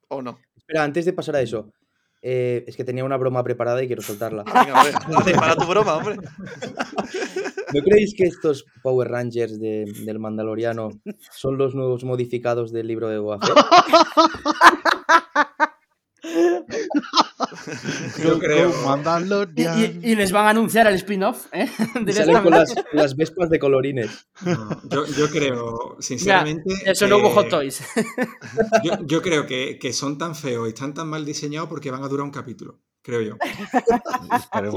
[0.08, 0.38] ¿O no?
[0.56, 1.72] Espera, antes de pasar a eso,
[2.22, 4.44] eh, es que tenía una broma preparada y quiero soltarla.
[4.44, 6.16] Venga, a ver, dale, para tu broma, hombre.
[7.72, 10.90] ¿No creéis que estos Power Rangers de- del Mandaloriano
[11.32, 13.38] son los nuevos modificados del libro de Boba?
[18.22, 18.70] Yo creo.
[19.56, 19.62] Y,
[20.02, 21.68] y- les van a anunciar el spin-off, ¿eh?
[22.12, 24.28] Salen con las, las vespas de colorines.
[24.44, 26.74] No, yo, yo creo, sinceramente.
[26.84, 27.82] Eso no hubo Hot Toys.
[28.84, 32.02] Yo, yo creo que, que son tan feos y están tan mal diseñados porque van
[32.04, 33.36] a durar un capítulo, creo yo.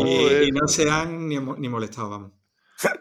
[0.08, 2.32] Y, y no se han ni molestado, vamos.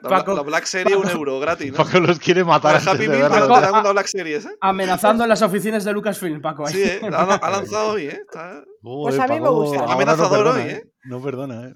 [0.03, 1.77] La, Paco- la Black Series, un euro gratis, ¿no?
[1.85, 3.55] Paco los quiere matar Para antes Happy de Meal verlo.
[3.55, 4.57] te dan una Black Series, ¿eh?
[4.61, 6.66] Amenazando en las oficinas de Lucasfilm, Paco.
[6.68, 6.72] ¿eh?
[6.72, 7.01] Sí, ¿eh?
[7.12, 8.20] Ha, ha lanzado hoy, ¿eh?
[8.22, 9.85] Está- Pues a mí me gusta.
[9.85, 10.77] Amenazador no perdona, hoy, ¿eh?
[10.77, 10.91] ¿eh?
[11.05, 11.74] No perdona, ¿eh?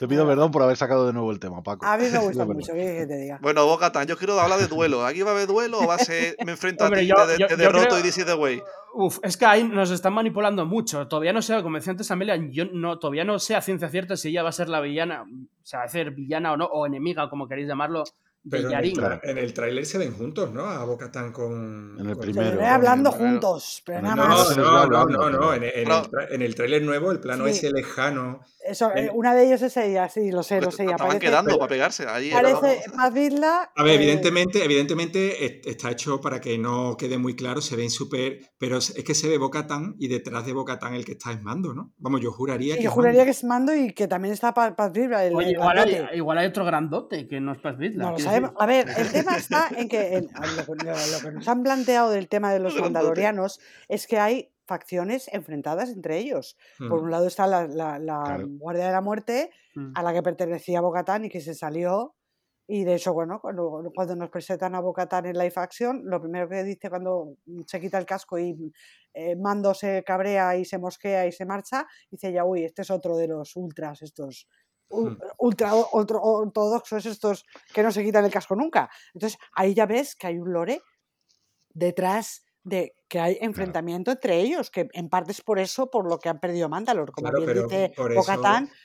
[0.00, 1.84] Te pido perdón por haber sacado de nuevo el tema, Paco.
[1.84, 3.38] A mí me gusta mucho, ¿qué quieres que te diga?
[3.42, 5.04] Bueno, Bocatan, yo quiero hablar de duelo.
[5.04, 7.14] ¿Aquí va a haber duelo o va a ser me enfrento Hombre, a ti, yo-
[7.26, 8.62] te, yo- te yo derroto creo- y is the way?
[8.94, 11.06] Uf, es que ahí nos están manipulando mucho.
[11.06, 14.16] Todavía no sé, como decía antes Amelia, yo no, todavía no sé a ciencia cierta
[14.16, 16.64] si ella va a ser la villana, o sea, va a ser villana o no,
[16.64, 18.02] o enemiga, como queréis llamarlo,
[18.42, 18.96] de Pero en el, Yarin.
[18.96, 20.62] tra- en el tráiler se ven juntos, ¿no?
[20.64, 21.94] A Bocatán con.
[22.00, 22.56] En el Se primero.
[22.56, 24.56] ven hablando juntos, pero nada más.
[24.56, 25.52] no, no, no, no.
[25.52, 27.50] En, el, tra- en el tráiler nuevo, el plano Sí.
[27.50, 28.40] ese lejano.
[28.62, 30.82] Eso, eh, Eh, una de ellos es ella, sí, lo sé, lo sé.
[30.84, 32.06] estaban Aparece, quedando para pegarse.
[32.06, 36.96] Ahí, parece Paz Vizla, A ver, eh, evidentemente, evidentemente est- está hecho para que no
[36.98, 38.40] quede muy claro, se ven súper.
[38.58, 41.72] Pero es que se ve Bocatán y detrás de Bocatán el que está es Mando,
[41.72, 41.92] ¿no?
[41.98, 42.84] Vamos, yo juraría sí, que.
[42.84, 43.24] yo juraría Mando.
[43.24, 45.24] que es Mando y que también está Pa- Paz Vizla.
[45.24, 46.16] El, Oye, el igual hay, grandote.
[46.16, 48.04] igual hay otro grandote que no es Paz Vizla.
[48.04, 48.52] No lo sabemos.
[48.58, 52.10] A ver, el tema está en que lo, que- lo- lo que nos han planteado
[52.10, 53.58] del tema de los mandalorianos
[53.88, 56.56] es que hay facciones enfrentadas entre ellos.
[56.78, 58.46] Por un lado está la, la- la Claro.
[58.48, 59.92] Guardia de la Muerte, Mm.
[59.94, 62.14] a la que pertenecía Bocatán y que se salió.
[62.66, 66.48] Y de hecho, bueno, cuando, cuando nos presentan a Bocatán en live action, lo primero
[66.48, 67.34] que dice cuando
[67.66, 68.72] se quita el casco y
[69.12, 72.90] eh, Mando se cabrea y se mosquea y se marcha, dice ya, uy, este es
[72.92, 74.46] otro de los ultras, estos
[74.92, 75.16] Mm.
[75.38, 77.44] ultra ortodoxos, estos
[77.74, 78.88] que no se quitan el casco nunca.
[79.14, 80.80] Entonces ahí ya ves que hay un lore
[81.72, 86.18] detrás de que hay enfrentamiento entre ellos, que en parte es por eso por lo
[86.18, 87.10] que han perdido Mandalor.
[87.12, 88.22] Como Claro, bien dice por eso-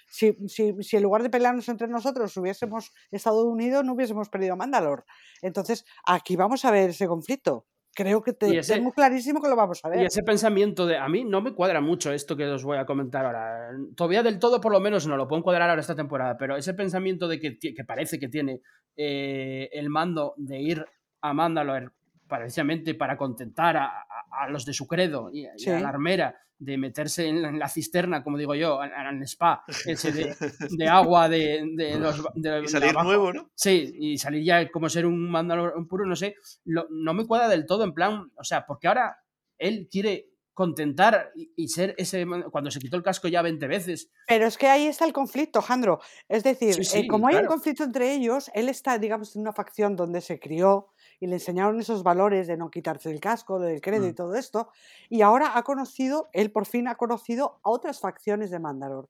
[0.07, 4.55] si, si, si en lugar de pelearnos entre nosotros hubiésemos estado unidos, no hubiésemos perdido
[4.55, 5.05] Mandalor.
[5.41, 7.65] Entonces, aquí vamos a ver ese conflicto.
[7.97, 10.01] Creo que te- ese- tengo clarísimo que lo vamos a ver.
[10.01, 10.97] Y ese pensamiento de.
[10.97, 13.69] A mí no me cuadra mucho esto que os voy a comentar ahora.
[13.95, 16.73] Todavía del todo, por lo menos, no lo puedo encuadrar ahora esta temporada, pero ese
[16.73, 18.59] pensamiento de que, que parece que tiene
[18.97, 20.86] eh, el mando de ir
[21.21, 21.89] a Mandalore
[22.28, 25.69] precisamente para contentar a, a- a los de su credo y, y Sí.
[25.69, 29.17] a la armera, de meterse en la, en la cisterna, como digo yo, en, en
[29.17, 30.36] el spa, ese de,
[30.78, 32.23] de agua de, de los.
[32.34, 33.49] de- Y salir nuevo, ¿no?
[33.55, 37.49] Sí, y salir ya como ser un mandalor puro, no sé, lo- no me cuadra
[37.49, 39.17] del todo en plan, o sea, porque ahora
[39.57, 44.09] él quiere contentar y, y ser ese, cuando se quitó el casco ya 20 veces,
[44.26, 45.99] Pero es que ahí está el conflicto, Jandro.
[46.30, 47.53] Es decir, Sí, eh, sí, como hay un claro.
[47.55, 50.88] conflicto entre ellos, él está, digamos, en una facción donde se crió
[51.20, 54.16] y le enseñaron esos valores de no quitarse el casco, del credo y Mm.
[54.16, 54.70] todo esto,
[55.09, 59.09] y ahora ha conocido, él por fin ha conocido a otras facciones de Mandalor.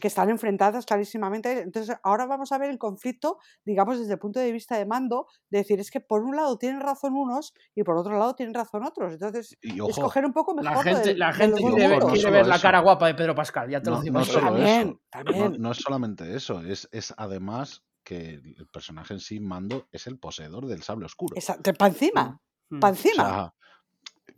[0.00, 1.60] que están enfrentadas clarísimamente.
[1.60, 3.36] Entonces, ahora vamos a ver el conflicto,
[3.66, 6.56] digamos, desde el punto de vista de mando, de decir, es que por un lado
[6.56, 9.12] tienen razón unos y por otro lado tienen razón otros.
[9.12, 12.08] Entonces, Y ojo, escoger un poco mejor la gente, la gente quiere ver, no mundos.
[12.12, 14.14] quiere solo ver la cara guapa de Pedro Pascal, ya te lo digo.
[14.18, 14.32] no yo.
[14.32, 14.88] solo También, eso.
[14.88, 15.56] No, también.
[15.60, 20.18] no es solamente eso, es, es además que el personaje en sí, Mando, es el
[20.18, 21.36] poseedor del sable oscuro.
[21.78, 22.40] Para encima,
[22.70, 22.80] Mm.
[22.80, 23.24] para O encima.
[23.24, 23.54] sea,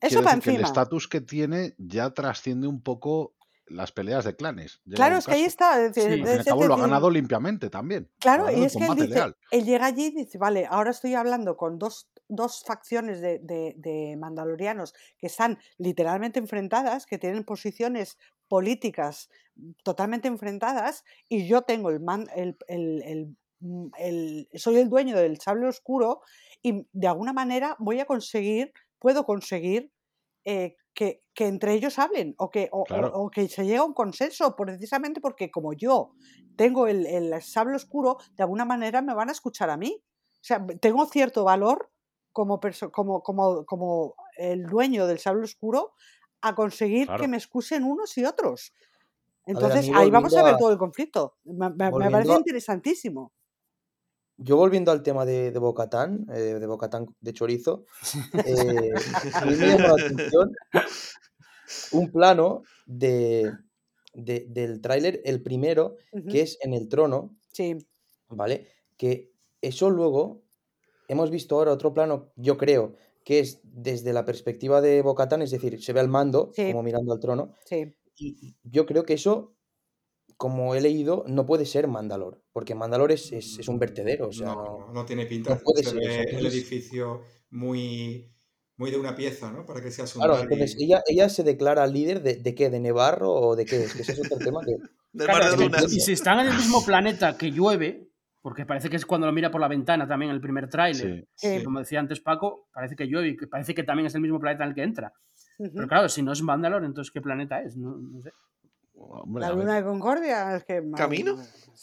[0.01, 0.69] Eso para decir que el encima.
[0.69, 3.35] estatus que tiene ya trasciende un poco
[3.67, 4.81] las peleas de clanes.
[4.93, 5.81] Claro, es que ahí está.
[5.85, 6.21] es decir, Sí.
[6.21, 8.11] Al es fin y al cabo lo ha ganado limpiamente también.
[8.19, 11.79] Claro, y es que él dice, llega allí y dice, vale, ahora estoy hablando con
[11.79, 18.19] dos, dos facciones de, de- de mandalorianos que están literalmente enfrentadas, que tienen posiciones
[18.49, 19.29] políticas
[19.85, 23.37] totalmente enfrentadas, y yo tengo el, man- el, el- el- mm,
[23.99, 26.21] el- soy el dueño del sable oscuro,
[26.63, 29.93] y de alguna manera voy a conseguir, puedo conseguir
[30.45, 33.13] eh, que, que entre ellos hablen o que, o, o- Claro.
[33.15, 36.13] o que se llegue a un consenso, precisamente porque como yo
[36.57, 40.03] tengo el, el sable oscuro, de alguna manera me van a escuchar a mí.
[40.03, 41.91] O sea, tengo cierto valor
[42.33, 42.59] como,
[42.93, 45.93] como, como, como el dueño del sable oscuro
[46.41, 47.21] a conseguir Claro.
[47.23, 48.73] que me excusen unos y otros.
[49.47, 51.37] a Entonces, ahí vamos a ver a- todo el conflicto.
[51.45, 53.33] Me, parece interesantísimo.
[54.43, 57.85] Yo volviendo al tema de, de Bocatán, eh, de Bocatán de chorizo,
[58.47, 58.91] eh,
[59.35, 60.53] a mí me llamó la atención
[61.93, 63.53] un plano de,
[64.15, 65.97] de- del tráiler, el primero,
[66.31, 67.77] que es en el trono, Sí,
[68.29, 68.67] ¿vale?
[68.97, 70.43] Que eso luego
[71.09, 75.51] hemos visto ahora otro plano, yo creo, que es desde la perspectiva de Bocatán, es
[75.51, 76.67] decir, se ve al mando Sí.
[76.71, 77.95] como mirando al trono, sí.
[78.23, 79.55] Y yo creo que eso,
[80.41, 84.33] como he leído, no puede ser Mandalor, porque Mandalor es, es, es un vertedero, o
[84.33, 85.55] sea, no, no- tiene pinta.
[85.55, 87.21] no puede Se ser ve eso, el edificio
[87.51, 88.33] muy,
[88.79, 89.67] muy de una pieza, ¿no?
[89.67, 92.81] Para que sea su Claro, entonces ella, ella se declara líder de, de qué, de
[92.81, 94.77] Nevarro o de qué, es que ese es otro tema que...
[95.13, 98.09] Del Claro, mar de si están en el mismo planeta que llueve,
[98.41, 101.49] porque parece que es cuando lo mira por la ventana también el primer tráiler, Sí.
[101.49, 101.65] que Sí.
[101.65, 104.41] como decía antes Paco, parece que llueve y que parece que también es el mismo
[104.41, 105.13] planeta en el que entra.
[105.59, 107.77] Pero claro, si no es Mandalor, entonces ¿qué planeta es?
[107.77, 108.31] No, no sé.
[109.03, 110.83] Hombre, La luna de Concordia, es que.
[110.97, 111.33] ¿Camino?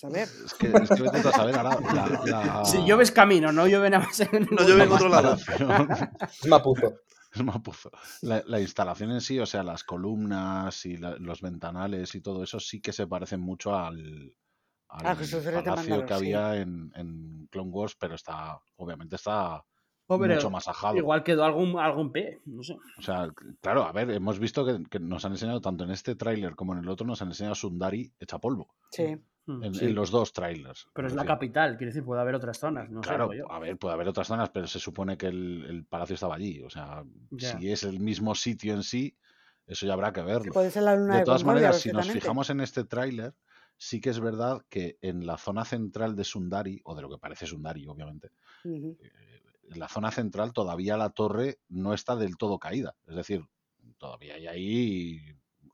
[0.03, 0.28] A ver.
[0.45, 1.80] es que, es que vete tú a saber ahora.
[1.93, 5.09] La, la- Si llueve es camino, no llueve nada más en No llueve en otro
[5.09, 5.36] lado.
[5.59, 5.88] instalación-
[6.30, 6.93] Es Mapuzo.
[7.34, 7.89] Es Mapuzo.
[8.22, 12.43] La, la instalación en sí, o sea, las columnas y la- los ventanales y todo
[12.43, 14.34] eso sí que se parecen mucho al,
[14.89, 15.15] al Ah,
[15.63, 16.20] palacio Mandalor, que sí.
[16.34, 19.63] había en, en Clone Wars, pero está, obviamente está
[20.08, 20.95] Hombre, mucho más ajado.
[20.95, 22.78] Igual quedó algún, algún P, no sé.
[22.97, 23.30] O sea,
[23.62, 26.74] claro, a ver, hemos visto que, que nos han enseñado tanto en este tráiler como
[26.74, 28.74] en el otro, nos han enseñado Sundari hecha polvo.
[28.91, 29.18] Sí.
[29.45, 29.64] Hmm.
[29.64, 29.86] En, Sí.
[29.86, 30.88] en los dos trailers.
[30.93, 33.36] Pero es la capital, quiere decir, puede haber otras zonas, no Claro, sé.
[33.36, 33.53] digo yo.
[33.53, 36.62] a ver, puede haber otras zonas, pero se supone que el, el palacio estaba allí.
[36.64, 37.03] O sea,
[37.38, 39.16] si es el mismo sitio en sí,
[39.66, 40.51] eso ya habrá que verlo.
[40.51, 43.36] Puede ser la luna de, De todas maneras, si nos fijamos en este tráiler,
[43.78, 47.18] sí que es verdad que en la zona central de Sundari, o de lo que
[47.18, 48.32] parece Sundari, obviamente.
[49.70, 52.95] En la zona central todavía la torre no está del todo caída.
[53.05, 53.43] Es decir,
[53.97, 55.22] todavía hay ahí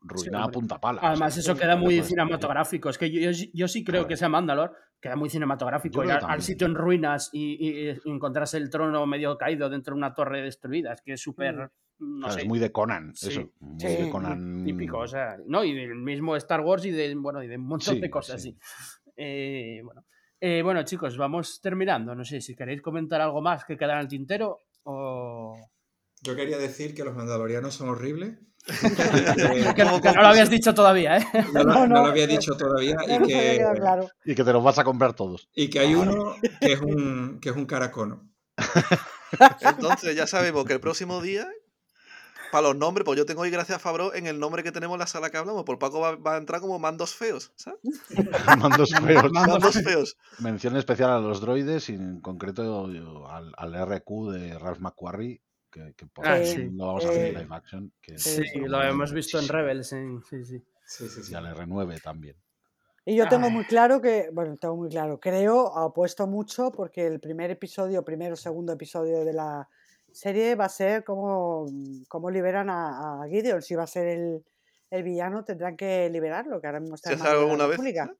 [0.00, 0.54] ruina a hombre.
[0.54, 1.00] punta pala.
[1.00, 2.90] o Además, sea, eso que queda muy cinematográfico.
[2.90, 4.08] Es que yo, yo, yo sí creo Claro.
[4.08, 6.04] que sea Mandalor, queda muy cinematográfico.
[6.04, 9.98] Ir al, sitio en ruinas y, y- y encontrarse el trono medio caído dentro de
[9.98, 10.92] una torre destruida.
[10.92, 13.28] Es que es súper, no Claro, sé, Es muy de Conan, Sí.
[13.28, 13.50] eso.
[13.60, 14.64] Muy Sí, de Conan.
[14.64, 14.98] típico.
[14.98, 17.94] O sea, no, y del mismo Star Wars y de, bueno, y de un montón
[17.94, 18.56] Sí, de cosas sí.
[18.60, 19.12] así.
[19.16, 20.04] Eh, bueno.
[20.46, 22.14] Eh, bueno, chicos, vamos terminando.
[22.14, 25.56] No sé si queréis comentar algo más que queda en el tintero o...
[26.20, 28.38] Yo quería decir que los mandalorianos son horribles.
[29.74, 31.26] Que, que no lo habías dicho todavía, ¿eh?
[31.54, 32.02] No, lo- No, no no.
[32.02, 34.08] lo había dicho todavía y que, claro.
[34.24, 35.48] Y que te los vas a comprar todos.
[35.54, 38.28] y que hay uno que es un, que es un caracono.
[39.62, 41.48] Entonces ya sabemos que el próximo día,
[42.54, 44.94] para los nombres, pues yo tengo hoy gracias a Fabro en el nombre que tenemos
[44.94, 47.80] en la sala que hablamos, por Paco va, va a entrar como mandos feos, ¿sabes?
[48.60, 49.32] Mandos feos.
[49.32, 50.16] Mandos feos.
[50.38, 55.42] Mención especial a los droides y en concreto yo, al, al RQ de Ralph McQuarrie,
[55.68, 56.70] que, que por Ah, sí.
[56.70, 57.38] lo vamos a ver en Sí.
[57.42, 57.92] live action.
[58.00, 59.48] Que Sí, sí, lo hemos visto en.
[59.48, 59.88] Rebels.
[59.88, 60.62] sí, sí.
[60.86, 61.32] Sí, sí, sí.
[61.32, 62.36] Y al R9 también.
[63.04, 63.52] Y yo tengo Ay.
[63.52, 68.34] muy claro que, bueno, tengo muy claro, creo, apuesto mucho porque el primer episodio, primero
[68.34, 69.68] o segundo episodio de la
[70.14, 71.66] serie va a ser cómo,
[72.08, 73.60] cómo liberan a, a Gideon.
[73.62, 74.44] Si va a ser el,
[74.90, 77.72] el villano, tendrán que liberarlo, que ahora mismo está ¿Se en alguna vez?
[77.76, 78.14] República.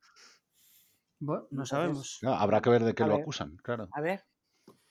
[1.20, 2.18] Bueno, no sabemos.
[2.20, 3.22] Claro, habrá que ver de qué A lo ver.
[3.22, 3.88] acusan, claro.
[3.92, 4.24] A ver.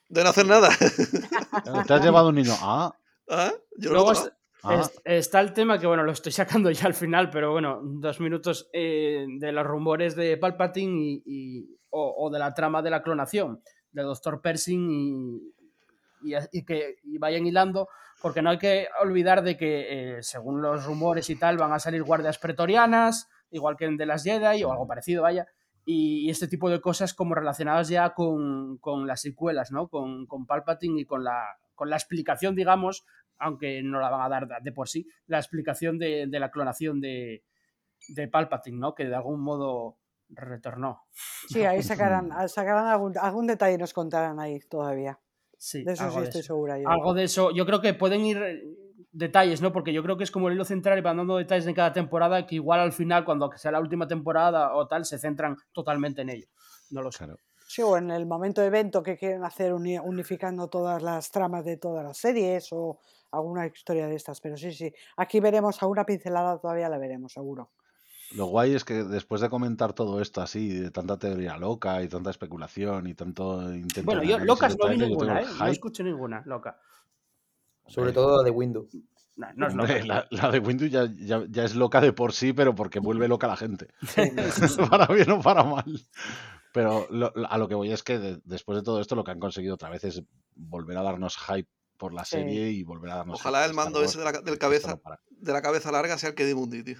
[0.09, 0.69] De no hacer nada.
[1.87, 2.53] Te has llevado un niño.
[2.61, 2.95] Ah,
[3.29, 3.51] ¿Ah?
[3.77, 4.11] Yo Luego
[4.63, 4.81] ah.
[4.81, 6.31] es- está el tema que, bueno, lo estoy
[6.63, 11.23] sacando ya al final, pero bueno, dos minutos eh, de los rumores de Palpatine y,
[11.25, 14.41] y- o, o de la trama de la clonación de Dr.
[14.41, 15.53] Pershing y,
[16.23, 17.89] y, y que y vayan hilando,
[18.21, 21.79] porque no hay que olvidar de que, eh, según los rumores y tal, van a
[21.79, 25.47] salir guardias pretorianas, igual que en The Last Jedi o algo parecido, vaya.
[25.85, 29.89] Y, y este tipo de cosas como relacionadas ya con, con las secuelas, ¿no?
[29.89, 33.05] Con, con Palpatine y con la, con la explicación, digamos,
[33.37, 37.01] aunque no la van a dar de por sí, la explicación de, de la clonación
[37.01, 37.43] de,
[38.07, 38.95] de Palpatine, ¿no?
[38.95, 39.97] Que de algún modo
[40.29, 41.03] retornó.
[41.47, 45.19] Sí, ahí sacarán, sacarán algún, algún detalle nos contarán ahí todavía.
[45.65, 46.47] Sí, De eso algo sí de estoy eso.
[46.53, 46.89] segura yo.
[46.89, 47.51] Algo de eso.
[47.51, 48.61] Yo creo que pueden ir eh,
[49.13, 49.71] detalles, ¿no?
[49.71, 51.93] Porque yo creo que es como el hilo central y van dando detalles de cada
[51.93, 56.21] temporada que igual al final, cuando sea la última temporada o tal, se centran totalmente
[56.21, 56.47] en ello.
[56.89, 57.19] No lo sé.
[57.19, 57.37] Claro.
[57.65, 61.63] Sí, o en el momento de evento que quieren hacer uni- unificando todas las tramas
[61.63, 62.99] de todas las series o
[63.31, 64.41] alguna historia de estas.
[64.41, 64.93] Pero sí, sí.
[65.15, 67.71] Aquí veremos alguna pincelada, todavía la veremos, seguro.
[68.31, 72.07] Lo guay es que después de comentar todo esto así, de tanta teoría loca y
[72.07, 75.45] tanta especulación y tanto intento Bueno, de yo locas de no vi ninguna, ¿eh?
[75.45, 75.71] No hype.
[75.71, 76.79] escuché ninguna, loca.
[77.87, 78.87] Sobre todo la de Windows.
[79.35, 80.05] No, no es loca.
[80.05, 83.27] la, la de Windows ya, ya- ya es loca de por sí, pero porque vuelve
[83.27, 83.87] loca a la gente.
[84.89, 85.85] para bien o para mal.
[86.73, 89.31] Pero lo- a lo que voy es que de- después de todo esto lo que
[89.31, 90.23] han conseguido otra vez es
[90.55, 92.37] volver a darnos hype por la Sí.
[92.37, 94.99] serie y volver a darnos Ojalá el mando ese de la- del cabeza-.
[95.29, 96.97] De la cabeza larga sea el que Mundi, tío.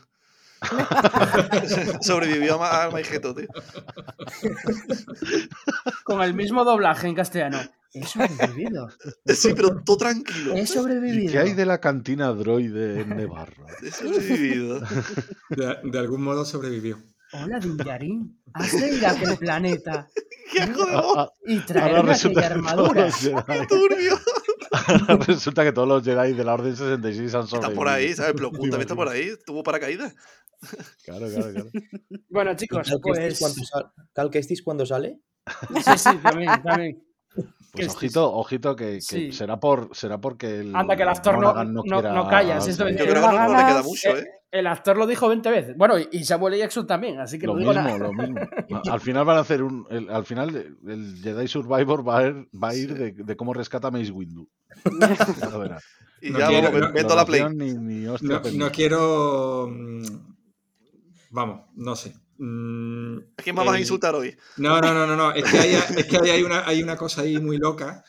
[2.02, 3.48] Sobrevivió a Maigeto, tío.
[6.03, 7.60] Con el mismo doblaje en castellano.
[7.94, 8.90] He sobrevivido.
[9.26, 10.53] Sí, pero todo tranquilo.
[10.56, 11.31] He ¿Y sobrevivido.
[11.31, 13.68] qué hay de la cantina droide en Nevarro?
[13.84, 14.80] He sobrevivido.
[15.49, 16.98] De, de algún modo sobrevivió.
[17.34, 18.40] Hola, Dinjarin.
[18.53, 20.07] Has de ir a aquel planeta
[20.53, 21.15] ¡Qué asco de voz!
[21.18, 23.07] Ah, y Ahora traerme aquella armadura.
[23.48, 24.19] ¡Qué turbio!
[25.27, 27.69] resulta que todos los Jedi de la Orden 66 han sobrevivido.
[27.69, 28.34] Está por ahí, ¿sabes?
[28.34, 29.31] Plo Koon ¿Te también está por ahí.
[29.45, 30.15] Tuvo paracaídas.
[31.03, 31.69] Claro, claro, claro.
[32.30, 34.31] Bueno, ¿Y chicos, Cal pues.
[34.31, 35.19] Kestis cuándo sale?
[35.84, 37.03] Sí, sí, también, también.
[37.72, 39.31] Pues ojito, ojito que, que Sí.
[39.31, 42.57] será por será porque el Anda, que el actor no- Monaghan no- quiera no calla,
[42.60, 42.88] esto.
[42.88, 44.27] Yo Eh, creo que no, le queda mucho, ¿eh?
[44.51, 45.76] El actor lo dijo 20 veces.
[45.76, 46.55] Bueno, y Samuel.
[46.60, 47.97] Jackson también, así que Lo no digo mismo, nada.
[47.97, 48.38] lo mismo.
[48.88, 49.88] A- Al final van a hacer un.
[49.89, 50.55] el- al final
[50.85, 54.47] el- Jedi Survivor va a ir, va a ir de, de cómo rescata Mace Windu.
[55.41, 55.84] Ya lo verás.
[56.22, 57.43] Y No ya quiero- vamos, no- vendo la Play.
[57.55, 58.65] Ni, ni hostia No, pendiente.
[58.65, 59.68] no quiero.
[59.72, 60.03] mm,
[61.31, 62.14] Vamos, no sé.
[62.45, 64.36] Mm, ¿A quién más vas a el- insultar hoy?
[64.57, 65.32] No, no, no, no, no.
[65.32, 68.03] Es que hay, es que hay, hay una, hay una cosa ahí muy loca.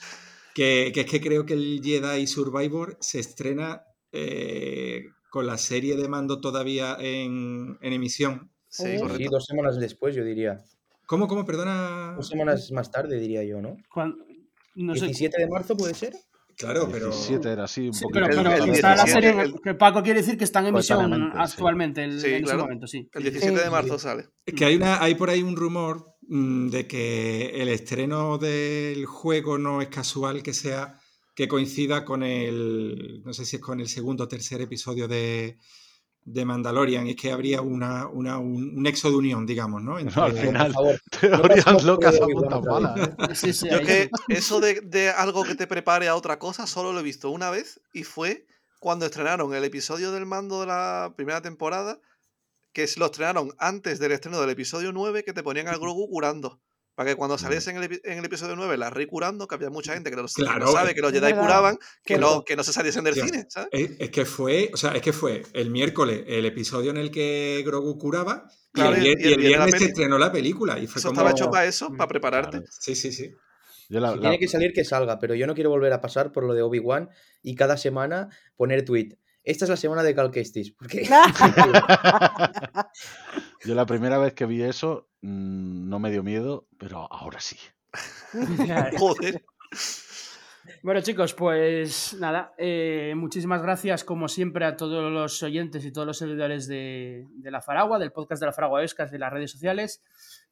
[0.55, 3.83] Que, que es que creo que el Jedi Survivor se estrena
[4.13, 8.51] eh, con la serie de mando todavía en, en emisión.
[8.69, 9.09] Sí, Oh.
[9.17, 10.65] Sí, dos semanas después, yo diría.
[11.07, 11.45] ¿Cómo, cómo?
[11.45, 12.15] Perdona.
[12.17, 13.77] Dos semanas más tarde, diría yo, ¿no?
[14.75, 15.07] No sé.
[15.07, 16.15] 17 de marzo puede ser.
[16.57, 17.07] Claro, pero.
[17.11, 18.27] 17 era así, un Sí, poquito.
[18.27, 20.61] pero, El- pero el está la 17, serie el- que Paco quiere decir que está
[20.61, 21.23] en emisión sí.
[21.37, 23.09] actualmente el- Sí, en ese momento, sí.
[23.13, 24.27] El 17 de marzo sale.
[24.47, 29.05] Es que hay, una, hay por ahí un rumor mm, de que el estreno del
[29.07, 30.99] juego no es casual que sea
[31.35, 35.59] que coincida con el, no sé si es con el segundo o tercer episodio de,
[36.27, 39.99] de Mandalorian, y es que habría una, una- un, un nexo de unión, digamos, ¿no?
[39.99, 41.01] Entre- No, al final, favor.
[41.21, 42.15] teorías locas.
[42.15, 43.35] ¿eh?
[43.35, 46.93] Sí, sí, Yo que eso de, de algo que te prepare a otra cosa solo
[46.93, 48.47] lo he visto una vez y fue
[48.81, 51.99] cuando estrenaron el episodio del mando de la primera temporada,
[52.73, 56.09] que se lo estrenaron antes del estreno del episodio 9 que te ponían al Grogu
[56.09, 56.61] curando.
[56.95, 59.69] Para que cuando saliese en el, en el episodio 9 la Rey curando, que había
[59.71, 62.55] mucha gente que, los- que Claro, no sabe que los Jedi curaban, que no, que
[62.57, 63.69] no se saliesen del cine, ¿sabes?
[63.73, 67.11] Es, es que fue, o sea, es que fue el miércoles el episodio en el
[67.11, 70.31] que Grogu curaba y el, y- vier- y y el el viernes se estrenó la
[70.31, 71.21] película y fue Eso como...
[71.21, 72.59] estaba hecho para eso, para prepararte.
[72.59, 72.67] Claro.
[72.71, 73.33] Sí, sí, sí.
[73.89, 76.01] Yo la- Si la- tiene que salir, que salga, pero yo no quiero volver a
[76.01, 77.11] pasar por lo de Obi-Wan
[77.43, 79.19] y cada semana poner tweet.
[79.45, 80.73] Esta es la semana de Cal Kestis.
[80.73, 81.05] Porque
[83.65, 87.57] Yo la primera vez que vi eso mm, no me dio miedo, pero ahora sí.
[88.99, 89.45] Joder.
[90.83, 96.07] Bueno, chicos, pues nada, eh, muchísimas gracias como siempre a todos los oyentes y todos
[96.07, 99.51] los seguidores de, de La Faragua, del podcast de La Faragua Escas, de las redes
[99.51, 100.03] sociales.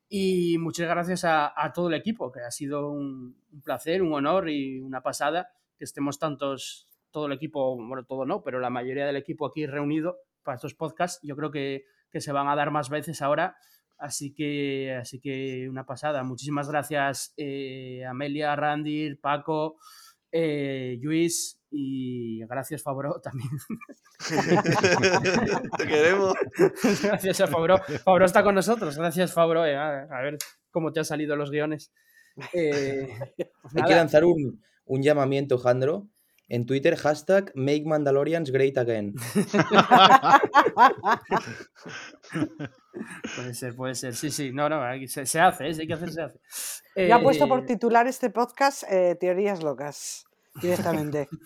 [0.09, 4.13] Y muchas gracias a, a todo el equipo, que ha sido un, un placer, un
[4.13, 8.71] honor y una pasada que estemos tantos, todo el equipo, bueno, todo no, pero la
[8.71, 11.21] mayoría del equipo aquí reunido para estos podcasts.
[11.23, 13.57] Yo creo que, que se van a dar más veces ahora.
[13.99, 16.25] Así que, así que una pasada.
[16.25, 19.77] Muchísimas gracias eh, Amelia, Randir, Paco,
[20.33, 23.51] eh, Luis y gracias Fabro también.
[25.79, 26.35] Te queremos.
[27.03, 27.79] gracias a Fabro.
[28.05, 28.97] Fabro está con nosotros.
[28.97, 29.65] Gracias Fabro.
[29.65, 30.39] eh, a, ver
[30.73, 31.93] cómo te han salido los guiones.
[32.55, 33.09] Eh,
[33.39, 33.89] hay nada.
[33.89, 36.09] que lanzar un, un llamamiento, Jandro,
[36.53, 39.15] en Twitter, hashtag Make Mandalorians Great Again.
[43.37, 44.15] Puede ser, puede ser.
[44.15, 44.53] Sí, sí.
[44.53, 45.75] No, no, se, se hace, ¿eh?
[45.75, 46.39] Si hay que hacer, se hace.
[46.95, 50.25] Ya ha puesto por Eh, titular este podcast eh, Teorías Locas,
[50.61, 51.29] directamente.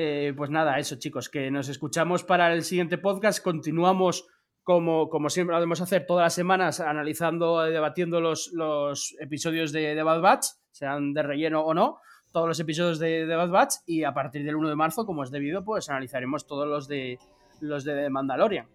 [0.00, 3.42] Eh, pues nada, eso chicos, que nos escuchamos para el siguiente podcast.
[3.42, 4.28] Continuamos
[4.62, 9.72] como, como siempre lo debemos hacer todas las semanas, analizando, eh, debatiendo los, los episodios
[9.72, 11.98] de, de Bad Batch, sean de relleno o no,
[12.32, 13.74] todos los episodios de, de Bad Batch.
[13.86, 17.18] Y a partir del 1 de marzo, como es debido, pues analizaremos todos los de
[17.60, 18.66] los de Mandalorian.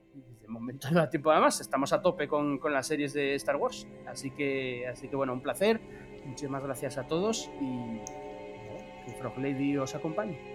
[0.41, 3.55] De momento no da tiempo además, estamos a tope con, con las series de Star
[3.55, 3.87] Wars.
[4.07, 5.79] Así que, así que bueno, un placer.
[6.25, 7.99] Muchísimas gracias a todos y
[9.05, 10.52] que Frog Lady os acompañe.